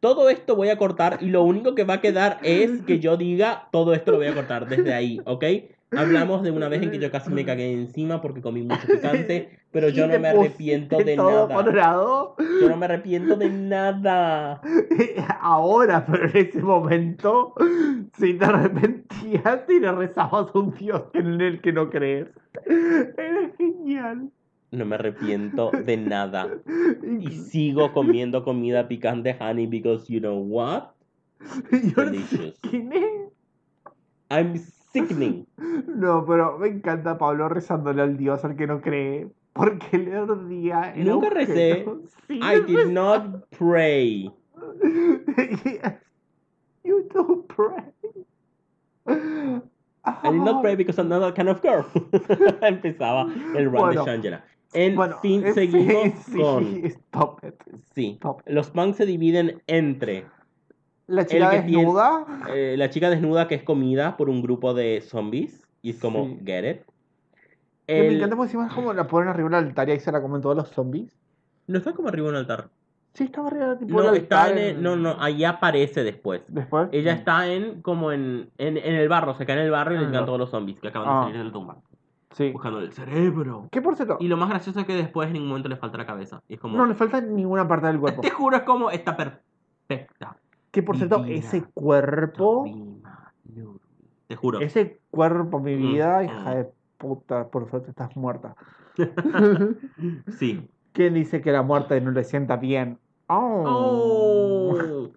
Todo 0.00 0.30
esto 0.30 0.54
voy 0.54 0.68
a 0.68 0.78
cortar 0.78 1.18
y 1.20 1.26
lo 1.26 1.42
único 1.42 1.74
que 1.74 1.82
va 1.82 1.94
a 1.94 2.00
quedar 2.00 2.38
es 2.44 2.82
que 2.82 3.00
yo 3.00 3.16
diga 3.16 3.66
todo 3.72 3.94
esto 3.94 4.12
lo 4.12 4.18
voy 4.18 4.28
a 4.28 4.34
cortar 4.34 4.68
desde 4.68 4.94
ahí, 4.94 5.20
¿ok? 5.24 5.44
Hablamos 5.90 6.44
de 6.44 6.52
una 6.52 6.68
vez 6.68 6.82
en 6.82 6.92
que 6.92 7.00
yo 7.00 7.10
casi 7.10 7.30
me 7.30 7.44
cagué 7.44 7.72
encima 7.72 8.22
porque 8.22 8.40
comí 8.40 8.62
mucho 8.62 8.86
picante, 8.86 9.57
pero 9.70 9.90
yo 9.90 10.06
no 10.06 10.18
me 10.18 10.28
arrepiento 10.28 10.96
de 10.98 11.16
todo 11.16 11.48
nada. 11.48 11.54
colorado. 11.54 12.36
Yo 12.38 12.68
no 12.68 12.76
me 12.76 12.86
arrepiento 12.86 13.36
de 13.36 13.50
nada. 13.50 14.60
Ahora, 15.40 16.06
pero 16.06 16.28
en 16.30 16.36
ese 16.36 16.62
momento, 16.62 17.54
si 18.18 18.34
te 18.34 18.44
arrepentías 18.44 19.60
y 19.68 19.80
le 19.80 19.92
rezabas 19.92 20.48
a 20.54 20.58
un 20.58 20.74
Dios 20.74 21.02
en 21.14 21.40
el 21.40 21.60
que 21.60 21.72
no 21.72 21.90
crees. 21.90 22.28
Era 22.66 23.50
genial. 23.58 24.30
No 24.70 24.84
me 24.84 24.96
arrepiento 24.96 25.70
de 25.70 25.96
nada. 25.96 26.48
Y 27.20 27.30
sigo 27.32 27.92
comiendo 27.92 28.44
comida 28.44 28.88
picante, 28.88 29.36
honey, 29.38 29.66
because 29.66 30.12
you 30.12 30.20
know 30.20 30.38
what? 30.38 30.90
You're 31.70 32.10
delicious. 32.10 32.56
skinny. 32.56 33.28
I'm 34.30 34.58
sickening. 34.92 35.46
No, 35.86 36.24
pero 36.26 36.58
me 36.58 36.68
encanta 36.68 37.16
Pablo 37.16 37.48
rezándole 37.48 38.02
al 38.02 38.16
Dios 38.16 38.44
al 38.44 38.56
que 38.56 38.66
no 38.66 38.80
cree. 38.80 39.28
Porque 39.58 39.98
le 39.98 40.14
ardía 40.14 40.92
el 40.94 41.06
Nunca 41.08 41.30
recé. 41.30 41.84
Sí, 42.28 42.38
I 42.40 42.60
did 42.66 42.86
not 42.86 43.44
pray. 43.58 44.32
Yes. 44.84 45.94
You 46.84 47.06
do 47.12 47.44
pray. 47.48 47.82
I 49.06 50.30
did 50.32 50.40
not 50.42 50.62
pray 50.62 50.74
because 50.76 50.98
I'm 50.98 51.08
not 51.08 51.20
that 51.20 51.34
kind 51.34 51.48
of 51.50 51.60
girl. 51.60 51.84
Empezaba 52.62 53.26
el 53.56 53.64
run 53.66 53.72
Bueno. 53.72 54.04
de 54.04 54.10
Shangela. 54.10 54.44
En 54.72 54.96
Bueno, 54.96 55.18
fin, 55.20 55.44
en 55.46 55.54
seguimos 55.54 56.12
sí, 56.26 56.38
con... 56.40 56.84
Stop 56.84 57.44
it. 57.44 57.54
Sí, 57.94 58.12
Stop. 58.16 58.42
los 58.46 58.70
punks 58.70 58.96
se 58.98 59.06
dividen 59.06 59.62
entre 59.66 60.26
La 61.06 61.26
chica 61.26 61.50
tiene- 61.62 61.66
desnuda. 61.78 62.26
eh, 62.54 62.74
la 62.78 62.88
chica 62.90 63.10
desnuda 63.10 63.48
que 63.48 63.54
es 63.56 63.62
comida 63.62 64.16
por 64.16 64.28
un 64.30 64.40
grupo 64.42 64.72
de 64.74 65.00
zombies. 65.02 65.66
Y 65.82 65.90
es 65.90 65.98
como, 66.00 66.24
Sí. 66.26 66.38
get 66.46 66.64
it. 66.70 66.80
Que 67.88 68.00
me 68.02 68.08
El- 68.08 68.16
encanta 68.16 68.36
porque 68.36 68.48
encima 68.48 68.66
es 68.66 68.72
como 68.74 68.92
la 68.92 69.06
ponen 69.06 69.28
arriba 69.30 69.48
del 69.48 69.68
altar 69.68 69.88
y 69.88 69.92
ahí 69.92 70.00
se 70.00 70.12
la 70.12 70.20
comen 70.20 70.40
todos 70.42 70.54
los 70.54 70.68
zombies. 70.68 71.16
No 71.66 71.78
está 71.78 71.92
como 71.94 72.08
arriba 72.08 72.26
de 72.26 72.30
un 72.32 72.36
altar. 72.36 72.68
Sí, 73.14 73.24
estaba 73.24 73.48
arriba 73.48 73.76
tipo 73.78 74.00
No, 74.00 74.12
está 74.12 74.50
en 74.50 74.58
el- 74.58 74.82
no, 74.82 74.94
no, 74.94 75.16
ahí 75.18 75.42
aparece 75.44 76.04
después. 76.04 76.42
Después. 76.48 76.88
Ella 76.92 77.12
está 77.14 77.48
en 77.48 77.80
como 77.82 78.12
en, 78.12 78.50
en, 78.58 78.76
en 78.76 78.94
el 78.94 79.08
barro, 79.08 79.34
se 79.34 79.46
cae 79.46 79.56
en 79.56 79.62
el 79.64 79.70
barro 79.70 79.94
y 79.94 79.96
Ah, 79.96 80.00
le 80.00 80.06
llegan 80.06 80.20
no. 80.20 80.26
todos 80.26 80.38
los 80.38 80.50
zombies 80.50 80.78
que 80.78 80.88
acaban 80.88 81.08
Ah. 81.08 81.14
de 81.14 81.22
salir 81.24 81.38
de 81.38 81.44
la 81.44 81.52
tumba. 81.52 81.76
Sí. 82.32 82.50
Buscando 82.52 82.78
el 82.80 82.92
cerebro. 82.92 83.68
¿Qué 83.72 83.80
por 83.80 83.96
cierto? 83.96 84.18
Y 84.20 84.28
lo 84.28 84.36
más 84.36 84.50
gracioso 84.50 84.78
es 84.80 84.86
que 84.86 84.94
después 84.94 85.26
en 85.28 85.32
ningún 85.32 85.48
momento 85.48 85.70
le 85.70 85.76
falta 85.76 85.96
la 85.96 86.04
cabeza. 86.06 86.42
Y 86.46 86.54
es 86.54 86.60
como. 86.60 86.76
No 86.76 86.84
le 86.84 86.94
falta 86.94 87.20
ninguna 87.22 87.66
parte 87.66 87.86
del 87.86 87.98
cuerpo. 87.98 88.20
Te 88.20 88.30
juro, 88.30 88.56
es 88.58 88.62
como. 88.64 88.90
Está 88.90 89.16
perfecta. 89.16 90.36
Que 90.70 90.82
por 90.82 90.96
cierto, 90.98 91.24
ese 91.24 91.64
cuerpo. 91.72 92.66
Nurmi. 92.66 93.00
Te 94.26 94.36
juro. 94.36 94.60
Ese 94.60 95.00
cuerpo, 95.10 95.58
mi 95.58 95.74
Mm, 95.74 95.78
vida, 95.80 96.18
mm. 96.20 96.24
hija 96.26 96.54
de 96.54 96.70
puta, 96.98 97.48
por 97.48 97.70
suerte 97.70 97.90
estás 97.90 98.16
muerta. 98.16 98.54
Sí. 100.38 100.68
¿Quién 100.92 101.14
dice 101.14 101.40
que 101.40 101.52
la 101.52 101.62
muerte 101.62 102.00
no 102.00 102.10
le 102.10 102.24
sienta 102.24 102.56
bien? 102.56 102.98
Oh. 103.28 104.74
Oh. 104.74 105.08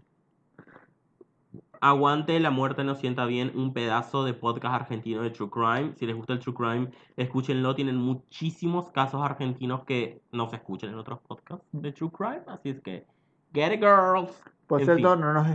Aguante 1.83 2.39
la 2.39 2.51
muerte 2.51 2.83
no 2.83 2.93
sienta 2.93 3.25
bien, 3.25 3.51
un 3.55 3.73
pedazo 3.73 4.23
de 4.23 4.35
podcast 4.35 4.75
argentino 4.75 5.23
de 5.23 5.31
True 5.31 5.49
Crime. 5.49 5.93
Si 5.95 6.05
les 6.05 6.15
gusta 6.15 6.33
el 6.33 6.39
True 6.39 6.53
Crime, 6.53 6.91
escúchenlo. 7.17 7.73
Tienen 7.73 7.95
muchísimos 7.95 8.91
casos 8.91 9.23
argentinos 9.23 9.83
que 9.85 10.21
no 10.31 10.47
se 10.47 10.57
escuchan 10.57 10.91
en 10.91 10.97
otros 10.97 11.19
podcasts 11.27 11.65
de 11.71 11.91
True 11.91 12.11
Crime. 12.11 12.41
Así 12.45 12.69
es 12.69 12.81
que, 12.81 13.07
get 13.51 13.73
it, 13.73 13.79
girls. 13.79 14.39
Por 14.67 14.81
En 14.81 14.85
cierto, 14.85 15.13
fin. 15.13 15.21
no 15.21 15.33
nos, 15.33 15.47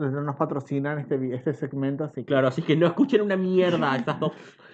no 0.00 0.22
nos 0.22 0.36
patrocinan 0.36 0.98
este, 1.00 1.34
este 1.34 1.52
segmento, 1.52 2.04
así 2.04 2.22
que. 2.22 2.26
Claro, 2.26 2.48
así 2.48 2.62
que 2.62 2.74
no 2.76 2.86
escuchen 2.86 3.20
una 3.20 3.36
mierda. 3.36 3.96
Estas 3.96 4.18
dos 4.18 4.32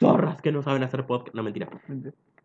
zorras 0.00 0.40
que 0.42 0.50
no 0.52 0.62
saben 0.62 0.82
hacer 0.82 1.06
podcast. 1.06 1.34
No, 1.34 1.42
mentira. 1.42 1.68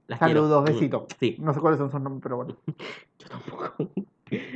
Las 0.08 0.20
Saludos, 0.20 0.64
quiero. 0.66 0.80
besitos. 0.80 1.04
Sí, 1.20 1.36
No 1.40 1.54
sé 1.54 1.60
cuáles 1.60 1.80
son 1.80 1.90
sus 1.92 2.00
nombres, 2.02 2.22
pero 2.22 2.36
bueno. 2.38 2.56
yo 3.20 3.28
tampoco. 3.28 3.90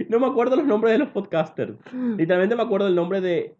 No 0.10 0.20
me 0.20 0.28
acuerdo 0.28 0.56
los 0.58 0.66
nombres 0.66 0.94
de 0.94 1.00
los 1.00 1.10
podcasters. 1.10 1.76
Literalmente 1.94 2.56
me 2.56 2.64
acuerdo 2.64 2.88
el 2.88 2.96
nombre 2.96 3.22
de. 3.22 3.56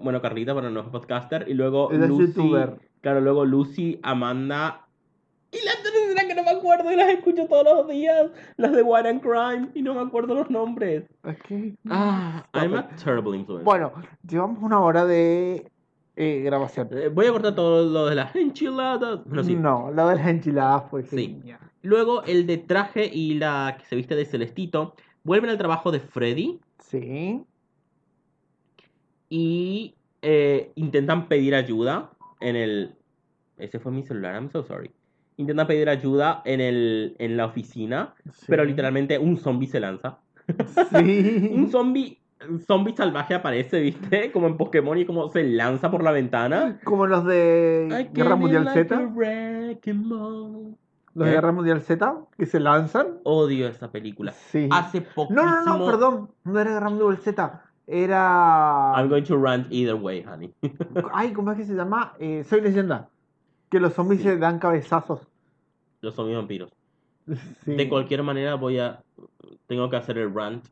Bueno, 0.00 0.20
Carlita, 0.20 0.54
pero 0.54 0.70
no 0.70 0.80
es 0.80 0.86
podcaster. 0.88 1.46
Y 1.48 1.54
luego 1.54 1.90
es 1.92 1.98
Lucy. 2.08 2.26
youtuber. 2.32 2.78
Claro, 3.00 3.20
luego 3.20 3.44
Lucy, 3.44 3.98
Amanda. 4.02 4.84
Y 5.50 5.64
la 5.64 5.72
tercera 5.82 6.28
que 6.28 6.34
no 6.34 6.42
me 6.42 6.50
acuerdo 6.50 6.92
y 6.92 6.96
las 6.96 7.08
escucho 7.08 7.46
todos 7.46 7.64
los 7.64 7.88
días. 7.88 8.30
Las 8.56 8.72
de 8.72 8.82
Wine 8.82 9.08
and 9.08 9.20
Crime. 9.22 9.68
Y 9.74 9.82
no 9.82 9.94
me 9.94 10.00
acuerdo 10.02 10.34
los 10.34 10.50
nombres. 10.50 11.04
Ok. 11.24 11.74
Ah, 11.88 12.44
Stop 12.48 12.62
I'm 12.62 12.72
it. 12.72 12.78
a 12.78 12.88
terrible 12.96 13.36
influencer. 13.36 13.64
Bueno, 13.64 13.92
llevamos 14.28 14.62
una 14.62 14.80
hora 14.80 15.04
de 15.06 15.70
eh, 16.20 16.40
grabación. 16.42 16.88
Eh, 16.92 17.08
Voy 17.08 17.26
a 17.26 17.30
cortar 17.32 17.54
todo 17.54 17.88
lo 17.88 18.06
de 18.06 18.14
las 18.16 18.34
enchiladas. 18.36 19.20
Bueno, 19.24 19.44
sí. 19.44 19.54
No, 19.54 19.90
la 19.94 20.08
de 20.08 20.16
las 20.16 20.26
enchiladas 20.28 20.84
fue 20.90 21.02
Sí. 21.04 21.16
genial. 21.16 21.60
Luego 21.82 22.22
el 22.24 22.46
de 22.46 22.58
traje 22.58 23.06
y 23.06 23.34
la 23.34 23.76
que 23.78 23.84
se 23.86 23.94
viste 23.96 24.16
de 24.16 24.24
Celestito 24.24 24.94
vuelven 25.22 25.48
al 25.50 25.58
trabajo 25.58 25.90
de 25.92 26.00
Freddy 26.00 26.58
Sí. 26.78 27.42
y 29.28 29.94
eh, 30.22 30.72
intentan 30.74 31.28
pedir 31.28 31.54
ayuda 31.54 32.10
en 32.40 32.56
el... 32.56 32.94
Ese 33.58 33.78
fue 33.78 33.92
mi 33.92 34.02
celular, 34.02 34.34
I'm 34.34 34.50
so 34.50 34.62
sorry. 34.62 34.90
Intentan 35.36 35.66
pedir 35.66 35.88
ayuda 35.88 36.42
en, 36.44 36.60
el, 36.60 37.14
en 37.18 37.36
la 37.36 37.46
oficina, 37.46 38.14
sí. 38.32 38.46
pero 38.48 38.64
literalmente 38.64 39.18
un 39.18 39.36
zombie 39.36 39.68
se 39.68 39.80
lanza. 39.80 40.18
Sí. 40.96 41.48
Un 41.52 41.70
zombie, 41.70 42.18
zombie 42.66 42.94
salvaje 42.94 43.34
aparece, 43.34 43.80
¿viste? 43.80 44.30
Como 44.32 44.46
en 44.46 44.56
Pokémon 44.56 44.96
y 44.98 45.04
como 45.04 45.28
se 45.28 45.42
lanza 45.44 45.90
por 45.90 46.02
la 46.02 46.12
ventana. 46.12 46.78
Como 46.84 47.06
los 47.06 47.24
de 47.24 48.08
Guerra 48.12 48.36
Mundial 48.36 48.64
like 48.64 48.84
Z. 48.88 49.00
Los 49.00 49.14
de 49.14 49.78
¿Qué? 49.82 49.92
Guerra 51.14 51.52
Mundial 51.52 51.80
Z, 51.80 52.14
que 52.36 52.46
se 52.46 52.60
lanzan. 52.60 53.18
Odio 53.24 53.66
esa 53.68 53.90
película. 53.90 54.32
Sí. 54.32 54.68
Hace 54.70 55.00
poquísimo... 55.00 55.42
No, 55.42 55.64
no, 55.64 55.78
no, 55.78 55.86
perdón. 55.86 56.30
No 56.44 56.60
era 56.60 56.70
Guerra 56.72 56.90
Mundial 56.90 57.18
Z. 57.18 57.62
Era. 57.86 58.92
I'm 58.94 59.08
going 59.08 59.24
to 59.24 59.36
rant 59.36 59.66
either 59.70 59.94
way, 59.94 60.22
honey. 60.22 60.52
Ay, 61.12 61.32
¿cómo 61.32 61.52
es 61.52 61.58
que 61.58 61.64
se 61.64 61.74
llama? 61.74 62.12
Eh, 62.20 62.44
Soy 62.44 62.60
leyenda. 62.60 63.08
Que 63.70 63.80
los 63.80 63.94
zombies 63.94 64.20
Sí. 64.20 64.28
se 64.28 64.36
dan 64.38 64.58
cabezazos. 64.58 65.26
Los 66.02 66.14
zombies 66.14 66.36
vampiros. 66.36 66.70
Sí. 67.64 67.74
De 67.74 67.88
cualquier 67.88 68.22
manera 68.22 68.54
voy 68.54 68.78
a... 68.78 69.02
Tengo 69.66 69.90
que 69.90 69.96
hacer 69.96 70.18
el 70.18 70.32
rant. 70.32 70.64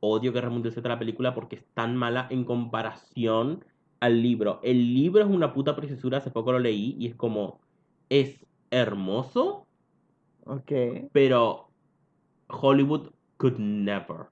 Odio 0.00 0.32
Guerra 0.32 0.50
Mundial 0.50 0.74
Z 0.74 0.88
la 0.88 0.98
película 0.98 1.34
porque 1.34 1.56
es 1.56 1.66
tan 1.74 1.96
mala 1.96 2.26
en 2.30 2.44
comparación 2.44 3.64
al 4.00 4.22
libro. 4.22 4.60
El 4.62 4.94
libro 4.94 5.22
es 5.24 5.28
una 5.30 5.52
puta 5.52 5.74
preciosura, 5.76 6.18
hace 6.18 6.30
poco 6.30 6.52
lo 6.52 6.58
leí 6.58 6.96
y 6.98 7.06
es 7.08 7.14
como... 7.16 7.60
Es 8.08 8.46
hermoso, 8.70 9.66
Ok. 10.44 10.72
pero 11.12 11.72
Hollywood 12.48 13.10
could 13.36 13.58
never. 13.58 14.26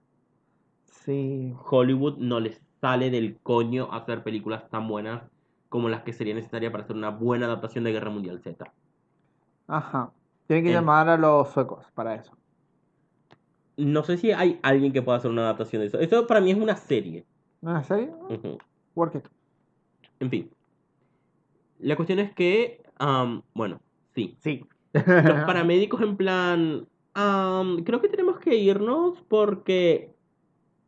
Sí. 0.87 1.53
Hollywood 1.71 2.17
no 2.19 2.41
les 2.41 2.63
sale 2.81 3.11
del 3.11 3.39
coño 3.41 3.89
hacer 3.93 4.23
películas 4.23 4.69
tan 4.71 4.89
buenas 4.89 5.23
como 5.69 5.89
las 5.89 6.03
que 6.03 6.13
sería 6.13 6.35
necesaria 6.35 6.71
para 6.73 6.85
hacer 6.85 6.97
una 6.97 7.11
buena 7.11 7.47
adaptación 7.47 7.85
de 7.85 7.93
Guerra 7.93 8.11
Mundial 8.11 8.41
Z. 8.41 8.73
Ajá. 9.67 10.13
Tienen 10.47 10.65
que 10.65 10.71
En- 10.71 10.77
llamar 10.77 11.09
a 11.09 11.17
los 11.19 11.51
suecos 11.53 11.85
para 11.95 12.15
eso. 12.15 12.37
No 13.77 14.05
sé 14.05 14.17
si 14.19 14.31
hay 14.33 14.59
alguien 14.63 14.93
que 14.93 15.03
pueda 15.03 15.19
hacer 15.19 15.31
una 15.31 15.43
adaptación 15.43 15.81
de 15.81 15.89
eso. 15.89 15.99
Eso 15.99 16.27
para 16.27 16.41
mí 16.41 16.51
es 16.51 16.57
una 16.57 16.77
serie. 16.77 17.25
¿No 17.61 17.77
en 17.77 17.85
serio? 17.85 18.19
Ujú. 18.31 18.59
Work 18.95 19.17
it. 19.17 19.25
En 20.21 20.31
fin. 20.31 20.51
La 21.81 21.97
cuestión 21.97 22.19
es 22.21 22.33
que, 22.33 22.83
am, 22.99 23.43
bueno, 23.55 23.81
sí. 24.15 24.37
Sí. 24.41 24.65
Los 24.93 25.03
paramédicos 25.47 26.01
en 26.03 26.17
plan 26.17 26.87
am, 27.15 27.83
creo 27.85 28.01
que 28.01 28.09
tenemos 28.09 28.39
que 28.39 28.55
irnos 28.57 29.21
porque... 29.29 30.11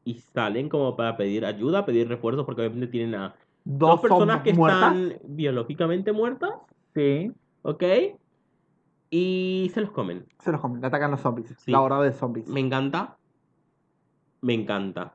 Y 0.05 0.15
salen 0.33 0.69
como 0.69 0.95
para 0.97 1.17
pedir 1.17 1.45
ayuda, 1.45 1.85
pedir 1.85 2.07
refuerzos, 2.09 2.45
porque 2.47 2.61
obviamente 2.63 2.87
tienen 2.87 3.17
a 3.17 3.35
dos, 3.65 3.91
Dos 3.91 4.01
personas 4.03 4.37
son 4.37 4.45
que 4.45 4.55
muertas. 4.55 4.95
están 4.97 5.19
biológicamente 5.25 6.13
muertas, 6.13 6.53
Sí. 6.95 7.33
¿ok? 7.63 7.83
Y 9.11 9.71
se 9.73 9.81
los 9.81 9.91
comen. 9.91 10.27
Se 10.41 10.51
los 10.53 10.61
comen, 10.61 10.81
le 10.81 10.87
atacan 10.89 11.11
los 11.11 11.21
zombies. 11.21 11.55
Sí. 11.59 11.71
La 11.71 11.81
hora 11.81 12.01
de 12.01 12.13
zombies. 12.13 12.49
Me 12.49 12.61
encanta. 12.61 13.17
Me 14.41 14.55
encanta. 14.55 15.15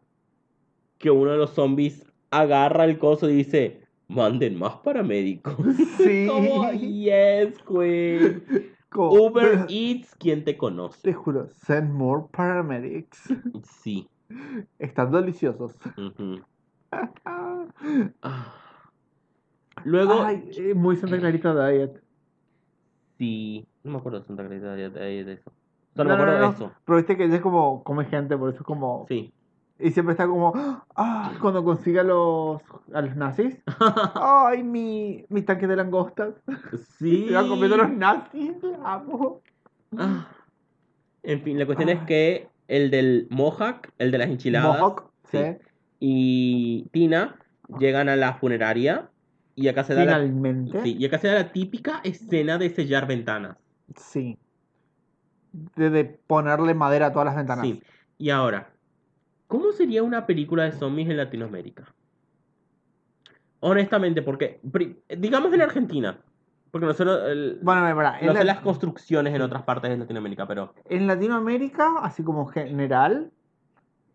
Que 0.98 1.12
uno 1.12 1.32
de 1.32 1.38
los 1.38 1.52
zombies 1.52 2.06
agarra 2.30 2.86
el 2.86 2.98
coso 2.98 3.30
y 3.30 3.34
dice, 3.36 3.82
manden 4.08 4.58
más 4.58 4.76
paramédicos. 4.78 5.56
Sí. 5.98 6.26
Como, 6.28 6.72
yes. 6.72 7.58
Co- 8.90 9.10
Uber 9.14 9.66
Eats, 9.70 10.16
¿quién 10.16 10.44
te 10.44 10.58
conoce? 10.58 11.00
Te 11.02 11.14
juro, 11.14 11.48
send 11.48 11.92
more 11.94 12.26
paramedics. 12.32 13.34
Sí. 13.64 14.08
Están 14.80 15.12
deliciosos. 15.12 15.76
Ah. 16.92 18.54
Luego, 19.86 20.22
Ay, 20.24 20.44
eh, 20.58 20.74
muy 20.74 20.98
Santa 20.98 21.18
Clarita 21.20 21.68
Diet. 21.70 22.02
sí. 23.18 23.66
No 23.84 23.92
me 23.92 23.98
acuerdo 23.98 24.20
de 24.20 24.26
Santa 24.26 24.44
Clarita 24.46 24.74
de, 24.74 24.90
de- 24.90 25.24
de 25.24 25.34
eso. 25.34 25.50
O 25.50 25.96
sea, 25.96 26.04
no, 26.04 26.10
No, 26.12 26.16
me 26.18 26.22
acuerdo 26.24 26.40
no, 26.40 26.48
de 26.48 26.54
eso. 26.56 26.72
Pero 26.86 26.98
viste 26.98 27.18
que 27.18 27.26
ella 27.26 27.36
es 27.36 27.42
como 27.42 27.84
come 27.84 28.06
gente, 28.06 28.38
por 28.38 28.50
eso 28.50 28.60
es 28.60 28.66
como. 28.66 29.06
Sí. 29.08 29.34
Y 29.80 29.90
siempre 29.92 30.12
está 30.14 30.28
como. 30.28 30.54
¡Ah! 30.96 31.34
Cuando 31.42 31.64
consigue 31.64 32.00
a 32.00 32.04
los, 32.04 32.62
a 32.94 33.02
los 33.02 33.16
nazis. 33.16 33.58
¡Ay, 34.16 34.64
mi, 34.64 35.26
mi 35.30 35.42
tanque 35.42 35.66
de 35.68 35.76
langostas! 35.76 36.36
sí. 37.00 37.26
Se 37.30 37.34
van 37.34 37.48
comiendo 37.50 37.78
los 37.78 37.90
nazis. 37.92 38.54
amo. 38.84 39.42
Ah. 39.98 40.28
En 41.24 41.42
fin, 41.42 41.58
la 41.60 41.66
cuestión 41.66 41.90
es 41.90 42.00
Ay. 42.00 42.06
que 42.06 42.48
el 42.68 42.90
del 42.92 43.28
Mohawk, 43.30 43.90
el 43.98 44.12
de 44.12 44.18
las 44.18 44.30
enchiladas, 44.30 44.80
Mohawk, 44.80 45.10
sí. 45.26 45.38
sí. 45.38 45.58
y 46.00 46.88
Tina 46.92 47.36
llegan 47.80 48.08
a 48.10 48.16
la 48.16 48.34
funeraria 48.36 49.10
y 49.56 49.68
acá 49.68 49.84
se 49.84 49.94
da 49.94 50.06
la, 50.06 50.14
Finalmente. 50.14 50.82
sí, 50.82 50.96
y 50.98 51.06
acá 51.06 51.18
se 51.20 51.28
da 51.28 51.34
la 51.36 51.52
típica 51.52 52.00
escena 52.04 52.58
de 52.58 52.70
sellar 52.70 53.08
ventanas. 53.08 53.58
Sí. 53.98 54.38
De, 55.76 55.90
de 55.90 56.06
ponerle 56.06 56.74
madera 56.74 57.08
a 57.08 57.12
todas 57.12 57.26
las 57.26 57.36
ventanas. 57.36 57.66
Sí. 57.66 57.82
Y 58.18 58.30
ahora, 58.30 58.72
¿cómo 59.48 59.72
sería 59.72 60.04
una 60.04 60.26
película 60.26 60.64
de 60.64 60.72
zombies 60.72 61.10
en 61.10 61.18
Latinoamérica? 61.18 61.86
Honestamente, 63.60 64.22
porque 64.24 64.60
digamos 65.18 65.54
en 65.54 65.62
Argentina, 65.62 66.18
porque 66.72 66.88
no 66.88 66.94
sé, 66.94 67.06
lo- 67.06 67.28
el- 67.28 67.60
Bueno, 67.62 67.82
no 67.82 67.88
sé 68.18 68.34
la- 68.34 68.44
las 68.44 68.60
construcciones 68.62 69.36
en 69.36 69.42
otras 69.42 69.62
partes 69.64 69.92
de 69.92 69.98
Latinoamérica, 69.98 70.48
pero 70.48 70.74
en 70.90 71.06
Latinoamérica, 71.06 72.00
así 72.02 72.24
como 72.24 72.48
general, 72.48 73.32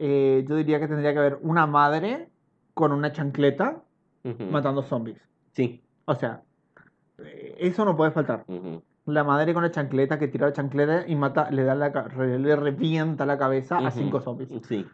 eh, 0.00 0.44
yo 0.48 0.56
diría 0.56 0.80
que 0.80 0.88
tendría 0.88 1.12
que 1.12 1.18
haber 1.20 1.38
una 1.42 1.66
madre 1.66 2.28
con 2.74 2.92
una 2.92 3.12
chancleta 3.12 3.82
matando 4.50 4.82
zombies. 4.82 5.18
sí. 5.52 5.82
O 6.08 6.14
sea, 6.14 6.42
eh, 7.18 7.56
eso 7.58 7.84
no 7.84 7.96
puede 7.96 8.10
faltar. 8.12 8.44
La 9.06 9.22
madre 9.24 9.54
con 9.54 9.62
la 9.62 9.70
chancleta 9.70 10.18
que 10.18 10.28
tira 10.28 10.46
la 10.48 10.52
chancleta 10.52 11.04
y 11.06 11.14
mata, 11.16 11.50
le 11.50 11.62
da 11.64 11.74
la 11.74 11.88
le 12.26 12.56
revienta 12.56 13.24
la 13.24 13.38
cabeza 13.38 13.78
a 13.78 13.88
ujú, 13.88 13.98
cinco 13.98 14.20
zombies. 14.20 14.48
Sí. 14.68 14.84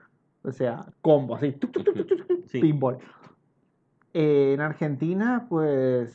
O 0.43 0.53
sea, 0.53 0.85
combo, 1.01 1.37
así. 1.37 1.53
tuc, 1.53 1.73
tuc, 1.73 1.85
tuc, 1.85 2.09
Sí. 2.47 2.61
Pinball. 2.61 2.99
Eh, 4.13 4.53
en 4.55 4.61
Argentina, 4.61 5.47
pues. 5.49 6.15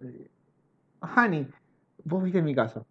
eh, 0.00 0.28
Honey, 1.16 1.48
vos 2.04 2.22
viste 2.22 2.40
mi 2.40 2.54
caso. 2.54 2.86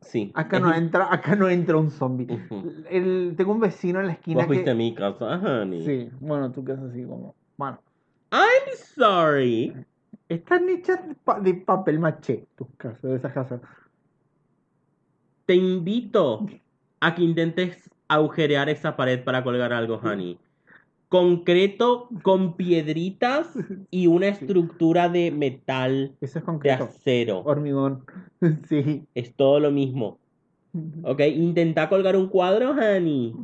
Sí. 0.00 0.32
Acá 0.34 0.58
no 0.60 0.74
entra, 0.74 1.08
acá 1.12 1.34
no 1.36 1.48
entra 1.48 1.76
un 1.78 1.90
zombie. 1.90 2.26
Ujú. 2.30 2.72
El- 2.90 3.34
tengo 3.36 3.52
un 3.52 3.60
vecino 3.60 4.00
en 4.00 4.06
la 4.08 4.12
esquina 4.14 4.40
Vos 4.40 4.48
viste 4.50 4.64
que. 4.66 4.74
mi 4.74 4.94
casa, 4.94 5.24
honey. 5.38 5.84
Sí, 5.84 6.10
bueno, 6.20 6.50
tú 6.52 6.64
que 6.64 6.72
es 6.72 6.78
así 6.78 7.04
como. 7.04 7.34
Bueno. 7.56 7.78
I'm 8.32 8.76
sorry. 8.96 9.72
Están 10.28 10.68
hechas 10.68 11.06
de, 11.08 11.14
pa- 11.14 11.40
de 11.40 11.54
papel 11.54 12.00
maché, 12.00 12.46
tus 12.56 12.66
casas, 12.76 13.02
de 13.02 13.16
esas 13.16 13.32
casas. 13.32 13.60
Te 15.46 15.54
invito 15.54 16.46
a 17.00 17.14
que 17.14 17.22
intentes 17.22 17.90
agujerear 18.08 18.68
esa 18.68 18.96
pared 18.96 19.22
para 19.22 19.44
colgar 19.44 19.72
algo, 19.72 20.00
honey. 20.02 20.38
Concreto 21.08 22.08
con 22.22 22.56
piedritas 22.56 23.50
y 23.90 24.06
una 24.06 24.28
estructura 24.28 25.08
de 25.08 25.30
metal 25.30 26.16
Eso 26.20 26.38
es 26.38 26.42
de 26.42 26.42
concreto. 26.42 26.84
acero. 26.84 27.42
Hormigón. 27.44 28.04
sí. 28.68 29.04
Es 29.14 29.34
todo 29.34 29.60
lo 29.60 29.70
mismo. 29.70 30.18
¿Ok? 31.04 31.20
Intenta 31.20 31.88
colgar 31.88 32.16
un 32.16 32.28
cuadro, 32.28 32.70
honey. 32.72 33.34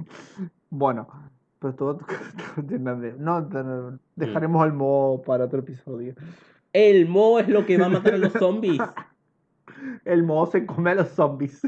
Bueno, 0.71 1.07
pero 1.61 1.75
todo 1.75 1.99
de. 2.57 2.79
No, 3.19 3.49
dejaremos 4.17 4.67
el 4.67 4.73
modo 4.73 5.23
para 5.23 5.45
otro 5.45 5.61
episodio. 5.61 6.15
El 6.73 7.07
mo 7.07 7.39
es 7.39 7.49
lo 7.49 7.67
que 7.67 7.77
va 7.77 7.87
a 7.87 7.91
matar 7.91 8.15
a 8.15 8.19
los 8.19 8.33
zombies. 8.39 8.81
El 10.05 10.23
modo 10.25 10.47
se 10.51 10.67
come 10.67 10.91
a 10.91 10.95
los 10.97 11.09
zombies. 11.09 11.63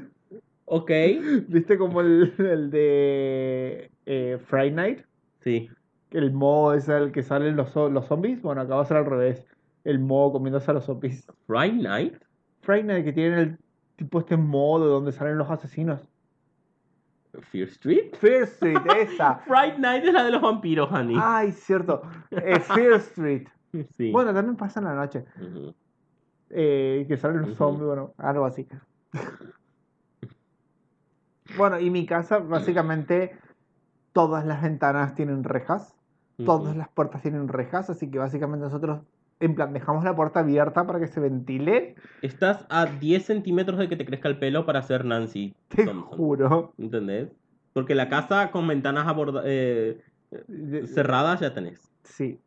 ¿Ok? 0.74 0.90
¿Viste 1.48 1.76
como 1.76 2.00
el, 2.00 2.32
el 2.38 2.70
de 2.70 3.90
eh, 4.06 4.38
Friday 4.46 4.70
Night? 4.70 5.00
Sí. 5.40 5.68
El 6.10 6.32
modo 6.32 6.72
es 6.72 6.88
el 6.88 7.12
que 7.12 7.22
salen 7.22 7.56
los, 7.56 7.74
los 7.76 8.06
zombies. 8.06 8.40
Bueno, 8.40 8.62
acá 8.62 8.76
va 8.76 8.82
a 8.82 8.86
ser 8.86 8.96
al 8.96 9.04
revés. 9.04 9.44
El 9.84 9.98
modo 9.98 10.32
comiéndose 10.32 10.70
a 10.70 10.74
los 10.74 10.84
zombies. 10.84 11.26
Friday 11.46 11.74
Night. 11.74 12.14
Friday 12.62 12.84
Night 12.84 13.04
que 13.04 13.12
tienen 13.12 13.38
el 13.38 13.58
tipo 13.96 14.20
este 14.20 14.38
modo 14.38 14.86
donde 14.86 15.12
salen 15.12 15.36
los 15.36 15.50
asesinos. 15.50 16.00
Fear 17.50 17.68
Street. 17.68 18.14
Fear 18.14 18.44
Street, 18.44 18.80
esa. 18.96 19.36
Friday 19.46 19.78
Night 19.78 20.04
es 20.04 20.14
la 20.14 20.24
de 20.24 20.30
los 20.30 20.40
vampiros, 20.40 20.90
honey. 20.90 21.16
Ay, 21.20 21.52
cierto. 21.52 22.00
Eh, 22.30 22.58
Fear 22.60 22.94
Street. 22.94 23.46
sí. 23.98 24.10
Bueno, 24.10 24.32
también 24.32 24.56
pasa 24.56 24.80
en 24.80 24.86
la 24.86 24.94
noche. 24.94 25.26
Eh, 26.48 27.04
que 27.06 27.16
salen 27.18 27.42
los 27.42 27.50
Ujú. 27.50 27.58
zombies, 27.58 27.86
bueno, 27.86 28.14
algo 28.16 28.46
así. 28.46 28.66
Bueno, 31.56 31.78
y 31.80 31.90
mi 31.90 32.06
casa, 32.06 32.38
básicamente, 32.38 33.36
todas 34.12 34.44
las 34.46 34.62
ventanas 34.62 35.14
tienen 35.14 35.44
rejas, 35.44 35.94
todas 36.44 36.76
las 36.76 36.88
puertas 36.88 37.22
tienen 37.22 37.48
rejas, 37.48 37.88
así 37.90 38.10
que 38.10 38.18
básicamente 38.18 38.64
nosotros, 38.64 39.00
en 39.40 39.54
plan, 39.54 39.72
dejamos 39.72 40.04
la 40.04 40.14
puerta 40.16 40.40
abierta 40.40 40.86
para 40.86 40.98
que 41.00 41.06
se 41.06 41.20
ventile, 41.20 41.94
Estás 42.20 42.66
a 42.68 42.86
10 42.86 43.24
centímetros 43.24 43.78
de 43.78 43.88
que 43.88 43.96
te 43.96 44.04
crezca 44.04 44.28
el 44.28 44.38
pelo 44.38 44.64
para 44.66 44.82
ser 44.82 45.04
Nancy 45.04 45.54
te 45.68 45.84
Thompson. 45.84 46.16
juro. 46.18 46.74
¿Entendés? 46.78 47.30
Porque 47.72 47.94
la 47.94 48.08
casa 48.08 48.50
con 48.50 48.66
ventanas 48.68 49.06
aborda- 49.06 49.42
eh, 49.44 50.00
cerradas 50.86 51.40
ya 51.40 51.54
tenés. 51.54 51.90
Sí. 52.04 52.38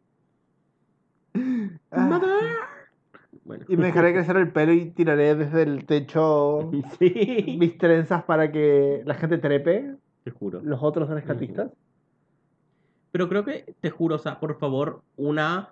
Ah. 1.92 2.20
Bueno. 3.46 3.64
y 3.70 3.78
me 3.78 3.86
dejaré 3.86 4.12
crecer 4.12 4.38
el 4.38 4.52
pelo 4.52 4.74
y 4.74 4.90
tiraré 4.90 5.36
desde 5.36 5.62
el 5.64 5.86
techo 5.86 6.72
Sí. 7.00 7.56
mis 7.60 7.78
trenzas 7.78 8.24
para 8.24 8.52
que 8.52 9.04
la 9.06 9.14
gente 9.14 9.38
trepe, 9.38 9.96
Te 10.24 10.32
juro. 10.32 10.62
los 10.64 10.82
otros 10.82 11.08
rescatistas. 11.10 11.72
Pero 13.12 13.30
creo 13.30 13.46
que, 13.46 13.76
te 13.80 13.90
juro, 13.92 14.16
o 14.16 14.20
sea, 14.20 14.40
por 14.40 14.58
favor, 14.60 15.02
una. 15.16 15.70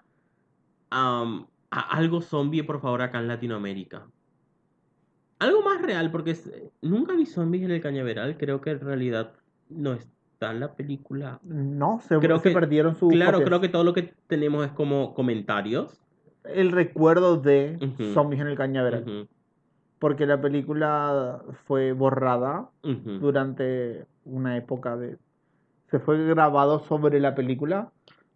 a- 0.91 1.45
algo 1.71 2.21
zombie, 2.21 2.61
por 2.63 2.79
favor, 2.79 3.01
acá 3.01 3.19
en 3.19 3.27
Latinoamérica. 3.27 4.05
Algo 5.39 5.63
más 5.63 5.81
real, 5.81 6.11
porque 6.11 6.31
es- 6.31 6.51
nunca 6.83 7.15
vi 7.15 7.25
zombies 7.25 7.63
en 7.63 7.71
el 7.71 7.81
cañaveral. 7.81 8.37
Creo 8.37 8.61
que 8.61 8.69
en 8.71 8.79
realidad 8.79 9.33
no 9.69 9.93
está 9.93 10.51
en 10.51 10.59
la 10.59 10.73
película. 10.75 11.39
No, 11.43 11.99
se, 12.01 12.19
Creo 12.19 12.37
se 12.37 12.49
que- 12.49 12.53
perdieron 12.53 12.95
su 12.95 13.07
Claro, 13.09 13.43
creo 13.43 13.59
que 13.59 13.69
todo 13.69 13.83
lo 13.83 13.93
que 13.93 14.13
tenemos 14.27 14.63
es 14.67 14.71
como 14.71 15.15
comentarios. 15.15 15.99
El 16.45 16.71
recuerdo 16.71 17.37
de. 17.37 17.77
Zombies 18.13 18.41
en 18.41 18.47
el 18.47 18.57
Cañaveral. 18.57 19.27
Porque 19.99 20.25
la 20.25 20.41
película 20.41 21.41
fue 21.65 21.93
borrada 21.93 22.69
durante 22.81 24.05
una 24.25 24.57
época 24.57 24.97
de. 24.97 25.17
Se 25.89 25.99
fue 25.99 26.25
grabado 26.25 26.79
sobre 26.79 27.19
la 27.19 27.35
película. 27.35 27.91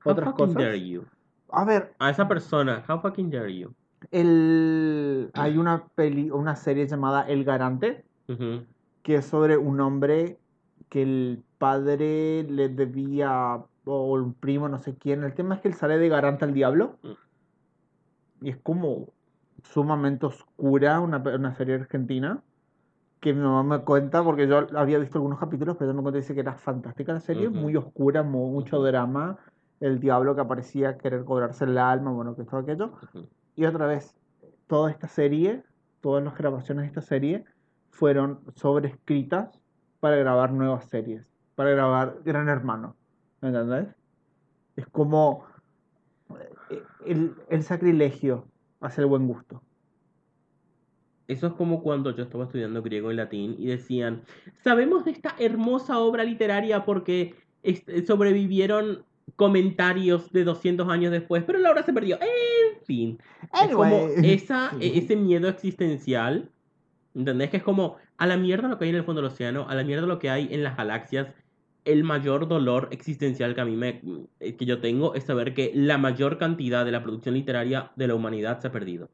How 0.05 0.12
Otras 0.14 0.30
fucking 0.30 0.45
cosas. 0.47 0.64
dare 0.64 0.88
you? 0.88 1.03
A 1.49 1.66
ver, 1.66 1.93
A 1.99 2.10
esa 2.10 2.28
persona, 2.28 2.84
how 2.88 2.99
fucking 2.99 3.30
dare 3.32 3.53
you? 3.58 3.74
el... 4.12 5.30
hay 5.34 5.58
una 5.58 5.86
peli, 5.95 6.30
una 6.30 6.55
serie 6.55 6.88
llamada 6.88 7.28
El 7.28 7.43
Garante, 7.43 8.05
que 9.01 9.16
es 9.16 9.26
sobre 9.26 9.58
un 9.58 9.80
hombre 9.82 10.38
que 10.89 11.01
el 11.01 11.43
padre 11.58 12.43
le 12.43 12.70
debía, 12.70 13.60
o 13.86 14.14
un 14.14 14.34
primo, 14.34 14.70
no 14.70 14.80
sé 14.80 14.95
quién. 14.95 15.24
El 15.24 15.34
tema 15.34 15.55
es 15.55 15.62
que 15.62 15.68
él 15.70 15.74
sale 15.74 15.97
de 15.97 16.10
garante 16.10 16.45
al 16.45 16.53
diablo. 16.53 16.97
Y 18.42 18.50
es 18.50 18.58
como 18.58 19.14
sumamente 19.64 20.26
oscura, 20.26 21.00
una, 21.00 21.18
una 21.18 21.54
serie 21.56 21.76
argentina. 21.76 22.42
Que 23.20 23.34
mi 23.34 23.42
mamá 23.42 23.78
me 23.78 23.84
cuenta, 23.84 24.24
porque 24.24 24.48
yo 24.48 24.68
había 24.78 25.00
visto 25.00 25.18
algunos 25.18 25.40
capítulos, 25.40 25.76
pero 25.78 25.90
ella 25.90 25.98
me 25.98 26.04
cuenta 26.04 26.20
y 26.20 26.22
dice 26.22 26.36
que 26.36 26.42
era 26.42 26.54
fantástica 26.54 27.14
la 27.14 27.20
serie, 27.20 27.48
Ujú. 27.48 27.58
muy 27.58 27.76
oscura, 27.76 28.22
mu- 28.22 28.52
mucho 28.52 28.80
drama. 28.84 29.38
El 29.80 30.00
diablo 30.00 30.36
que 30.36 30.42
aparecía 30.42 30.98
querer 30.98 31.24
cobrarse 31.26 31.66
el 31.66 31.78
alma, 31.80 32.12
bueno, 32.12 32.36
que 32.36 32.44
todo 32.44 32.60
aquello. 32.60 32.94
ujú. 33.14 33.28
Y 33.56 33.66
otra 33.66 33.88
vez, 33.88 34.16
toda 34.68 34.92
esta 34.92 35.08
serie, 35.08 35.64
todas 36.00 36.24
las 36.24 36.38
grabaciones 36.38 36.84
de 36.84 36.88
esta 36.90 37.02
serie 37.02 37.44
fueron 37.90 38.42
sobrescritas 38.56 39.50
para 40.00 40.16
grabar 40.18 40.52
nuevas 40.54 40.86
series, 40.86 41.26
para 41.56 41.72
grabar 41.72 42.20
Gran 42.24 42.50
Hermano. 42.50 42.96
¿Me 43.42 43.50
entendés? 43.50 43.88
Es 44.76 44.86
como 44.88 45.44
el, 47.05 47.36
el 47.49 47.63
sacrilegio 47.63 48.47
hacia 48.82 49.01
el 49.01 49.07
buen 49.07 49.28
gusto. 49.28 49.61
Eso 51.28 51.47
es 51.47 51.53
como 51.53 51.84
cuando 51.84 52.15
yo 52.15 52.24
estaba 52.24 52.45
estudiando 52.45 52.82
griego 52.82 53.11
y 53.11 53.15
latín 53.15 53.55
y 53.57 53.68
decían, 53.68 54.22
sabemos 54.63 55.03
de 55.03 55.11
esta 55.11 55.36
hermosa 55.38 55.99
obra 55.99 56.24
literaria 56.24 56.86
porque 56.86 57.36
este, 57.63 58.05
sobrevivieron 58.05 59.03
comentarios 59.36 60.32
de 60.32 60.45
200 60.45 60.88
años 60.88 61.11
después, 61.11 61.43
pero 61.45 61.59
la 61.59 61.72
obra 61.72 61.84
se 61.84 61.91
perdió. 61.91 62.18
En 62.22 62.82
fin, 62.86 63.20
es 63.53 63.76
como 63.76 64.07
esa, 64.24 64.72
e- 64.80 64.97
ese 64.97 65.18
miedo 65.18 65.49
existencial, 65.49 66.49
¿entendés? 67.13 67.49
Que 67.49 67.57
es 67.57 67.63
como 67.63 67.97
a 68.18 68.26
la 68.26 68.38
mierda 68.38 68.70
lo 68.70 68.78
que 68.78 68.86
hay 68.86 68.91
en 68.91 68.95
el 68.95 69.03
fondo 69.03 69.22
del 69.22 69.32
océano, 69.32 69.68
a 69.68 69.76
la 69.76 69.84
mierda 69.84 70.07
lo 70.07 70.20
que 70.20 70.30
hay 70.30 70.47
en 70.51 70.63
las 70.63 70.78
galaxias. 70.78 71.28
El 71.88 72.04
mayor 72.04 72.48
dolor 72.48 72.90
existencial 72.92 73.56
que 73.56 73.62
a 73.62 73.66
mí 73.66 73.76
me, 73.76 74.02
eh, 74.40 74.56
que 74.56 74.66
yo 74.66 74.82
tengo 74.82 75.16
es 75.16 75.24
saber 75.24 75.54
que 75.54 75.72
la 75.74 75.98
mayor 75.98 76.38
cantidad 76.38 76.86
de 76.86 76.92
la 76.92 77.02
producción 77.02 77.36
literaria 77.36 77.92
de 77.96 78.08
la 78.08 78.16
humanidad 78.16 78.60
se 78.60 78.68
ha 78.68 78.72
perdido. 78.72 79.10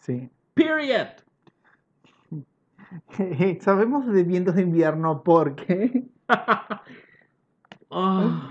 Sí. 0.00 0.30
Period. 0.54 1.08
Sabemos 3.60 4.06
de 4.06 4.22
vientos 4.24 4.54
de 4.54 4.62
invierno 4.62 5.22
porque. 5.22 6.04
Ah. 7.94 8.48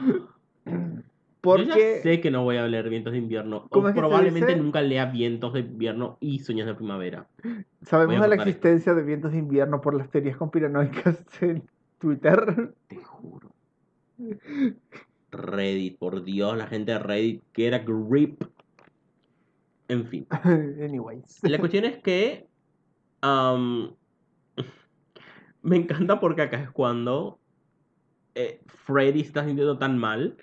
Yo 1.43 1.57
ya 1.57 1.73
sé 2.03 2.21
que 2.21 2.29
no 2.29 2.43
voy 2.43 2.57
a 2.57 2.67
leer 2.67 2.89
Vientos 2.89 3.13
de 3.13 3.19
Invierno. 3.19 3.67
¿Cómo 3.69 3.87
O 3.87 3.89
es 3.89 3.95
que 3.95 3.99
se 3.99 4.01
probablemente 4.01 4.55
nunca 4.55 4.81
lea 4.81 5.05
Vientos 5.05 5.53
de 5.53 5.61
Invierno 5.61 6.17
y 6.19 6.39
Sueños 6.39 6.67
de 6.67 6.75
Primavera. 6.75 7.27
Sabemos 7.81 8.21
de 8.21 8.27
la 8.27 8.35
esto. 8.35 8.49
existencia 8.49 8.93
de 8.93 9.03
vientos 9.03 9.31
de 9.31 9.39
invierno 9.39 9.81
por 9.81 9.95
las 9.95 10.09
teorías 10.11 10.37
conspiranoicas 10.37 11.25
en 11.41 11.63
Twitter. 11.97 12.75
Te 12.87 12.97
juro. 12.97 13.50
Reddit, 15.31 15.97
por 15.97 16.23
Dios, 16.23 16.57
la 16.57 16.67
gente 16.67 16.91
de 16.91 16.99
Reddit 16.99 17.43
que 17.53 17.67
era 17.67 17.79
grip. 17.79 18.43
En 19.87 20.05
fin. 20.07 20.27
Anyways. 20.43 21.39
La 21.43 21.59
cuestión 21.59 21.85
es 21.85 21.97
que. 21.99 22.47
me 25.61 25.75
encanta 25.75 26.19
porque 26.19 26.41
acá 26.43 26.61
es 26.61 26.71
cuando. 26.71 27.39
eh, 28.35 28.61
Freddy 28.67 29.21
está 29.21 29.45
sintiendo 29.45 29.77
tan 29.77 29.97
mal 29.97 30.37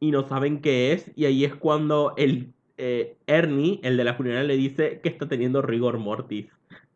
y 0.00 0.10
no 0.10 0.26
saben 0.26 0.60
qué 0.60 0.92
es. 0.92 1.12
Y 1.14 1.26
ahí 1.26 1.44
es 1.44 1.54
cuando 1.54 2.14
el 2.16 2.52
eh, 2.76 3.16
Ernie, 3.26 3.80
el 3.82 3.96
de 3.96 4.04
la 4.04 4.14
funeraria, 4.14 4.44
le 4.48 4.56
dice 4.56 5.00
que 5.00 5.08
está 5.08 5.28
teniendo 5.28 5.62
rigor 5.62 5.98
mortis. 5.98 6.46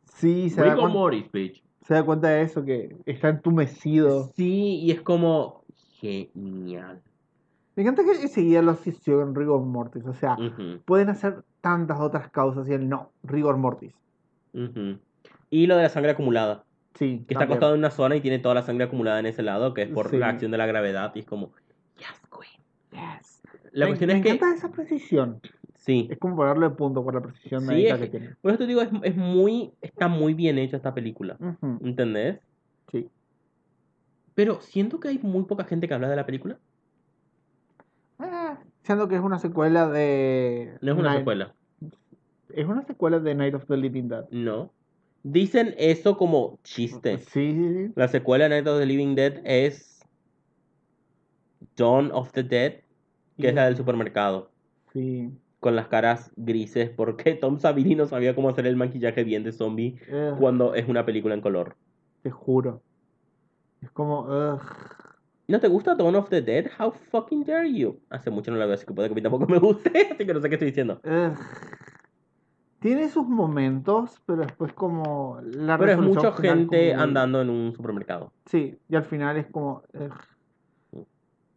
Sí, 0.04 0.50
se 0.50 0.62
Rigor 0.62 0.90
mortis, 0.90 1.30
bitch. 1.32 1.62
Se 1.86 1.94
da 1.94 2.04
cuenta 2.04 2.28
de 2.28 2.42
eso, 2.42 2.64
que 2.64 2.96
está 3.06 3.28
entumecido. 3.28 4.30
Sí, 4.36 4.80
y 4.80 4.90
es 4.90 5.00
como 5.00 5.64
genial. 6.00 7.00
Me 7.74 7.82
encanta 7.82 8.02
que 8.04 8.28
seguía 8.28 8.62
la 8.62 8.72
obsesión 8.72 9.34
rigor 9.34 9.62
mortis. 9.62 10.04
O 10.06 10.12
sea, 10.14 10.36
pueden 10.84 11.08
hacer 11.08 11.42
tantas 11.60 12.00
otras 12.00 12.30
causas 12.30 12.68
y 12.68 12.72
él 12.72 12.88
no, 12.88 13.10
rigor 13.22 13.56
mortis. 13.56 13.94
Y 15.50 15.66
lo 15.66 15.76
de 15.76 15.82
la 15.82 15.88
sangre 15.88 16.12
acumulada, 16.12 16.64
Sí, 16.94 17.24
que 17.26 17.32
está 17.32 17.44
acostado 17.44 17.72
en 17.72 17.78
una 17.78 17.90
zona 17.90 18.16
y 18.16 18.20
tiene 18.20 18.38
toda 18.38 18.54
la 18.54 18.62
sangre 18.62 18.84
acumulada 18.84 19.18
en 19.18 19.24
ese 19.24 19.42
lado, 19.42 19.72
que 19.72 19.82
es 19.82 19.88
por 19.88 20.10
Sí. 20.10 20.18
la 20.18 20.28
acción 20.28 20.50
de 20.50 20.58
la 20.58 20.66
gravedad, 20.66 21.12
y 21.14 21.20
es 21.20 21.24
como, 21.24 21.52
yes, 21.96 22.20
queen. 22.30 22.62
Yes. 22.90 23.40
La 23.72 23.86
me, 23.86 23.92
cuestión 23.92 24.08
me 24.08 24.18
es 24.18 24.22
que, 24.22 24.30
encanta 24.30 24.54
esa 24.54 24.70
precisión. 24.70 25.40
Sí, 25.84 26.08
Es 26.10 26.18
como 26.18 26.36
ponerle 26.36 26.70
punto 26.70 27.02
por 27.04 27.14
la 27.14 27.20
precisión 27.20 27.66
Sí, 27.66 27.86
es 27.86 27.98
que 27.98 28.06
tiene. 28.08 28.30
por 28.40 28.50
eso 28.52 28.58
te 28.58 28.66
digo, 28.66 28.80
es, 28.82 28.88
es 29.02 29.16
muy, 29.16 29.72
está 29.80 30.08
muy 30.08 30.34
bien 30.34 30.58
hecha 30.58 30.76
esta 30.76 30.94
película, 30.94 31.36
Ujú, 31.40 31.78
¿entendés? 31.86 32.38
Sí. 32.90 33.08
Pero 34.34 34.60
siento 34.60 34.98
que 35.00 35.08
hay 35.08 35.18
muy 35.18 35.44
poca 35.44 35.64
gente 35.64 35.86
que 35.88 35.94
habla 35.94 36.08
de 36.08 36.16
la 36.16 36.24
película. 36.26 36.58
Eh, 38.20 38.54
siendo 38.82 39.08
que 39.08 39.16
es 39.16 39.20
una 39.20 39.38
secuela 39.38 39.88
de. 39.88 40.76
No 40.80 40.92
es 40.92 40.98
una 40.98 41.08
Night- 41.10 41.18
secuela, 41.20 41.54
Es 42.54 42.66
una 42.66 42.82
secuela 42.84 43.18
de 43.18 43.34
Night 43.34 43.54
of 43.54 43.66
the 43.66 43.76
Living 43.76 44.08
Dead. 44.08 44.24
no. 44.30 44.70
Dicen 45.24 45.74
eso 45.78 46.16
como 46.16 46.58
chiste. 46.64 47.18
Sí, 47.18 47.52
sí, 47.52 47.72
sí. 47.86 47.92
La 47.94 48.08
secuela 48.08 48.44
de 48.44 48.50
Night 48.50 48.66
of 48.66 48.80
the 48.80 48.86
Living 48.86 49.14
Dead 49.14 49.40
es 49.44 50.00
Dawn 51.76 52.10
of 52.12 52.32
the 52.32 52.42
Dead, 52.42 52.80
que 53.38 53.48
es 53.50 53.54
la 53.54 53.66
del 53.66 53.76
supermercado, 53.76 54.50
Sí. 54.92 55.30
Con 55.62 55.76
las 55.76 55.86
caras 55.86 56.32
grises, 56.36 56.90
porque 56.90 57.34
Tom 57.40 57.58
Savini 57.60 57.94
no 57.94 58.06
sabía 58.06 58.34
cómo 58.34 58.48
hacer 58.48 58.66
el 58.66 58.74
maquillaje 58.76 59.22
bien 59.22 59.44
de 59.44 59.52
zombie 59.52 59.96
cuando 60.38 60.74
es 60.74 60.88
una 60.88 61.06
película 61.06 61.34
en 61.34 61.40
color. 61.40 61.76
Te 62.22 62.30
juro. 62.32 62.82
Es 63.80 63.90
como. 63.92 64.26
¿No 65.48 65.60
te 65.60 65.68
gusta 65.68 65.94
Dawn 65.94 66.16
of 66.16 66.28
the 66.30 66.42
Dead? 66.42 66.66
How 66.78 66.90
fucking 66.90 67.44
dare 67.44 67.72
you? 67.72 68.00
Hace 68.10 68.30
mucho 68.30 68.50
no 68.50 68.56
la 68.56 68.66
veo, 68.66 68.74
así 68.74 68.84
que 68.86 68.92
puede 68.92 69.08
que 69.08 69.12
a 69.12 69.16
mí 69.16 69.22
tampoco 69.22 69.46
me 69.46 69.58
guste, 69.58 69.90
así 70.12 70.26
que 70.26 70.34
no 70.34 70.40
sé 70.40 70.48
qué 70.48 70.56
estoy 70.56 70.68
diciendo. 70.68 71.00
Tiene 72.80 73.08
sus 73.08 73.28
momentos, 73.28 74.20
pero 74.26 74.42
después 74.42 74.72
como 74.72 75.38
la 75.44 75.78
Pero 75.78 75.92
es 75.92 75.98
mucha 75.98 76.32
gente 76.32 76.90
como- 76.90 77.02
andando 77.02 77.40
en 77.42 77.50
un 77.50 77.72
supermercado. 77.72 78.32
Sí, 78.46 78.76
y 78.88 78.96
al 78.96 79.04
final 79.04 79.36
es 79.36 79.46
como. 79.46 79.82
ugh. 79.94 81.04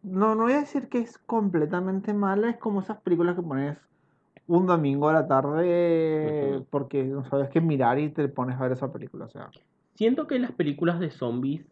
No, 0.04 0.36
no 0.36 0.44
voy 0.44 0.52
a 0.52 0.60
decir 0.60 0.88
que 0.88 0.98
es 0.98 1.18
completamente 1.18 2.14
mala, 2.14 2.50
es 2.50 2.58
como 2.58 2.80
esas 2.80 3.00
películas 3.00 3.34
que 3.34 3.42
pones 3.42 3.76
un 4.46 4.66
domingo 4.66 5.08
a 5.08 5.12
la 5.12 5.26
tarde 5.26 6.62
porque 6.70 7.04
no 7.04 7.24
sabes 7.28 7.48
qué 7.50 7.60
mirar 7.60 7.98
y 7.98 8.10
te 8.10 8.28
pones 8.28 8.56
a 8.56 8.62
ver 8.62 8.72
esa 8.72 8.92
película. 8.92 9.26
O 9.26 9.28
sea, 9.28 9.50
Siento 9.96 10.26
que 10.26 10.38
las 10.38 10.52
películas 10.52 11.00
de 11.00 11.10
zombies, 11.10 11.64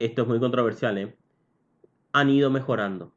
esto 0.00 0.22
es 0.22 0.28
muy 0.28 0.40
controversial, 0.40 0.98
¿eh? 0.98 1.16
Han 2.12 2.30
ido 2.30 2.50
mejorando. 2.50 3.12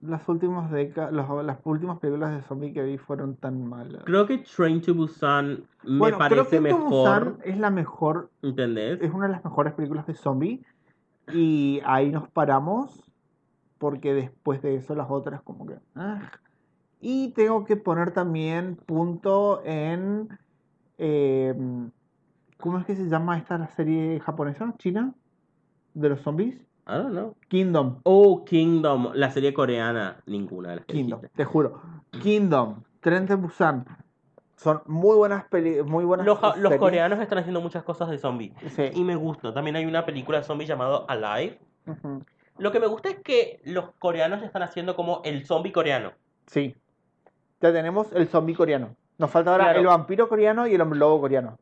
las 0.00 0.26
últimas 0.28 0.70
décadas, 0.70 1.12
las 1.12 1.58
últimas 1.64 1.98
películas 1.98 2.34
de 2.34 2.42
zombie 2.42 2.72
que 2.72 2.82
vi 2.82 2.98
fueron 2.98 3.36
tan 3.36 3.66
malas. 3.66 4.02
Creo 4.04 4.26
que 4.26 4.38
Train 4.38 4.80
to 4.80 4.94
Busan 4.94 5.64
me 5.82 5.98
bueno, 5.98 6.16
creo 6.18 6.28
parece 6.28 6.56
que 6.56 6.60
mejor, 6.60 6.88
Busan 6.88 7.38
es 7.44 7.58
la 7.58 7.70
mejor, 7.70 8.30
¿entendés? 8.42 9.00
es 9.02 9.12
una 9.12 9.26
de 9.26 9.32
las 9.32 9.44
mejores 9.44 9.74
películas 9.74 10.06
de 10.06 10.14
zombie 10.14 10.64
y 11.32 11.80
ahí 11.84 12.10
nos 12.10 12.28
paramos 12.30 13.09
porque 13.80 14.12
después 14.12 14.60
de 14.60 14.76
eso 14.76 14.94
las 14.94 15.10
otras 15.10 15.40
como 15.42 15.66
que... 15.66 15.74
ah. 15.96 16.30
Y 17.00 17.32
tengo 17.32 17.64
que 17.64 17.76
poner 17.76 18.12
también 18.12 18.76
punto 18.76 19.62
en... 19.64 20.28
eh, 20.98 21.54
¿Cómo 22.58 22.78
es 22.78 22.84
que 22.84 22.94
se 22.94 23.08
llama 23.08 23.38
esta 23.38 23.56
la 23.56 23.68
serie 23.68 24.20
japonesa? 24.20 24.74
¿China? 24.76 25.14
¿De 25.94 26.10
los 26.10 26.20
zombies? 26.20 26.56
I 26.86 26.92
don't 26.92 27.12
know. 27.12 27.34
Kingdom. 27.48 28.00
Oh, 28.02 28.44
Kingdom, 28.44 29.12
la 29.14 29.30
serie 29.30 29.54
coreana, 29.54 30.18
ninguna 30.26 30.70
de 30.70 30.76
las 30.76 30.84
que 30.84 30.92
Kingdom, 30.92 31.20
dijiste. 31.22 31.36
te 31.38 31.44
juro. 31.46 31.80
Kingdom, 32.22 32.82
Tren 33.00 33.24
de 33.24 33.36
Busan. 33.36 33.86
Son 34.56 34.82
muy 34.84 35.16
buenas 35.16 35.44
peli 35.44 35.82
muy 35.82 36.04
buenas 36.04 36.26
Los, 36.26 36.38
los 36.58 36.76
coreanos 36.76 37.18
están 37.18 37.38
haciendo 37.38 37.62
muchas 37.62 37.82
cosas 37.82 38.10
de 38.10 38.18
zombies. 38.18 38.52
Sí. 38.76 38.90
Y 38.92 39.04
me 39.04 39.16
gusta. 39.16 39.54
También 39.54 39.76
hay 39.76 39.86
una 39.86 40.04
película 40.04 40.36
de 40.36 40.44
zombies 40.44 40.68
llamado 40.68 41.06
Alive. 41.08 41.58
Ujú. 41.86 42.22
Lo 42.60 42.70
que 42.72 42.78
me 42.80 42.86
gusta 42.86 43.08
es 43.08 43.18
que 43.20 43.60
los 43.64 43.90
coreanos 43.98 44.42
están 44.42 44.62
haciendo 44.62 44.94
como 44.94 45.22
el 45.24 45.46
zombie 45.46 45.72
coreano. 45.72 46.12
Sí. 46.46 46.76
Ya 47.60 47.72
tenemos 47.72 48.12
el 48.12 48.28
zombie 48.28 48.54
coreano. 48.54 48.94
Nos 49.18 49.30
falta 49.30 49.52
ahora 49.52 49.64
Claro. 49.64 49.80
el 49.80 49.86
vampiro 49.86 50.28
coreano 50.28 50.66
y 50.66 50.74
el 50.74 50.80
hombre 50.80 50.98
lobo 50.98 51.20
coreano. 51.20 51.58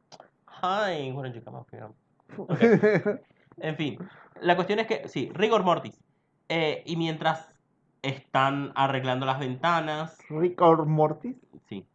Did 0.61 1.35
you 1.35 1.43
come 1.45 1.59
up 1.59 1.67
here? 1.73 3.21
En 3.59 3.77
fin, 3.77 3.99
la 4.41 4.57
cuestión 4.57 4.79
es 4.81 4.87
que, 4.87 5.09
sí, 5.09 5.31
rigor 5.35 5.63
mortis. 5.65 6.01
Eh, 6.49 6.83
y 6.87 6.97
mientras 6.97 7.49
están 8.03 8.73
arreglando 8.75 9.27
las 9.27 9.39
ventanas, 9.39 10.19
Rick 10.31 10.61
or 10.63 10.87
Mortis. 10.87 11.37
sí, 11.69 11.87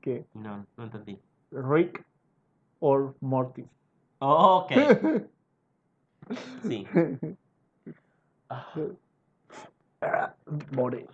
¿Qué? 0.00 0.26
no, 0.34 0.66
no 0.76 0.84
entendí. 0.84 1.18
Rick 1.52 2.04
or 2.80 3.14
Mortis. 3.20 3.66
Oh, 4.18 4.64
ok, 4.66 4.72
sí. 6.62 6.86
Ah, 10.00 10.34
More. 10.72 11.06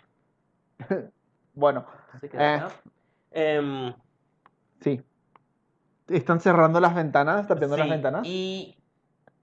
bueno, 1.55 1.85
¿se 2.21 2.29
queda 2.29 2.43
Eh. 2.43 2.57
acá? 2.57 2.69
Em, 3.31 3.93
sí. 4.81 5.01
Están 6.09 6.41
cerrando 6.41 6.81
las 6.81 6.95
ventanas, 6.95 7.47
tapiando 7.47 7.77
las 7.77 7.87
sí, 7.87 7.91
ventanas. 7.93 8.23
Y, 8.25 8.77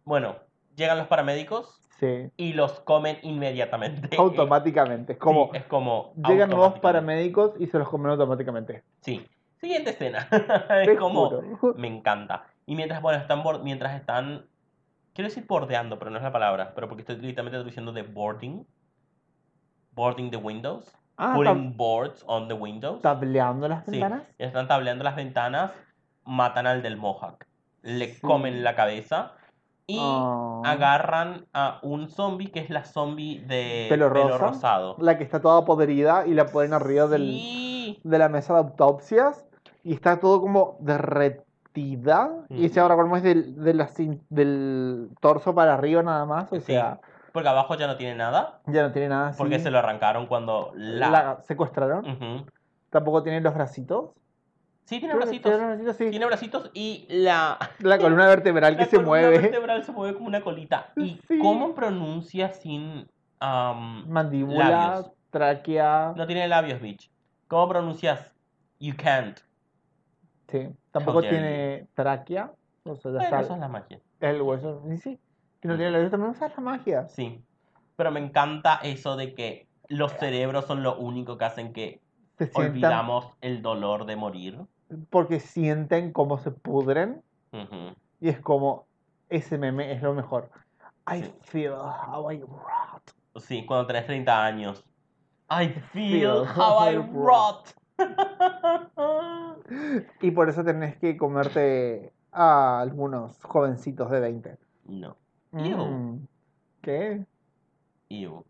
bueno, 0.04 0.36
llegan 0.76 0.98
los 0.98 1.08
paramédicos 1.08 1.80
Sí. 2.00 2.30
y 2.36 2.54
los 2.54 2.80
comen 2.82 3.18
inmediatamente. 3.22 4.10
Automáticamente. 4.18 5.14
Es 5.14 5.20
como 5.20 5.52
Sí, 5.52 5.58
es 5.60 5.66
como 5.66 6.14
llegan 6.16 6.50
nuevos 6.50 6.74
automáticamente. 6.74 6.82
paramédicos 6.82 7.52
y 7.60 7.68
se 7.68 7.78
los 7.80 7.88
comen 7.88 8.12
automáticamente. 8.12 8.84
Sí. 9.02 9.26
Siguiente 9.62 9.92
escena. 9.92 10.28
Te 10.30 10.92
es 10.94 11.00
como... 11.00 11.30
juro. 11.30 11.76
Me 11.78 11.88
encanta. 11.88 12.46
Y 12.66 12.76
mientras, 12.76 13.02
bueno, 13.02 13.20
están 13.22 13.44
bor- 13.44 13.62
mientras 13.64 13.96
están. 13.96 14.46
Quiero 15.16 15.30
decir 15.30 15.46
bordeando, 15.48 15.98
pero 15.98 16.12
no 16.12 16.18
es 16.18 16.24
la 16.24 16.32
palabra. 16.32 16.74
Pero 16.76 16.88
porque 16.88 17.02
estoy 17.02 17.16
literalmente 17.16 17.64
diciendo 17.64 17.92
de 17.94 18.04
boarding. 18.04 18.68
Boarding 19.94 20.30
the 20.30 20.38
windows. 20.38 20.92
Ah, 21.18 21.34
putting 21.34 21.78
boards 21.78 22.24
on 22.28 22.50
the 22.50 22.54
windows. 22.54 23.02
tableando 23.02 23.70
las 23.70 23.86
Sí, 23.86 23.92
ventanas. 23.92 24.24
están 24.38 24.68
tableando 24.68 25.06
las 25.06 25.16
ventanas, 25.16 25.72
matan 26.26 26.68
al 26.68 26.82
del 26.82 26.98
Mohawk, 26.98 27.46
le 27.84 28.14
Sí. 28.16 28.20
comen 28.20 28.66
la 28.66 28.76
cabeza 28.76 29.32
y 29.88 29.98
Oh. 30.02 30.62
agarran 30.66 31.46
a 31.54 31.80
un 31.84 32.10
zombie 32.10 32.52
que 32.52 32.60
es 32.60 32.70
la 32.70 32.84
zombie 32.84 33.40
de 33.48 33.86
Pelo 33.88 34.10
rosa. 34.10 34.38
rosado. 34.38 34.98
La 35.00 35.18
que 35.18 35.24
está 35.24 35.40
toda 35.40 35.64
podrida 35.64 36.28
y 36.28 36.34
la 36.34 36.48
ponen 36.48 36.74
arriba 36.74 37.08
del, 37.08 37.22
Sí. 37.32 38.02
de 38.04 38.18
la 38.20 38.28
mesa 38.28 38.52
de 38.56 38.60
autopsias 38.60 39.46
y 39.86 39.94
está 39.94 40.20
todo 40.20 40.42
como 40.42 40.76
Y 41.82 42.66
ese 42.66 42.80
Ujú. 42.80 42.92
ahora 42.92 42.96
como 43.04 43.18
es 43.18 43.24
del, 43.24 43.56
de 43.64 43.74
la 43.74 43.90
del 44.30 45.10
torso 45.20 45.54
para 45.54 45.74
arriba 45.74 46.02
nada 46.04 46.26
más. 46.26 46.52
O 46.52 46.56
Sí, 46.56 46.62
sea, 46.62 47.00
Porque 47.34 47.50
abajo 47.50 47.76
ya 47.76 47.88
no 47.88 47.98
tiene 47.98 48.16
nada, 48.16 48.62
ya 48.68 48.84
no 48.84 48.92
tiene 48.92 49.10
nada 49.10 49.34
porque 49.38 49.60
se 49.60 49.70
lo 49.72 49.80
arrancaron 49.80 50.28
cuando 50.28 50.72
la... 50.76 51.10
la 51.10 51.42
secuestraron. 51.42 52.48
Tampoco 52.90 53.24
tiene 53.24 53.42
los 53.42 53.54
bracitos. 53.54 54.12
Sí, 54.86 55.00
tiene 55.00 55.16
bracitos. 55.16 55.52
tiene 55.52 55.66
bracitos, 55.68 55.96
sí. 55.98 56.10
Tiene 56.12 56.26
bracitos 56.28 56.72
y 56.74 57.08
la, 57.10 57.58
La 57.80 57.98
columna 57.98 58.28
vertebral 58.28 58.76
que 58.78 58.84
la 58.84 58.88
se 58.88 58.98
columna 58.98 59.10
mueve. 59.10 59.40
vertebral 59.40 59.84
se 59.84 59.92
mueve 59.92 60.14
como 60.14 60.28
una 60.28 60.42
colita. 60.42 60.94
¿Y 60.96 61.20
Sí. 61.28 61.40
cómo 61.40 61.74
pronuncia 61.76 62.50
sin... 62.52 63.08
am, 63.40 64.08
Mandíbula, 64.08 64.70
Labios. 64.70 65.12
tráquea. 65.32 66.14
no 66.16 66.26
tiene 66.28 66.48
labios, 66.48 66.80
bitch. 66.80 67.10
¿Cómo 67.48 67.68
pronuncias 67.68 68.32
you 68.80 68.94
can't? 68.96 69.40
Sí. 70.50 70.70
Tampoco 70.92 71.22
tiene 71.22 71.88
tráquea. 71.94 72.52
O 72.84 72.96
sea, 72.96 73.12
ya 73.12 73.18
Bueno, 73.18 73.24
está 73.24 73.40
eso 73.42 73.54
es 73.56 73.60
la 73.60 73.68
magia. 73.68 74.00
el 74.20 74.42
hueso. 74.42 74.84
Y 74.92 74.98
sí. 74.98 75.20
Que 75.60 75.68
no 75.68 75.76
tiene 75.76 75.92
labios 75.92 76.12
también 76.12 76.32
usa 76.32 76.50
la 76.56 76.62
magia. 76.62 77.08
Sí. 77.08 77.42
Pero 77.96 78.12
me 78.12 78.20
encanta 78.20 78.76
eso 78.84 79.16
de 79.16 79.34
que 79.34 79.68
los 79.88 80.12
cerebros 80.14 80.66
son 80.66 80.84
lo 80.84 80.98
único 80.98 81.38
que 81.38 81.46
hacen 81.46 81.74
que 81.74 82.02
olvidamos 82.54 83.30
el 83.42 83.62
dolor 83.62 84.06
de 84.06 84.16
morir. 84.16 84.60
porque 85.10 85.40
sienten 85.40 86.12
cómo 86.12 86.38
se 86.38 86.52
pudren. 86.52 87.24
Y 88.22 88.30
es 88.30 88.40
como, 88.40 88.86
ese 89.30 89.58
meme 89.58 89.92
es 89.94 90.02
lo 90.04 90.14
mejor. 90.14 90.52
I 91.08 91.24
Sí. 91.24 91.34
feel 91.42 91.74
how 91.74 92.32
I 92.32 92.42
rot. 92.42 93.16
Sí, 93.42 93.66
cuando 93.66 93.88
tenés 93.88 94.06
30 94.06 94.46
años. 94.46 94.84
I 95.50 95.70
Feel 95.70 95.84
feel 95.92 96.30
how 96.56 96.90
I 96.90 96.96
how 96.98 97.04
I 97.04 97.12
rot. 97.14 97.74
Y 100.22 100.32
por 100.32 100.50
eso 100.50 100.64
tenés 100.64 100.98
que 100.98 101.18
comerte 101.18 102.14
a 102.32 102.80
algunos 102.82 103.42
jovencitos 103.44 104.10
de 104.12 104.20
20. 104.20 104.58
no. 104.86 105.18
Mm, 105.52 106.18
¿Qué? 106.82 107.26
Ew. 108.10 108.44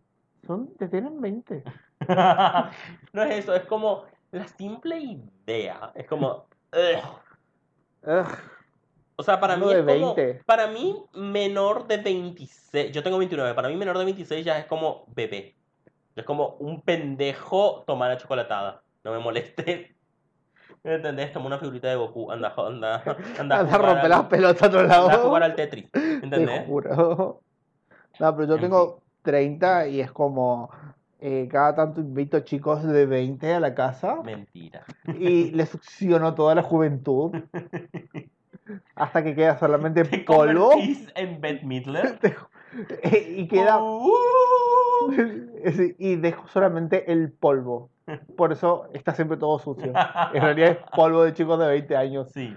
Son, 0.45 0.73
te 0.75 0.87
tienen 0.87 1.21
20. 1.21 1.63
no 3.13 3.23
es 3.23 3.31
eso, 3.39 3.55
es 3.55 3.63
como 3.65 4.03
la 4.31 4.47
simple 4.47 4.97
idea. 4.99 5.91
Es 5.95 6.07
como. 6.07 6.47
ugh. 6.73 7.21
Ugh, 8.07 8.27
O 9.17 9.23
sea, 9.23 9.39
para 9.39 9.55
Uno 9.55 9.67
mí 9.67 9.73
es 9.73 9.85
como. 9.85 10.15
20. 10.15 10.43
Para 10.45 10.67
mí, 10.67 10.95
menor 11.13 11.87
de 11.87 11.97
26. 11.97 12.91
Yo 12.91 13.03
tengo 13.03 13.17
29. 13.17 13.53
Para 13.53 13.69
mí, 13.69 13.75
menor 13.75 13.97
de 13.97 14.05
26 14.05 14.45
ya 14.45 14.57
es 14.59 14.65
como 14.65 15.05
bebé. 15.15 15.55
Es 16.15 16.23
como 16.25 16.55
un 16.59 16.81
pendejo 16.81 17.83
tomar 17.85 18.09
la 18.11 18.17
chocolatada. 18.17 18.84
No 19.05 19.11
me 19.11 19.19
moleste. 19.19 19.95
¿Me 20.83 20.95
entendés? 20.95 21.31
Como 21.31 21.47
una 21.47 21.57
figurita 21.57 21.87
de 21.87 21.95
Goku. 21.95 22.31
Anda, 22.31 22.53
anda, 22.57 23.03
anda. 23.39 23.55
a 23.55 23.59
Anda 23.61 23.75
a 23.75 23.77
romper 23.77 24.09
las 24.09 24.23
pelotas 24.25 24.63
a 24.63 24.67
otro 24.67 24.79
anda 24.81 24.95
a 24.95 25.07
lado. 25.07 25.27
jugar 25.27 25.43
al 25.43 25.55
Tetris. 25.55 25.89
Te 25.93 25.99
¿Entendés? 26.23 26.65
juro. 26.67 27.41
No, 28.19 28.35
pero 28.35 28.47
yo 28.49 28.55
En 28.55 28.61
tengo 28.61 29.01
30 29.21 29.87
y 29.87 30.01
es 30.01 30.11
como. 30.11 30.69
eh, 31.19 31.47
cada 31.51 31.75
tanto 31.75 32.01
invito 32.01 32.39
chicos 32.41 32.83
de 32.83 33.05
20 33.05 33.53
a 33.53 33.59
la 33.59 33.73
casa 33.73 34.21
Mentira. 34.23 34.83
y 35.17 35.51
les 35.51 35.69
succiono 35.69 36.33
toda 36.35 36.53
la 36.55 36.61
juventud 36.61 37.31
hasta 38.95 39.23
que 39.23 39.35
queda 39.35 39.57
solamente 39.57 40.03
Te 40.03 40.19
polvo 40.19 40.71
en 41.15 41.41
Beth 41.41 41.63
Midler. 41.63 42.17
Te 42.19 42.35
ju- 42.35 42.47
y 43.37 43.47
queda 43.47 43.79
Uh. 43.81 45.11
Y 45.97 46.15
dejo 46.17 46.47
solamente 46.47 47.11
el 47.11 47.31
polvo. 47.31 47.89
Por 48.37 48.51
eso 48.51 48.87
está 48.93 49.13
siempre 49.13 49.37
todo 49.37 49.57
sucio. 49.59 49.91
En 50.33 50.41
realidad 50.41 50.71
es 50.71 50.77
polvo 50.95 51.23
de 51.23 51.33
chicos 51.33 51.59
de 51.59 51.67
20 51.67 51.97
años. 51.97 52.29
Sí. 52.31 52.55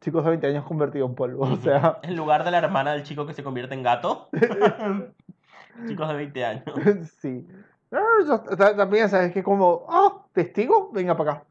Chicos 0.00 0.24
de 0.24 0.30
20 0.30 0.46
años 0.48 0.64
convertidos 0.64 1.08
en 1.08 1.14
polvo. 1.14 1.44
O 1.44 1.56
sea, 1.56 1.98
En 2.02 2.16
lugar 2.16 2.44
de 2.44 2.50
la 2.50 2.58
hermana 2.58 2.92
del 2.92 3.02
chico 3.02 3.26
que 3.26 3.34
se 3.34 3.42
convierte 3.42 3.74
en 3.74 3.82
gato. 3.82 4.28
Chicos 5.88 6.08
de 6.08 6.14
20 6.14 6.44
años. 6.44 6.64
sí. 7.20 7.46
También 8.76 9.08
sabes 9.08 9.32
que 9.32 9.42
como, 9.42 9.86
ah, 9.88 10.24
testigo, 10.32 10.90
venga 10.92 11.16
para 11.16 11.32
acá. 11.32 11.44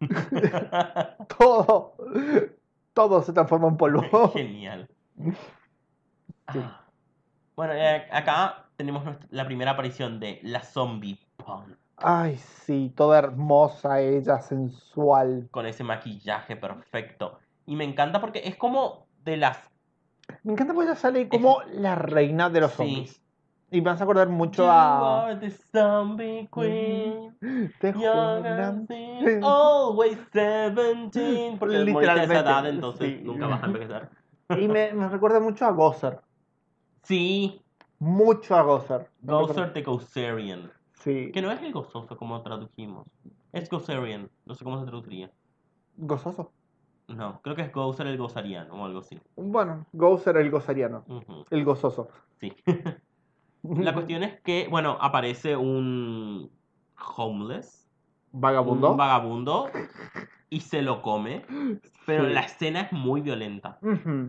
Todo, 1.38 1.94
todo 2.92 3.22
se 3.22 3.32
transforma 3.32 3.68
en 3.68 3.76
polvo. 3.76 4.30
Genial. 4.32 4.88
Ah. 6.48 6.84
Bueno, 7.54 7.72
eh, 7.74 8.08
acá 8.10 8.61
tenemos 8.76 9.04
nuestra- 9.04 9.26
la 9.30 9.44
primera 9.46 9.72
aparición 9.72 10.18
de 10.20 10.40
la 10.42 10.60
zombie 10.62 11.18
punk. 11.36 11.68
Ay, 11.96 12.36
sí, 12.36 12.92
toda 12.96 13.18
hermosa 13.18 14.00
ella, 14.00 14.40
sensual. 14.40 15.48
Con 15.50 15.66
ese 15.66 15.84
maquillaje 15.84 16.56
perfecto. 16.56 17.38
Y 17.66 17.76
me 17.76 17.84
encanta 17.84 18.20
porque 18.20 18.42
es 18.44 18.56
como 18.56 19.06
de 19.24 19.36
las. 19.36 19.70
Me 20.42 20.52
encanta 20.52 20.74
porque 20.74 20.90
ella 20.90 20.98
sale 20.98 21.28
como 21.28 21.58
la 21.74 21.94
reina 21.94 22.50
de 22.50 22.60
los 22.60 22.72
Sí. 22.72 22.76
zombies. 22.76 23.22
Y 23.70 23.80
me 23.80 23.90
vas 23.90 24.00
a 24.00 24.04
acordar 24.04 24.28
mucho 24.28 24.64
You 24.64 24.68
a. 24.70 25.24
are 25.26 25.36
the 25.36 25.50
zombie 25.72 26.48
queen. 26.52 27.36
Te 27.80 27.92
juro. 27.92 28.12
always 29.46 30.18
17. 30.32 31.56
Porque 31.58 31.76
a 31.76 31.80
esa 31.80 31.84
Literalmente, 31.84 32.34
edad, 32.38 32.66
entonces 32.66 33.08
sí. 33.18 33.24
nunca 33.24 33.46
vas 33.46 33.62
a 33.62 33.66
envejecer. 33.66 34.08
Y 34.58 34.68
me, 34.68 34.92
me 34.92 35.08
recuerda 35.08 35.40
mucho 35.40 35.64
a 35.64 35.70
Gozer. 35.70 36.20
Sí, 37.02 37.61
Mucho 38.02 38.56
a 38.56 38.62
Gozer. 38.62 39.08
Gozer 39.22 39.72
the 39.72 39.82
Gozerian. 39.82 40.72
Sí. 40.94 41.30
Que 41.32 41.40
no 41.40 41.52
es 41.52 41.62
el 41.62 41.72
gozoso 41.72 42.16
como 42.16 42.42
tradujimos. 42.42 43.06
Es 43.52 43.70
Gozerian. 43.70 44.28
No 44.44 44.54
sé 44.56 44.64
cómo 44.64 44.80
se 44.80 44.86
traduciría. 44.86 45.30
Gozoso. 45.96 46.50
No, 47.06 47.40
creo 47.42 47.54
que 47.54 47.62
es 47.62 47.72
Gozer 47.72 48.08
el 48.08 48.18
gozariano 48.18 48.74
o 48.74 48.84
algo 48.84 49.00
así. 49.00 49.20
Bueno, 49.36 49.86
Gozer 49.92 50.36
el 50.38 50.50
gozariano. 50.50 51.04
El 51.50 51.64
gozoso. 51.64 52.08
Sí. 52.40 52.52
La 53.62 53.94
cuestión 53.94 54.24
es 54.24 54.40
que, 54.40 54.66
bueno, 54.68 54.98
aparece 55.00 55.56
un 55.56 56.50
homeless, 57.16 57.88
Vagabundo. 58.32 58.90
un 58.90 58.96
vagabundo, 58.96 59.70
y 60.50 60.60
se 60.60 60.82
lo 60.82 61.02
come. 61.02 61.44
Pero 62.04 62.26
Sí. 62.26 62.32
la 62.32 62.40
escena 62.40 62.80
es 62.80 62.92
muy 62.92 63.20
violenta. 63.20 63.78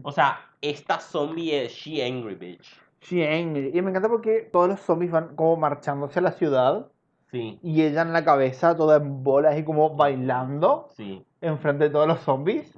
O 0.03 0.11
sea, 0.11 0.39
esta 0.61 0.99
zombie 0.99 1.65
es 1.65 1.71
She 1.71 2.05
Angry 2.05 2.35
Bitch. 2.35 2.79
Y 3.11 3.81
me 3.81 3.89
encanta 3.89 4.09
porque 4.09 4.49
todos 4.51 4.67
los 4.69 4.79
zombies 4.79 5.11
van 5.11 5.35
como 5.35 5.57
marchando 5.57 6.05
hacia 6.07 6.21
la 6.21 6.31
ciudad 6.31 6.87
Sí, 7.31 7.57
y 7.63 7.81
ella 7.81 8.03
en 8.03 8.13
la 8.13 8.23
cabeza 8.23 8.75
toda 8.77 8.97
en 8.97 9.23
bolas 9.23 9.57
y 9.57 9.63
como 9.63 9.95
bailando 9.95 10.87
sí. 10.95 11.25
enfrente 11.41 11.85
de 11.85 11.89
todos 11.89 12.07
los 12.07 12.19
zombies. 12.19 12.71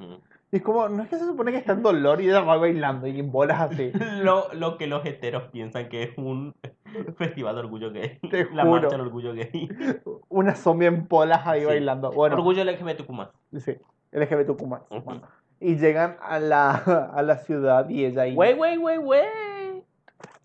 Y 0.51 0.57
es 0.57 0.61
como, 0.61 0.88
no 0.88 1.03
es 1.03 1.09
que 1.09 1.17
se 1.17 1.26
supone 1.26 1.51
que 1.51 1.57
está 1.57 1.73
en 1.73 1.84
dolor 1.84 2.21
y 2.21 2.30
ella 2.30 2.39
va 2.39 2.55
bailando 2.55 3.05
y 3.07 3.19
en 3.19 3.32
bolas 3.34 3.59
así. 3.59 3.91
Lo, 4.23 4.45
lo 4.53 4.78
que 4.78 4.88
los 4.88 5.05
heteros 5.05 5.43
piensan 5.51 5.89
que 5.89 6.03
es 6.03 6.17
un 6.17 6.53
festival 7.17 7.55
de 7.55 7.61
orgullo 7.61 7.91
gay. 7.91 8.17
Te 8.32 8.45
La 8.53 8.63
juro. 8.63 8.71
marcha 8.82 8.88
del 8.89 9.01
orgullo 9.01 9.34
gay. 9.34 9.67
Una 10.30 10.55
zombie 10.55 10.88
en 10.88 11.05
bolas 11.09 11.45
ahí 11.45 11.59
Sí. 11.61 11.65
bailando. 11.65 12.11
Bueno, 12.13 12.36
Orgullo 12.38 12.63
LGBTQ+. 12.63 13.11
sí, 13.59 13.76
LGBT 14.13 14.55
Kuma. 14.57 14.84
Ujú. 14.89 15.01
Bueno, 15.01 15.21
y 15.59 15.76
llegan 15.76 16.15
a 16.21 16.39
la, 16.39 16.71
a 17.13 17.21
la 17.23 17.38
ciudad 17.39 17.89
y 17.89 18.05
ella 18.05 18.21
ahí. 18.21 18.36
Wait, 18.36 18.57
wait, 18.57 18.80
wait, 18.80 18.99
wait. 19.03 19.26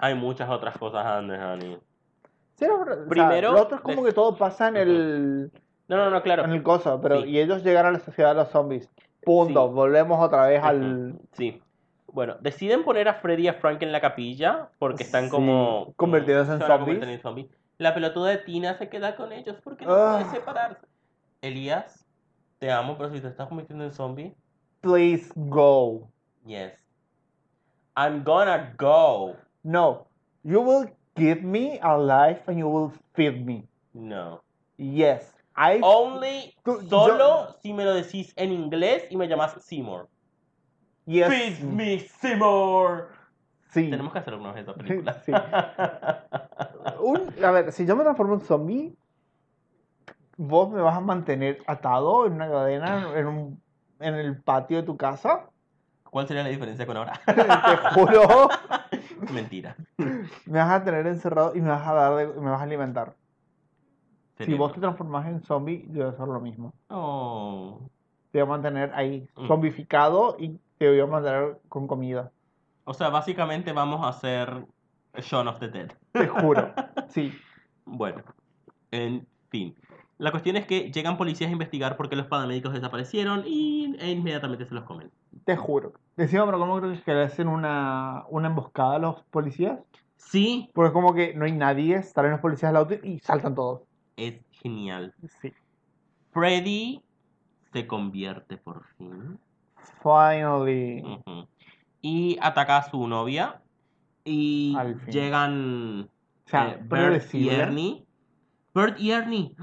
Hay 0.02 0.14
muchas 0.14 0.48
otras 0.48 0.76
cosas 0.78 1.04
antes, 1.04 1.38
honey. 1.38 1.78
Sí, 2.54 2.66
no, 2.66 2.78
pero, 2.84 2.92
o 2.92 2.96
sea, 2.98 3.08
Primero, 3.08 3.52
lo 3.52 3.62
otro 3.62 3.76
es 3.76 3.82
como 3.82 4.02
que 4.04 4.12
todo 4.12 4.36
pasa 4.36 4.68
en 4.68 4.76
el, 4.76 5.52
No, 5.88 5.96
no, 5.96 6.10
no, 6.10 6.22
claro. 6.22 6.44
en 6.44 6.50
el 6.52 6.62
coso, 6.62 7.00
pero 7.00 7.22
Sí. 7.22 7.30
y 7.30 7.38
ellos 7.40 7.62
llegan 7.64 7.86
a 7.86 7.90
la 7.90 7.98
sociedad 8.00 8.30
de 8.30 8.36
los 8.36 8.48
zombies. 8.48 8.90
Punto. 9.22 9.68
Sí. 9.68 9.74
Volvemos 9.74 10.18
otra 10.24 10.46
vez 10.46 10.62
al. 10.62 11.18
Sí. 11.32 11.60
Bueno, 12.12 12.36
deciden 12.40 12.82
poner 12.84 13.08
a 13.08 13.14
Freddy 13.14 13.42
y 13.44 13.48
a 13.48 13.54
Frank 13.54 13.82
en 13.82 13.92
la 13.92 14.00
capilla 14.00 14.70
porque 14.78 15.02
están 15.04 15.28
como... 15.28 15.92
convertidos 15.96 16.48
en 16.48 16.58
zombies. 16.58 16.78
convertir 16.78 17.08
en 17.08 17.20
zombies. 17.20 17.46
La 17.78 17.94
pelotuda 17.94 18.30
de 18.30 18.38
Tina 18.38 18.74
se 18.78 18.88
queda 18.88 19.14
con 19.16 19.32
ellos 19.32 19.56
porque 19.62 19.84
no 19.86 19.92
Ah. 19.94 20.18
puede 20.20 20.30
separarse. 20.36 20.86
Elías, 21.40 22.04
te 22.58 22.70
amo, 22.70 22.96
pero 22.98 23.10
si 23.10 23.20
te 23.20 23.28
estás 23.28 23.48
convirtiendo 23.48 23.84
en 23.84 23.92
zombie, 23.92 24.34
Please 24.80 25.30
go. 25.36 26.10
yes. 26.46 26.72
I'm 27.96 28.22
gonna 28.24 28.74
go. 28.78 29.36
No. 29.62 30.06
You 30.42 30.60
will 30.62 30.86
give 31.16 31.42
me 31.42 31.78
a 31.82 31.96
life 31.98 32.42
and 32.48 32.58
you 32.58 32.68
will 32.68 32.92
feed 33.14 33.44
me. 33.44 33.68
No. 33.92 34.42
Yes. 34.78 35.34
I. 35.56 35.80
Only 35.82 36.54
Tú- 36.64 36.80
solo 36.88 37.56
si 37.62 37.72
me 37.72 37.84
lo 37.84 37.94
decís 37.94 38.32
en 38.36 38.52
inglés 38.52 39.06
y 39.10 39.16
me 39.16 39.26
llamas 39.28 39.56
Seymour. 39.62 40.08
yes. 41.06 41.28
Feed 41.28 41.60
me, 41.64 41.98
Seymour. 42.00 43.08
Sí. 43.72 43.90
Tenemos 43.90 44.12
que 44.12 44.18
hacer 44.20 44.34
una 44.34 44.52
vez 44.52 44.62
esa 44.62 44.74
película. 44.74 45.20
Sí. 45.24 45.32
un- 47.00 47.44
a 47.44 47.50
ver, 47.50 47.72
si 47.72 47.84
yo 47.86 47.94
me 47.96 48.02
transformo 48.04 48.34
en 48.34 48.40
zombie, 48.40 48.96
vos 50.36 50.70
me 50.70 50.80
vas 50.80 50.96
a 50.96 51.00
mantener 51.00 51.58
atado 51.66 52.26
en 52.26 52.32
una 52.34 52.48
cadena 52.48 53.12
en, 53.16 53.26
un, 53.26 53.62
en 54.00 54.14
el 54.14 54.40
patio 54.42 54.78
de 54.78 54.82
tu 54.84 54.96
casa. 54.96 55.46
¿Cuál 56.10 56.26
sería 56.26 56.42
la 56.42 56.48
diferencia 56.48 56.86
con 56.86 56.96
ahora? 56.96 57.20
Te 57.26 57.76
juro, 57.94 58.48
Mentira. 59.32 59.76
me 59.98 60.58
vas 60.58 60.70
a 60.70 60.84
tener 60.84 61.06
encerrado 61.06 61.54
y 61.54 61.60
me 61.60 61.68
vas 61.70 61.86
a 61.86 61.92
dar, 61.94 62.16
de- 62.16 62.40
me 62.40 62.50
vas 62.50 62.60
a 62.60 62.64
alimentar. 62.64 63.14
Si 64.38 64.54
vos 64.54 64.72
te 64.72 64.80
transformas 64.80 65.26
en 65.26 65.42
zombie, 65.42 65.84
yo 65.88 65.98
voy 65.98 66.04
a 66.04 66.08
hacer 66.08 66.26
lo 66.26 66.40
mismo. 66.40 66.72
Oh. 66.88 67.80
Te 68.32 68.38
voy 68.42 68.46
a 68.48 68.50
mantener 68.50 68.90
ahí 68.94 69.28
Mm. 69.36 69.46
zombificado 69.48 70.36
y 70.38 70.58
te 70.78 70.88
voy 70.88 71.00
a 71.00 71.06
mantener 71.06 71.58
con 71.68 71.86
comida. 71.86 72.30
O 72.84 72.94
sea, 72.94 73.10
básicamente 73.10 73.72
vamos 73.72 74.02
a 74.02 74.08
hacer 74.08 74.64
Shaun 75.18 75.48
of 75.48 75.58
the 75.58 75.68
Dead. 75.68 75.92
Te 76.12 76.26
juro. 76.26 76.72
Sí. 77.08 77.36
Bueno, 77.84 78.22
en 78.92 79.26
fin. 79.50 79.74
La 80.20 80.32
cuestión 80.32 80.56
es 80.56 80.66
que 80.66 80.90
llegan 80.92 81.16
policías 81.16 81.48
a 81.48 81.52
investigar 81.52 81.96
por 81.96 82.10
qué 82.10 82.14
los 82.14 82.26
paramédicos 82.26 82.74
desaparecieron 82.74 83.42
y, 83.46 83.96
e 83.98 84.10
inmediatamente 84.10 84.66
se 84.66 84.74
los 84.74 84.84
comen. 84.84 85.10
Te 85.46 85.56
juro. 85.56 85.94
Decimos, 86.14 86.44
pero 86.44 86.58
¿cómo 86.58 86.78
crees 86.78 87.02
que 87.02 87.14
le 87.14 87.22
hacen 87.22 87.48
una, 87.48 88.24
una 88.28 88.48
emboscada 88.48 88.96
a 88.96 88.98
los 88.98 89.22
policías? 89.30 89.78
Sí, 90.16 90.68
Porque 90.74 90.88
es 90.88 90.92
como 90.92 91.14
que 91.14 91.32
no 91.34 91.46
hay 91.46 91.52
nadie, 91.52 92.02
salen 92.02 92.32
los 92.32 92.40
policías 92.40 92.68
al 92.68 92.76
auto 92.76 92.96
y 93.02 93.18
saltan 93.20 93.54
todos. 93.54 93.80
es 94.18 94.34
genial. 94.50 95.14
Sí. 95.40 95.54
Freddy 96.32 97.02
se 97.72 97.86
convierte 97.86 98.58
por 98.58 98.84
fin. 98.98 99.38
Finally. 100.02 101.02
Y 102.02 102.36
ataca 102.42 102.76
a 102.76 102.90
su 102.90 103.08
novia. 103.08 103.62
Y 104.22 104.76
llegan 105.08 106.10
O 106.44 106.48
sea, 106.50 106.72
eh, 106.72 106.80
Bert 106.82 107.34
y. 107.34 107.48
Ernie. 107.48 108.04
Bert 108.80 109.00
y 109.00 109.10
Ernie, 109.12 109.54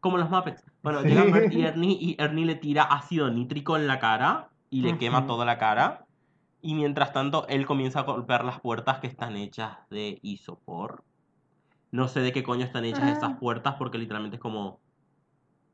como 0.00 0.16
los 0.18 0.30
Muppets. 0.30 0.64
Bueno, 0.82 1.02
Sí. 1.02 1.08
llegan 1.08 1.32
Bert 1.32 1.52
y 1.52 1.62
Ernie 1.64 1.96
y 2.00 2.16
Ernie 2.18 2.44
le 2.46 2.54
tira 2.54 2.82
ácido 2.84 3.30
nítrico 3.30 3.76
en 3.76 3.86
la 3.86 3.98
cara 3.98 4.48
y 4.70 4.82
le 4.82 4.96
quema 4.98 5.26
toda 5.26 5.44
la 5.44 5.58
cara. 5.58 6.06
Y 6.62 6.74
mientras 6.74 7.12
tanto, 7.12 7.46
él 7.48 7.64
comienza 7.66 8.00
a 8.00 8.02
golpear 8.02 8.44
las 8.44 8.60
puertas 8.60 8.98
que 9.00 9.06
están 9.06 9.36
hechas 9.36 9.78
de 9.90 10.18
isopor. 10.22 11.02
No 11.90 12.06
sé 12.06 12.20
de 12.20 12.32
qué 12.32 12.42
coño 12.42 12.64
están 12.64 12.84
hechas 12.84 13.02
Ah. 13.04 13.10
esas 13.12 13.36
puertas 13.38 13.74
porque 13.78 13.98
literalmente 13.98 14.36
es 14.36 14.42
como... 14.42 14.78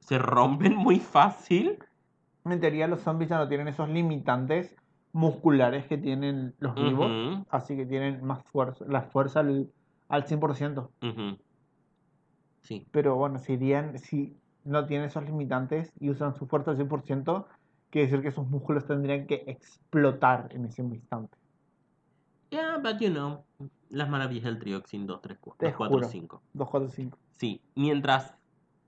Se 0.00 0.18
rompen 0.18 0.76
muy 0.76 1.00
fácil. 1.00 1.78
En 2.44 2.60
teoría 2.60 2.86
los 2.86 3.00
zombies 3.00 3.30
ya 3.30 3.38
no 3.38 3.48
tienen 3.48 3.66
esos 3.66 3.88
limitantes 3.88 4.76
musculares 5.12 5.86
que 5.86 5.98
tienen 5.98 6.54
los 6.60 6.74
vivos. 6.76 7.10
Así 7.50 7.74
que 7.76 7.84
tienen 7.86 8.24
más 8.24 8.44
fuerza, 8.44 8.84
la 8.88 9.02
fuerza 9.02 9.40
al, 9.40 9.68
al 10.08 10.24
100%. 10.26 10.88
ujú. 11.02 11.38
Sí. 12.66 12.84
Pero 12.90 13.14
bueno, 13.14 13.38
si, 13.38 13.52
irían, 13.54 13.98
si 13.98 14.36
no 14.64 14.86
tienen 14.86 15.06
esos 15.08 15.24
limitantes 15.24 15.92
y 16.00 16.10
usan 16.10 16.34
su 16.34 16.46
fuerza 16.46 16.72
al 16.72 16.76
100%, 16.78 17.46
quiere 17.90 18.08
decir 18.08 18.22
que 18.22 18.32
sus 18.32 18.46
músculos 18.48 18.84
tendrían 18.86 19.26
que 19.26 19.44
explotar 19.46 20.48
en 20.50 20.64
ese 20.64 20.82
instante. 20.82 21.36
Yeah, 22.50 22.78
but 22.78 22.98
you 23.00 23.10
know. 23.10 23.44
Las 23.88 24.08
maravillas 24.08 24.44
del 24.44 24.58
Trioxin 24.58 25.06
2, 25.06 25.20
3, 25.22 25.38
4, 25.40 25.68
Te 25.68 25.74
4 25.76 25.96
juro. 25.96 26.08
5. 26.08 26.42
2, 26.54 26.68
4, 26.70 26.88
5. 26.88 27.18
Sí, 27.36 27.60
mientras 27.76 28.34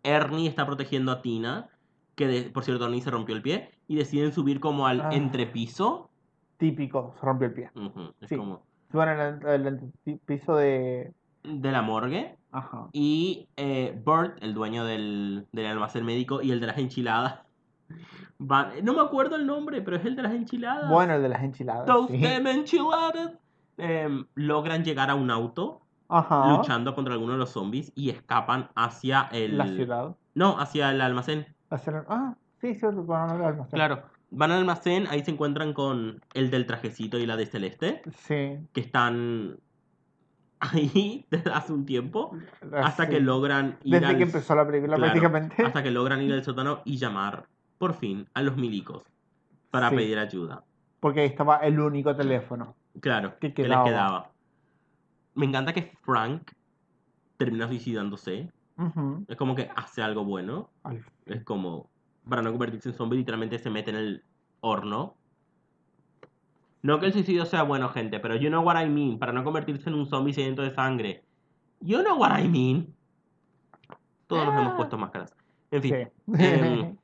Ernie 0.02 0.48
está 0.48 0.66
protegiendo 0.66 1.12
a 1.12 1.22
Tina, 1.22 1.68
que 2.16 2.26
de- 2.26 2.50
por 2.50 2.64
cierto 2.64 2.84
Ernie 2.86 3.00
se 3.00 3.10
rompió 3.10 3.36
el 3.36 3.42
pie, 3.42 3.70
y 3.86 3.94
deciden 3.96 4.32
subir 4.32 4.58
como 4.58 4.86
al 4.88 5.02
Ah. 5.02 5.10
entrepiso. 5.12 6.10
Típico, 6.56 7.14
se 7.20 7.24
rompió 7.24 7.46
el 7.46 7.54
pie. 7.54 7.70
Ujú, 7.76 8.12
es 8.20 8.28
Sí. 8.28 8.36
como 8.36 8.62
Suban 8.90 9.08
el, 9.20 9.46
el, 9.46 9.66
el 10.06 10.18
piso 10.20 10.56
de. 10.56 11.12
de 11.44 11.72
la 11.72 11.82
morgue. 11.82 12.37
Ajá. 12.50 12.88
Y 12.92 13.48
eh, 13.56 14.00
Bert, 14.04 14.42
el 14.42 14.54
dueño 14.54 14.84
del, 14.84 15.46
del 15.52 15.66
almacén 15.66 16.04
médico 16.04 16.40
y 16.42 16.50
el 16.50 16.60
de 16.60 16.66
las 16.66 16.78
enchiladas. 16.78 17.40
Van, 18.38 18.70
no 18.84 18.94
me 18.94 19.00
acuerdo 19.00 19.36
el 19.36 19.46
nombre, 19.46 19.82
pero 19.82 19.96
es 19.96 20.04
el 20.04 20.14
de 20.16 20.22
las 20.22 20.32
enchiladas. 20.32 20.90
Bueno, 20.90 21.14
el 21.14 21.22
de 21.22 21.28
las 21.28 21.42
enchiladas. 21.42 21.86
Those 21.86 22.16
sí. 22.16 22.24
enchiladas. 22.24 23.32
Em, 23.80 24.24
logran 24.34 24.82
llegar 24.84 25.08
a 25.08 25.14
un 25.14 25.30
auto 25.30 25.82
Ajá. 26.08 26.56
luchando 26.56 26.94
contra 26.94 27.14
alguno 27.14 27.32
de 27.32 27.38
los 27.38 27.50
zombies 27.50 27.92
y 27.94 28.10
escapan 28.10 28.70
hacia 28.74 29.28
el. 29.32 29.56
La 29.58 29.66
ciudad. 29.66 30.16
No, 30.34 30.58
hacia 30.58 30.90
el 30.90 31.00
almacén. 31.00 31.46
Hacer- 31.70 32.04
Ah, 32.08 32.34
sí, 32.60 32.74
cierto, 32.74 33.04
van 33.04 33.30
al 33.30 33.44
almacén. 33.44 33.76
Claro, 33.76 34.02
van 34.30 34.50
al 34.50 34.58
almacén, 34.58 35.06
ahí 35.08 35.22
se 35.24 35.30
encuentran 35.30 35.72
con 35.74 36.20
el 36.34 36.50
del 36.50 36.66
trajecito 36.66 37.18
y 37.18 37.26
la 37.26 37.36
de 37.36 37.46
Celeste, 37.46 38.02
Sí. 38.12 38.58
que 38.72 38.80
están 38.80 39.58
ahí 40.60 41.24
desde 41.30 41.50
hace 41.52 41.72
un 41.72 41.84
tiempo, 41.86 42.36
hasta 42.72 43.04
sí. 43.04 43.10
que 43.10 43.20
logran 43.20 43.78
ir 43.84 43.94
Desde 43.94 44.06
al, 44.06 44.16
que 44.16 44.22
empezó 44.24 44.54
la 44.54 44.66
película, 44.66 44.96
claro, 44.96 45.12
prácticamente. 45.12 45.62
hasta 45.66 45.82
que 45.82 45.90
logran 45.90 46.22
ir 46.22 46.32
al 46.32 46.44
sótano 46.44 46.80
y 46.84 46.96
llamar, 46.96 47.46
por 47.78 47.94
fin, 47.94 48.28
a 48.34 48.42
los 48.42 48.56
milicos 48.56 49.02
para 49.70 49.90
Sí. 49.90 49.96
pedir 49.96 50.18
ayuda. 50.18 50.64
Porque 51.00 51.20
ahí 51.20 51.26
estaba 51.26 51.58
el 51.58 51.78
único 51.78 52.14
teléfono. 52.16 52.74
Claro, 53.00 53.38
Que 53.38 53.54
que 53.54 53.62
les 53.62 53.70
quedaba. 53.70 53.84
quedaba. 53.84 54.30
Me 55.34 55.46
encanta 55.46 55.72
que 55.72 55.92
Frank 56.02 56.50
termina 57.36 57.68
suicidándose. 57.68 58.50
Es 59.28 59.36
como 59.36 59.54
que 59.54 59.70
hace 59.76 60.02
algo 60.02 60.24
bueno. 60.24 60.70
Es 61.26 61.44
como, 61.44 61.90
para 62.28 62.42
no 62.42 62.50
convertirse 62.50 62.88
en 62.88 62.94
zombie, 62.94 63.18
literalmente 63.18 63.58
se 63.58 63.70
mete 63.70 63.90
en 63.90 63.96
el 63.96 64.24
horno. 64.60 65.14
No 66.82 67.00
que 67.00 67.06
el 67.06 67.12
suicidio 67.12 67.44
sea 67.44 67.62
bueno, 67.64 67.88
gente, 67.88 68.20
pero 68.20 68.36
you 68.36 68.48
know 68.48 68.62
what 68.62 68.80
I 68.80 68.88
mean. 68.88 69.18
Para 69.18 69.32
no 69.32 69.42
convertirse 69.44 69.88
en 69.90 69.96
un 69.96 70.06
zombie 70.06 70.32
sediento 70.32 70.62
de 70.62 70.70
sangre. 70.70 71.24
You 71.80 72.02
know 72.02 72.16
what 72.18 72.38
I 72.38 72.48
mean. 72.48 72.94
Todos 74.26 74.44
nos 74.46 74.54
hemos 74.54 74.72
Ah. 74.72 74.76
puesto 74.76 74.98
máscaras. 74.98 75.34
En 75.70 75.82
fin. 75.82 75.94
Sí. 76.34 76.44
em, 76.44 76.96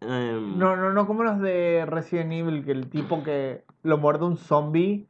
em, 0.00 0.58
No, 0.58 0.76
no, 0.76 0.92
no 0.92 1.06
como 1.06 1.22
los 1.22 1.38
de 1.40 1.84
Resident 1.86 2.32
Evil, 2.32 2.64
que 2.64 2.72
el 2.72 2.88
tipo 2.88 3.22
que 3.22 3.64
lo 3.82 3.98
muerde 3.98 4.24
un 4.24 4.36
zombie 4.36 5.06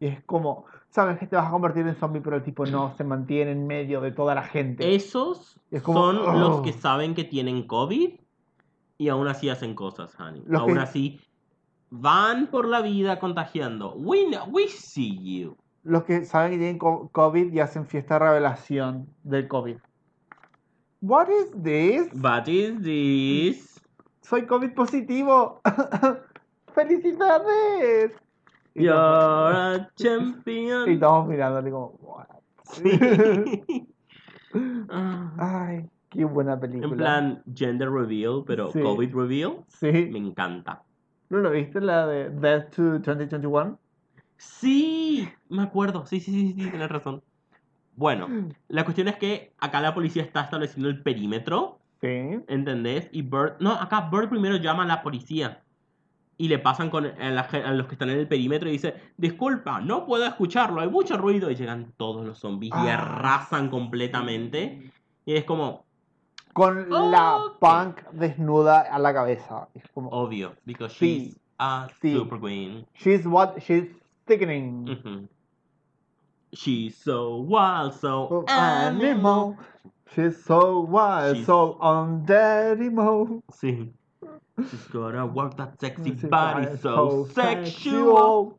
y 0.00 0.06
es 0.06 0.22
como, 0.24 0.64
sabes 0.90 1.18
que 1.18 1.26
te 1.26 1.36
vas 1.36 1.46
a 1.46 1.50
convertir 1.50 1.86
en 1.86 1.94
zombie, 1.96 2.20
pero 2.20 2.36
el 2.36 2.42
tipo 2.42 2.66
no, 2.66 2.94
se 2.96 3.04
mantiene 3.04 3.52
en 3.52 3.66
medio 3.66 4.00
de 4.00 4.10
toda 4.12 4.34
la 4.34 4.42
gente. 4.42 4.94
Esos 4.94 5.60
Es 5.70 5.82
como, 5.82 5.98
son 6.12 6.18
oh. 6.18 6.32
los 6.38 6.60
que 6.62 6.72
saben 6.72 7.14
que 7.14 7.24
tienen 7.24 7.66
COVID 7.66 8.10
y 8.98 9.08
aún 9.08 9.28
así 9.28 9.48
hacen 9.48 9.74
cosas, 9.74 10.18
honey. 10.18 10.42
Los 10.46 10.62
aún 10.62 10.74
que- 10.74 10.80
así 10.80 11.20
van 11.96 12.48
por 12.48 12.66
la 12.66 12.82
vida 12.82 13.18
contagiando. 13.20 13.94
We, 13.94 14.26
know- 14.26 14.46
we 14.50 14.66
see 14.68 15.16
you. 15.22 15.56
Los 15.84 16.04
que 16.04 16.24
saben 16.24 16.52
que 16.52 16.58
tienen 16.58 16.78
co- 16.78 17.08
COVID 17.12 17.52
y 17.52 17.60
hacen 17.60 17.86
fiesta 17.86 18.14
de 18.14 18.20
revelación 18.26 19.06
del 19.22 19.46
COVID. 19.48 19.76
What 21.02 21.28
is 21.28 21.50
this? 21.62 22.08
What 22.20 22.48
is 22.48 22.80
this? 22.82 23.80
Soy 24.22 24.46
COVID 24.46 24.72
positivo. 24.74 25.60
¡Felicidades! 26.74 28.12
Y 28.74 28.84
You're 28.84 28.96
todos- 28.96 29.54
a 29.80 29.90
champion. 29.94 30.90
Y 30.90 30.98
todos 30.98 31.26
mirándole 31.28 31.70
como, 31.70 31.88
"What?". 32.00 32.26
Sí. 32.64 32.90
Ay, 35.38 35.88
qué 36.10 36.24
buena 36.24 36.58
película. 36.58 36.88
en 36.90 36.96
plan 36.96 37.42
gender 37.54 37.90
reveal, 37.90 38.42
pero 38.46 38.70
Sí. 38.70 38.80
COVID 38.80 39.14
reveal, 39.14 39.64
Sí. 39.68 40.08
me 40.10 40.18
encanta. 40.18 40.82
¿No 41.34 41.40
lo 41.40 41.50
viste 41.50 41.80
la 41.80 42.06
de 42.06 42.30
Death 42.30 42.76
to 42.76 42.82
2021? 43.00 43.76
Sí, 44.36 45.28
me 45.48 45.64
acuerdo. 45.64 46.06
Sí, 46.06 46.20
sí, 46.20 46.30
sí, 46.30 46.48
sí, 46.56 46.70
tienes 46.70 46.88
razón. 46.88 47.24
Bueno, 47.96 48.28
la 48.68 48.84
cuestión 48.84 49.08
es 49.08 49.16
que 49.16 49.52
acá 49.58 49.80
la 49.80 49.92
policía 49.94 50.22
está 50.22 50.42
estableciendo 50.42 50.88
el 50.88 51.02
perímetro, 51.02 51.80
Sí. 52.00 52.38
¿entendés? 52.46 53.08
Y 53.10 53.22
Bert, 53.22 53.60
no, 53.60 53.72
acá 53.72 54.08
Bert 54.12 54.30
primero 54.30 54.58
llama 54.58 54.84
a 54.84 54.86
la 54.86 55.02
policía 55.02 55.60
y 56.38 56.46
le 56.46 56.60
pasan 56.60 56.88
con 56.88 57.04
a, 57.06 57.30
la 57.30 57.42
gen- 57.44 57.64
a 57.64 57.72
los 57.72 57.88
que 57.88 57.94
están 57.96 58.10
en 58.10 58.18
el 58.20 58.28
perímetro 58.28 58.68
y 58.68 58.72
dice, 58.72 58.94
disculpa, 59.16 59.80
no 59.80 60.06
puedo 60.06 60.24
escucharlo, 60.26 60.82
hay 60.82 60.88
mucho 60.88 61.16
ruido 61.16 61.50
y 61.50 61.56
llegan 61.56 61.92
todos 61.96 62.24
los 62.24 62.38
zombies 62.38 62.72
y 62.76 62.88
Ah, 62.88 62.94
arrasan 62.94 63.70
completamente 63.70 64.88
y 65.26 65.34
es 65.34 65.42
como 65.42 65.84
Con 66.54 66.88
la 66.88 67.40
punk 67.60 68.00
desnuda 68.12 68.82
a 68.82 68.98
la 68.98 69.12
cabeza. 69.12 69.68
Es 69.74 69.82
como, 69.92 70.08
obvio, 70.10 70.54
because 70.64 70.92
Sí, 70.94 71.26
she's 71.26 71.36
a 71.58 71.88
sí. 72.00 72.14
super 72.14 72.38
queen. 72.38 72.86
she's 72.94 73.26
what? 73.26 73.60
She's 73.60 73.88
sickening. 74.26 74.86
Ujú. 74.86 75.28
She's 76.52 76.96
so 76.96 77.38
wild, 77.40 77.94
so 77.94 78.44
animal. 78.48 79.02
animal. 79.02 79.56
She's 80.14 80.44
so 80.44 80.80
wild, 80.88 81.36
She's- 81.36 81.46
so 81.46 81.76
undadimo. 81.80 83.42
Sí. 83.52 83.90
She's 84.70 84.86
gonna 84.92 85.26
work 85.26 85.56
that 85.56 85.80
sexy 85.80 86.12
She's 86.14 86.30
body 86.30 86.66
so 86.76 86.78
so 86.78 87.24
sexual. 87.34 87.64
sexual. 87.64 88.58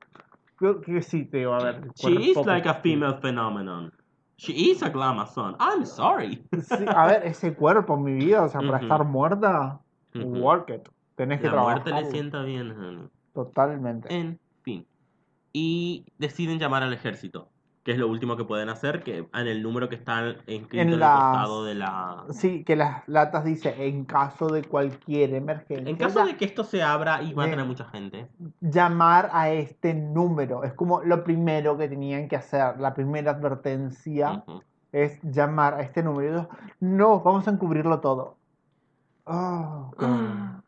Creo 0.60 0.82
que 0.82 1.02
sí 1.02 1.24
te 1.32 1.46
va 1.46 1.58
a 1.58 1.64
ver. 1.64 1.90
She 1.96 2.32
is 2.32 2.38
like 2.46 2.66
a 2.66 2.74
female 2.82 3.18
phenomenon. 3.22 3.92
She 4.38 4.72
is 4.72 4.84
a 4.84 4.90
glamazon. 4.90 5.56
I'm 5.60 5.86
sorry. 5.86 6.46
Sí, 6.52 6.86
a 6.88 7.08
ver, 7.08 7.26
ese 7.26 7.56
cuerpo, 7.56 7.98
mi 7.98 8.14
vida, 8.14 8.44
o 8.44 8.50
sea, 8.50 8.60
para 8.62 8.78
Ujú. 8.78 8.86
estar 8.86 9.06
muerta, 9.06 9.82
Ujú. 10.14 10.26
work 10.26 10.70
it. 10.72 10.90
Tenés 11.16 11.40
que 11.40 11.46
La 11.48 11.54
trabajar. 11.54 11.82
muerte 11.84 11.94
le 11.94 12.12
sienta 12.12 12.44
bien, 12.44 12.72
honey. 12.72 13.08
Totalmente. 13.34 14.14
En 14.14 14.38
fin. 14.64 14.86
Y 15.54 16.06
deciden 16.18 16.60
llamar 16.60 16.84
al 16.84 16.92
ejército. 16.94 17.50
Que 17.86 17.92
es 17.92 18.00
lo 18.00 18.08
último 18.08 18.36
que 18.36 18.44
pueden 18.44 18.68
hacer, 18.70 19.04
que 19.04 19.30
en 19.32 19.48
el 19.48 19.62
número 19.62 19.88
que 19.90 19.96
está 19.96 20.28
escrito 20.48 20.74
En 20.74 20.88
en, 20.88 20.94
el 20.96 21.00
las- 21.00 21.20
costado 21.22 21.64
de 21.66 21.76
la... 21.76 22.24
Sí, 22.32 22.64
que 22.64 22.76
las 22.76 23.08
latas 23.08 23.46
dice 23.46 23.76
en 23.88 24.06
caso 24.06 24.48
de 24.48 24.64
cualquier 24.64 25.36
emergencia. 25.36 25.88
En 25.88 25.96
caso 25.96 26.20
ya- 26.22 26.26
de 26.26 26.36
que 26.36 26.46
esto 26.46 26.64
se 26.64 26.82
abra 26.82 27.22
y 27.22 27.34
va 27.34 27.44
a 27.44 27.50
tener 27.50 27.64
mucha 27.64 27.86
gente. 27.86 28.28
llamar 28.60 29.30
a 29.32 29.52
este 29.52 29.94
número. 29.94 30.64
Es 30.64 30.74
como 30.74 31.02
lo 31.04 31.24
primero 31.24 31.78
que 31.78 31.88
tenían 31.88 32.28
que 32.28 32.36
hacer. 32.38 32.80
La 32.80 32.96
primera 32.96 33.30
advertencia 33.34 34.44
Ujú. 34.48 34.64
es 34.92 35.22
llamar 35.22 35.76
a 35.76 35.82
este 35.84 36.02
número. 36.02 36.50
No, 36.80 37.20
vamos 37.22 37.48
a 37.48 37.52
encubrirlo 37.52 38.00
todo. 38.00 38.36
Oh. 39.26 39.92
Ah. 40.00 40.62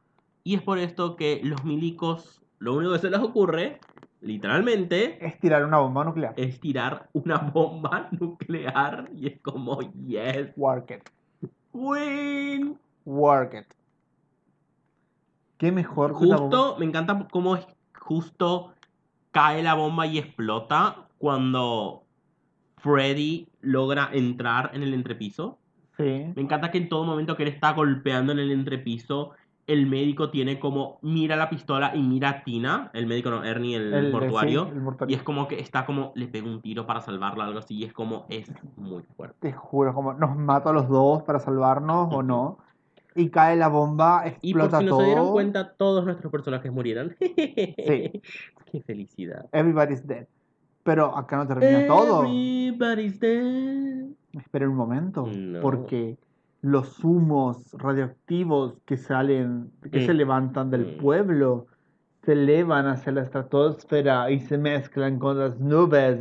Y 0.43 0.53
es 0.53 0.61
por 0.61 0.77
esto 0.77 1.15
que 1.15 1.41
los 1.43 1.63
milicos, 1.65 2.41
lo 2.59 2.75
único 2.75 2.93
que 2.93 2.99
se 2.99 3.09
les 3.09 3.19
ocurre, 3.19 3.79
literalmente, 4.21 5.25
Es 5.25 5.39
tirar 5.39 5.63
una 5.65 5.77
bomba 5.79 6.03
nuclear. 6.05 6.33
es 6.37 6.59
tirar 6.59 7.09
una 7.13 7.37
bomba 7.53 8.09
nuclear 8.11 9.09
y 9.15 9.27
es 9.27 9.39
como, 9.41 9.79
yes, 10.05 10.51
Work 10.55 10.91
it. 10.91 11.09
win. 11.73 12.77
Work 13.05 13.53
it. 13.53 13.73
Qué 15.57 15.71
mejor. 15.71 16.13
Justo, 16.13 16.75
me 16.77 16.85
encanta 16.85 17.27
cómo 17.31 17.55
es 17.55 17.67
justo 17.99 18.73
cae 19.31 19.61
la 19.63 19.73
bomba 19.73 20.05
y 20.07 20.17
explota 20.17 21.07
cuando 21.17 22.03
Freddy 22.77 23.47
logra 23.61 24.09
entrar 24.13 24.71
en 24.73 24.83
el 24.83 24.93
entrepiso. 24.93 25.57
Sí. 25.97 26.25
Me 26.35 26.41
encanta 26.41 26.69
que 26.71 26.77
en 26.77 26.89
todo 26.89 27.03
momento 27.05 27.35
que 27.35 27.43
él 27.43 27.49
está 27.49 27.73
golpeando 27.73 28.31
en 28.33 28.39
el 28.39 28.51
entrepiso, 28.51 29.31
el 29.67 29.85
médico 29.85 30.29
tiene 30.31 30.59
como, 30.59 30.97
mira 31.01 31.35
la 31.35 31.49
pistola 31.49 31.93
y 31.93 32.01
mira 32.01 32.29
a 32.29 32.43
Tina, 32.43 32.89
el 32.93 33.05
médico 33.05 33.29
no, 33.29 33.43
Ernie, 33.43 33.75
el, 33.75 33.93
El- 33.93 34.11
mortuario, 34.13 34.65
sí, 34.65 34.71
el 35.05 35.09
y 35.11 35.13
es 35.13 35.23
como 35.23 35.47
que 35.47 35.59
está 35.59 35.85
como, 35.85 36.13
le 36.15 36.27
pega 36.29 36.47
un 36.47 36.61
tiro 36.61 36.87
para 36.87 37.01
salvarla, 37.01 37.43
algo 37.43 37.59
así, 37.59 37.75
y 37.75 37.83
es 37.83 37.91
como, 37.93 38.25
es 38.29 38.49
muy 38.77 39.03
fuerte. 39.03 39.35
Te 39.41 39.51
juro, 39.51 39.93
como 39.93 40.13
nos 40.13 40.37
mata 40.37 40.69
a 40.69 40.73
los 40.73 40.87
dos 40.87 41.23
para 41.23 41.39
salvarnos 41.39 42.07
o 42.13 42.23
no. 42.23 42.59
Y 43.13 43.29
cae 43.29 43.55
la 43.55 43.67
bomba, 43.67 44.23
Y 44.41 44.53
por 44.53 44.61
explota 44.61 44.79
si 44.79 44.85
no 44.85 44.89
todo. 44.91 44.99
se 44.99 45.05
dieron 45.07 45.31
cuenta, 45.31 45.73
todos 45.73 46.05
nuestros 46.05 46.31
personajes 46.31 46.71
murieron. 46.71 47.15
Qué 47.19 48.21
felicidad. 48.85 49.47
Everybody's 49.51 50.05
dead. 50.05 50.27
Pero 50.83 51.17
acá 51.17 51.37
no 51.37 51.47
termina 51.47 51.87
todo. 51.87 52.23
Everybody's 52.23 53.19
dead. 53.19 54.05
Espera 54.33 54.69
un 54.69 54.75
momento. 54.75 55.25
No. 55.25 55.61
Porque 55.61 56.17
los 56.61 57.03
humos 57.03 57.71
radioactivos 57.73 58.75
que 58.85 58.97
salen, 58.97 59.71
que 59.91 59.99
Mm. 59.99 60.05
se 60.05 60.13
levantan 60.13 60.69
del 60.71 60.85
pueblo, 60.97 61.67
se 62.23 62.33
elevan 62.33 62.87
hacia 62.87 63.11
la 63.11 63.21
estratosfera 63.21 64.29
y 64.31 64.39
se 64.39 64.57
mezclan 64.57 65.19
con 65.19 65.37
las 65.39 65.59
nubes 65.59 66.19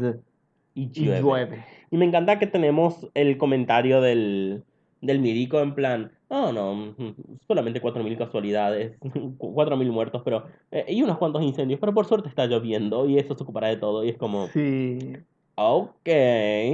Y 0.74 0.82
y 0.94 1.04
llueve. 1.06 1.20
llueve. 1.20 1.64
Y 1.90 1.96
me 1.96 2.04
encanta 2.04 2.38
que 2.38 2.46
tenemos 2.46 3.08
el 3.14 3.38
comentario 3.38 4.00
del, 4.00 4.62
del 5.00 5.20
médico 5.20 5.58
en 5.60 5.74
plan, 5.74 6.12
oh 6.28 6.52
no, 6.52 6.74
mm, 6.74 7.14
solamente 7.46 7.80
4.000 7.80 8.18
casualidades, 8.18 8.98
4.000 9.38 9.90
muertos, 9.90 10.20
pero 10.24 10.44
eh, 10.70 10.84
y 10.88 11.02
unos 11.02 11.16
cuantos 11.18 11.42
incendios, 11.42 11.80
pero 11.80 11.94
por 11.94 12.04
suerte 12.06 12.28
está 12.28 12.46
lloviendo 12.46 13.08
y 13.08 13.18
eso 13.18 13.34
se 13.34 13.42
ocupará 13.42 13.68
de 13.68 13.78
todo. 13.78 14.04
Y 14.04 14.10
es 14.10 14.18
como, 14.18 14.46
Sí. 14.48 15.14
ok. 15.54 16.08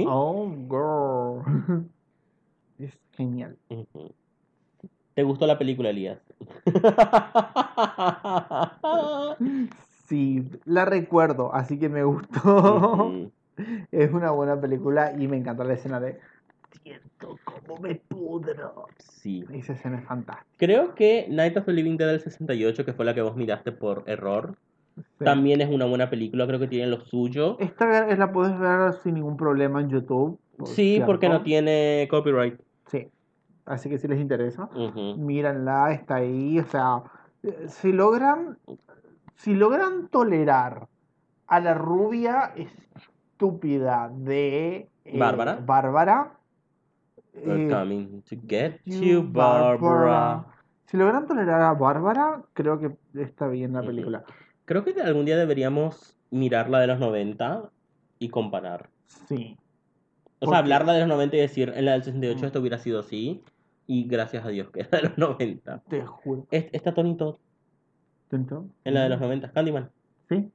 Oh, 0.07 0.51
girl. 0.69 1.89
Genial. 3.15 3.57
¿Te 5.13 5.23
gustó 5.23 5.45
la 5.47 5.57
película, 5.59 5.89
Elías? 5.89 6.19
Sí, 10.05 10.43
la 10.65 10.85
recuerdo, 10.85 11.53
así 11.55 11.79
que 11.79 11.89
me 11.89 12.03
gustó. 12.03 13.31
Es 13.91 14.11
una 14.11 14.31
buena 14.31 14.59
película 14.59 15.13
y 15.17 15.27
me 15.27 15.37
encanta 15.37 15.63
la 15.63 15.73
escena 15.73 15.99
de 15.99 16.19
siento 16.83 17.37
como 17.45 17.79
me 17.79 17.95
pudro. 17.95 18.87
Sí. 18.97 19.45
Esa 19.53 19.73
escena 19.73 19.99
es 19.99 20.05
fantástica. 20.05 20.45
Creo 20.57 20.93
que 20.93 21.25
Night 21.29 21.55
of 21.57 21.65
the 21.65 21.71
Living 21.71 21.97
Dead 21.97 22.07
del 22.07 22.19
68, 22.19 22.85
que 22.85 22.93
fue 22.93 23.05
la 23.05 23.13
que 23.13 23.21
vos 23.21 23.35
miraste 23.35 23.71
por 23.71 24.03
error, 24.07 24.55
Sí. 24.95 25.25
también 25.25 25.61
es 25.61 25.69
una 25.69 25.85
buena 25.85 26.09
película, 26.09 26.45
creo 26.45 26.59
que 26.59 26.67
tiene 26.67 26.87
lo 26.87 27.01
suyo. 27.05 27.57
Esta 27.59 28.15
la 28.15 28.31
puedes 28.31 28.57
ver 28.59 28.93
sin 29.03 29.15
ningún 29.15 29.37
problema 29.37 29.81
en 29.81 29.89
YouTube. 29.89 30.39
por 30.57 30.67
Sí, 30.67 31.01
porque 31.05 31.29
no 31.29 31.41
tiene 31.41 32.07
copyright. 32.11 32.59
Sí. 32.87 33.07
Así 33.65 33.89
que 33.89 33.97
si 33.97 34.07
les 34.07 34.19
interesa, 34.19 34.69
Ujú. 34.75 35.15
míranla, 35.17 35.93
está 35.93 36.15
ahí. 36.15 36.59
O 36.59 36.65
sea, 36.65 37.03
eh, 37.43 37.65
si 37.67 37.91
logran, 37.91 38.57
si 39.35 39.53
logran 39.53 40.09
tolerar 40.09 40.87
a 41.47 41.59
la 41.59 41.73
rubia 41.73 42.53
estúpida 42.55 44.11
de 44.13 44.89
eh, 45.05 45.19
Bárbara. 45.19 45.59
Bárbara, 45.65 46.39
We're 47.33 47.65
eh, 47.65 47.69
coming 47.69 48.21
to 48.23 48.35
get 48.47 48.81
you, 48.85 49.23
Barbara. 49.23 50.45
Si 50.85 50.97
logran 50.97 51.25
tolerar 51.25 51.61
a 51.61 51.73
Bárbara, 51.73 52.43
creo 52.53 52.79
que 52.79 52.95
está 53.19 53.47
bien 53.47 53.73
la 53.73 53.81
película. 53.81 54.23
Creo 54.65 54.83
que 54.83 54.99
algún 55.01 55.25
día 55.25 55.37
deberíamos 55.37 56.17
mirar 56.29 56.69
la 56.69 56.79
de 56.79 56.87
los 56.87 56.99
90 56.99 57.69
y 58.19 58.29
comparar. 58.29 58.89
Sí. 59.07 59.57
O 60.43 60.49
sea, 60.49 60.59
hablarla 60.59 60.93
de 60.93 60.99
los 60.99 61.07
90 61.09 61.35
y 61.35 61.39
decir, 61.39 61.71
en 61.75 61.85
la 61.85 61.93
del 61.93 62.03
68 62.03 62.41
Mm. 62.41 62.45
esto 62.45 62.59
hubiera 62.59 62.77
sido 62.77 62.99
así. 62.99 63.43
Y 63.87 64.05
gracias 64.07 64.45
a 64.45 64.49
Dios 64.49 64.69
que 64.71 64.81
es 64.81 64.91
la 64.91 64.99
de 65.01 65.09
los 65.09 65.17
90. 65.17 65.79
Te 65.89 66.01
juro. 66.05 66.47
Es- 66.51 66.67
Está 66.71 66.93
Tony 66.93 67.15
Todd 67.17 67.35
¿Tentó? 68.29 68.65
en 68.85 68.93
la 68.93 69.03
de 69.03 69.09
los 69.09 69.19
90. 69.19 69.51
Candyman. 69.51 69.89
Sí. 70.29 70.49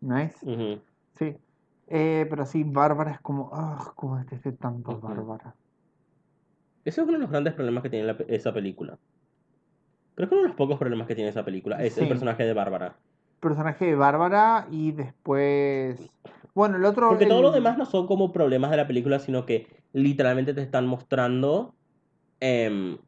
Nice. 0.00 0.36
Ujú. 0.42 0.80
Sí. 1.18 1.36
Eh, 1.88 2.26
pero 2.28 2.44
sí, 2.46 2.64
Bárbara 2.64 3.12
es 3.12 3.20
como, 3.20 3.50
ah, 3.52 3.92
cómo 3.94 4.18
detesté 4.18 4.52
tanto. 4.52 5.00
Bárbara. 5.00 5.54
Ese 6.84 7.00
es 7.00 7.04
uno 7.06 7.14
de 7.14 7.20
los 7.20 7.30
grandes 7.30 7.54
problemas 7.54 7.82
que 7.82 7.90
tiene 7.90 8.06
la 8.06 8.16
esa 8.28 8.52
película. 8.52 8.98
Creo 10.14 10.28
que 10.28 10.34
uno 10.34 10.42
de 10.42 10.48
los 10.48 10.56
pocos 10.56 10.78
problemas 10.78 11.06
que 11.06 11.14
tiene 11.14 11.30
esa 11.30 11.44
película 11.44 11.82
es 11.82 11.96
el 11.98 12.08
personaje 12.08 12.44
de 12.44 12.52
Bárbara. 12.54 12.96
Personaje 13.40 13.84
de 13.86 13.94
Bárbara 13.96 14.66
y 14.70 14.92
después. 14.92 16.10
Bueno, 16.56 16.76
el 16.78 16.84
otro. 16.84 17.10
Porque 17.10 17.26
todo 17.26 17.42
lo 17.42 17.48
el- 17.48 17.54
demás 17.54 17.78
no 17.78 17.86
son 17.86 18.06
como 18.08 18.32
problemas 18.32 18.72
de 18.72 18.78
la 18.78 18.86
película, 18.88 19.20
sino 19.20 19.46
que 19.46 19.68
literalmente 19.92 20.54
te 20.54 20.62
están 20.62 20.86
mostrando 20.88 21.74
em, 22.40 22.98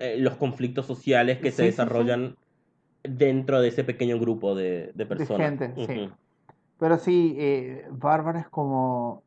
eh, 0.00 0.16
los 0.18 0.36
conflictos 0.36 0.84
sociales 0.84 1.38
que 1.38 1.50
Sí, 1.50 1.56
se 1.56 1.62
sí, 1.62 1.62
sí. 1.62 1.66
desarrollan 1.70 2.36
dentro 3.04 3.60
de 3.60 3.68
ese 3.68 3.84
pequeño 3.84 4.18
grupo 4.18 4.54
de, 4.54 4.90
de 4.94 5.06
personas. 5.06 5.48
gente, 5.48 5.72
sí. 5.86 6.00
Ujú. 6.04 6.12
Pero 6.78 6.98
sí, 6.98 7.34
eh, 7.38 7.86
Bárbara 7.90 8.40
es 8.40 8.48
como. 8.48 9.22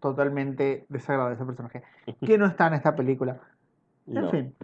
Totalmente 0.00 0.84
desagradable 0.90 1.34
ese 1.36 1.44
personaje. 1.46 1.82
Que 2.24 2.36
no 2.36 2.44
está 2.46 2.66
en 2.66 2.74
esta 2.74 2.94
película. 2.94 3.40
En 4.06 4.14
No, 4.14 4.30
fin. 4.30 4.54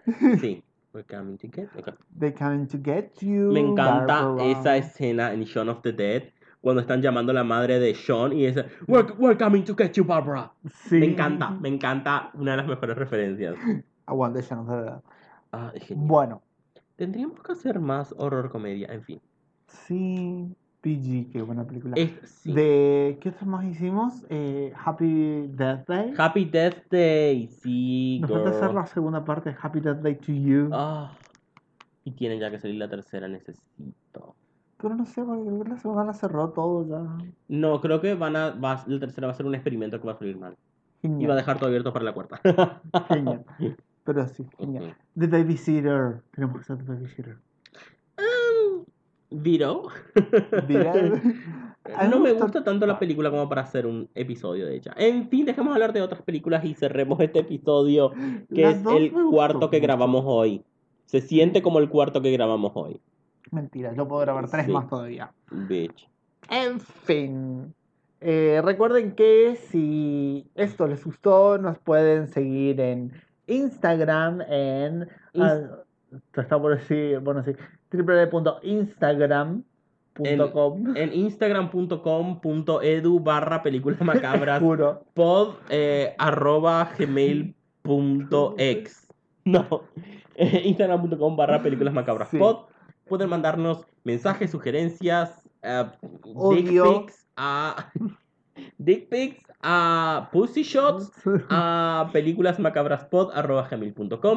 sí. 0.41 0.63
We're 0.93 1.07
coming 1.09 1.39
to 1.39 1.49
get- 1.51 1.69
ok. 1.77 1.95
They 2.19 2.33
coming 2.33 2.67
to 2.69 2.79
get 2.85 3.13
you. 3.21 3.51
Me 3.51 3.61
encanta 3.61 4.23
Barbara. 4.23 4.45
esa 4.45 4.77
escena 4.77 5.33
en 5.33 5.43
Shaun 5.45 5.69
of 5.71 5.81
the 5.83 5.93
Dead 5.93 6.25
cuando 6.65 6.81
están 6.81 7.03
llamando 7.03 7.31
a 7.31 7.35
la 7.35 7.45
madre 7.45 7.79
de 7.79 7.95
Sean 7.95 8.33
y 8.33 8.47
es 8.47 8.57
we're, 8.89 9.12
we're 9.19 9.37
coming 9.37 9.62
to 9.65 9.77
get 9.77 9.93
you, 9.93 10.05
Barbara. 10.05 10.51
Sí. 10.89 10.97
Me 10.97 11.07
encanta, 11.12 11.51
me 11.51 11.69
encanta, 11.69 12.31
una 12.32 12.53
de 12.53 12.57
las 12.57 12.66
mejores 12.66 12.97
referencias. 12.97 13.55
Aguante, 14.07 14.41
ya 14.41 14.57
no 14.57 14.66
sé. 14.66 14.93
Ah, 15.53 15.70
es 15.74 15.85
genial. 15.85 16.09
Bueno, 16.09 16.43
Tendríamos 16.97 17.43
que 17.43 17.53
hacer 17.53 17.81
más 17.81 18.15
horror 18.16 18.51
comedia, 18.51 18.89
en 18.93 19.03
fin. 19.03 19.20
sí. 19.66 20.57
PG, 20.81 21.32
qué 21.32 21.41
buena 21.41 21.66
película. 21.66 21.95
Es, 21.97 22.12
sí. 22.24 22.53
De, 22.53 23.16
¿Qué 23.20 23.31
otros 23.31 23.47
más 23.47 23.65
hicimos? 23.65 24.23
Eh, 24.28 24.70
Happy 24.85 25.47
Death 25.49 25.89
Day. 25.89 26.12
Happy 26.16 26.45
Death 26.45 26.91
Day, 26.91 27.49
sí, 27.49 28.19
Nos 28.20 28.31
falta 28.31 28.51
girl. 28.51 28.59
hacer 28.59 28.74
la 28.74 28.86
segunda 28.86 29.24
parte 29.24 29.49
de 29.51 29.57
Happy 29.61 29.81
Death 29.81 30.03
Day 30.03 30.15
to 30.16 30.32
You. 30.32 30.69
Ah, 30.73 31.16
y 32.05 32.11
tiene 32.11 32.39
ya 32.39 32.51
que 32.51 32.59
salir 32.59 32.77
la 32.77 32.89
tercera, 32.89 33.27
necesito. 33.28 33.65
Pero 34.85 34.97
no 34.97 35.06
sé, 35.06 35.23
porque 35.24 35.43
creo 35.44 35.65
que 35.81 35.89
la 35.89 36.05
la 36.05 36.12
cerró 36.12 36.51
todo 36.51 36.86
ya. 36.86 37.16
No, 37.48 37.81
creo 37.81 38.02
que 38.02 38.15
van 38.15 38.36
a, 38.36 38.51
va- 38.51 38.85
la 38.86 39.01
tercera 39.01 39.27
va 39.27 39.32
a 39.32 39.36
ser 39.36 39.47
un 39.47 39.55
experimento 39.55 39.98
que 39.98 40.06
va 40.06 40.12
a 40.12 40.19
salir 40.19 40.36
mal. 40.36 40.59
Y 41.02 41.24
va 41.24 41.32
a 41.32 41.36
dejar 41.39 41.56
todo 41.56 41.69
abierto 41.69 41.90
para 41.90 42.05
la 42.05 42.12
cuarta. 42.12 42.39
Genial. 43.09 43.47
Pero 44.05 44.28
sí, 44.28 44.44
genial. 44.59 44.94
The 45.19 45.27
Babysitter. 45.27 46.20
Tenemos 46.32 46.56
que 46.56 46.61
hacer 46.61 46.77
The 46.85 46.93
Babysitter. 46.93 47.39
Um, 48.19 48.85
mí 49.43 49.59
No 52.11 52.20
me 52.20 52.32
gusta- 52.35 52.62
tanto 52.62 52.86
la 52.86 52.98
película 52.98 53.31
como 53.31 53.48
para 53.48 53.62
hacer 53.62 53.86
un 53.86 54.11
episodio 54.15 54.66
de 54.66 54.77
ella. 54.77 54.93
En 54.98 55.31
fin, 55.31 55.47
dejemos 55.47 55.73
hablar 55.73 55.94
de 55.94 56.02
otras 56.02 56.20
películas 56.20 56.62
y 56.66 56.74
cerremos 56.74 57.19
este 57.20 57.39
episodio, 57.39 58.12
que 58.55 58.61
Las 58.62 58.74
es 58.81 58.86
el 58.86 59.12
cuarto 59.31 59.70
que 59.70 59.81
grabamos 59.81 60.24
hoy. 60.27 60.62
Se 61.06 61.23
siente 61.23 61.62
como 61.62 61.78
el 61.78 61.89
cuarto 61.89 62.20
que 62.20 62.31
grabamos 62.32 62.73
hoy. 62.74 63.01
Mentira, 63.51 63.93
yo 63.95 64.07
puedo 64.09 64.21
grabar 64.23 64.49
tres 64.51 64.65
Sí. 64.66 64.73
más 64.73 64.89
todavía. 64.89 65.31
Bitch. 65.51 66.09
En 66.51 66.81
fin. 66.81 67.75
Eh, 68.21 68.61
recuerden 68.65 69.12
que 69.15 69.57
si 69.71 70.47
esto 70.55 70.87
les 70.87 71.05
gustó, 71.05 71.59
nos 71.59 71.79
pueden 71.79 72.29
seguir 72.29 72.81
en 72.81 73.12
Instagram, 73.47 74.41
en. 74.49 75.09
Ah, 75.39 75.61
está 76.37 76.59
por 76.61 76.77
decir, 76.79 77.19
bueno, 77.21 77.43
sí, 77.45 77.53
www.instagram.com 77.93 79.62
com. 80.53 80.97
En 80.97 81.12
instagram.com.edu 81.12 83.21
barra 83.21 83.62
películas 83.62 84.01
macabras 84.01 84.61
Juro. 84.62 85.05
pod 85.12 85.57
eh, 85.71 86.15
arroba 86.19 86.89
gmail.ex 87.85 89.09
no 89.45 89.83
eh, 90.37 90.62
instagram.com 90.65 91.37
barra 91.37 91.62
películas 91.62 91.93
macabras 91.93 92.29
Sí. 92.31 92.39
pod 92.39 92.66
pueden 93.06 93.28
mandarnos 93.28 93.86
mensajes 94.05 94.51
sugerencias 94.51 95.48
eh, 95.62 95.85
dick 96.51 96.82
pics 96.82 97.26
a 97.36 97.90
dick 98.78 99.09
pics 99.09 99.43
a 99.62 100.28
pussy 100.32 100.62
shots 100.62 101.10
a 101.48 102.10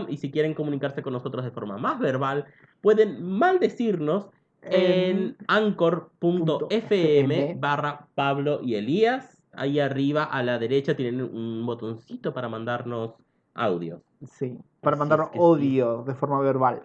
y 0.08 0.18
si 0.18 0.32
quieren 0.32 0.54
comunicarse 0.54 1.02
con 1.02 1.14
nosotros 1.14 1.44
de 1.44 1.52
forma 1.52 1.78
más 1.78 2.00
verbal 2.00 2.46
pueden 2.82 3.24
maldecirnos 3.24 4.28
en 4.62 5.36
anchor.fm 5.48 7.56
barra 7.60 8.08
Pablo 8.16 8.60
y 8.62 8.76
Elías. 8.76 9.42
Ahí 9.54 9.80
arriba 9.80 10.24
a 10.24 10.44
la 10.44 10.60
derecha 10.60 10.96
tienen 10.96 11.22
un 11.22 11.66
botoncito 11.66 12.34
para 12.34 12.50
mandarnos 12.50 13.16
audios. 13.54 14.02
Sí, 14.26 14.58
para 14.82 14.96
Así 14.96 15.00
mandar 15.00 15.30
sí. 15.32 15.38
odio 15.40 16.04
de 16.04 16.16
forma 16.16 16.40
verbal. 16.40 16.82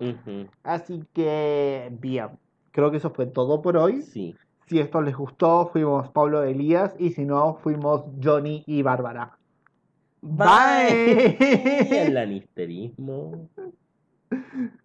Así 0.63 1.05
que, 1.13 1.91
bien. 2.01 2.29
Creo 2.73 2.91
que 2.91 2.99
eso 2.99 3.11
fue 3.11 3.27
todo 3.27 3.63
por 3.63 3.77
hoy. 3.77 4.03
Sí. 4.03 4.35
Si 4.67 4.79
esto 4.79 5.01
les 5.03 5.17
gustó, 5.17 5.69
fuimos 5.73 6.09
Pablo 6.11 6.43
Elías. 6.43 6.95
Y 6.99 7.11
si 7.11 7.25
no, 7.25 7.55
fuimos 7.63 8.05
Johnny 8.23 8.65
y 8.67 8.83
Bárbara. 8.83 9.39
Bye. 10.21 11.37
El 12.07 12.17
anisterismo. 12.17 13.49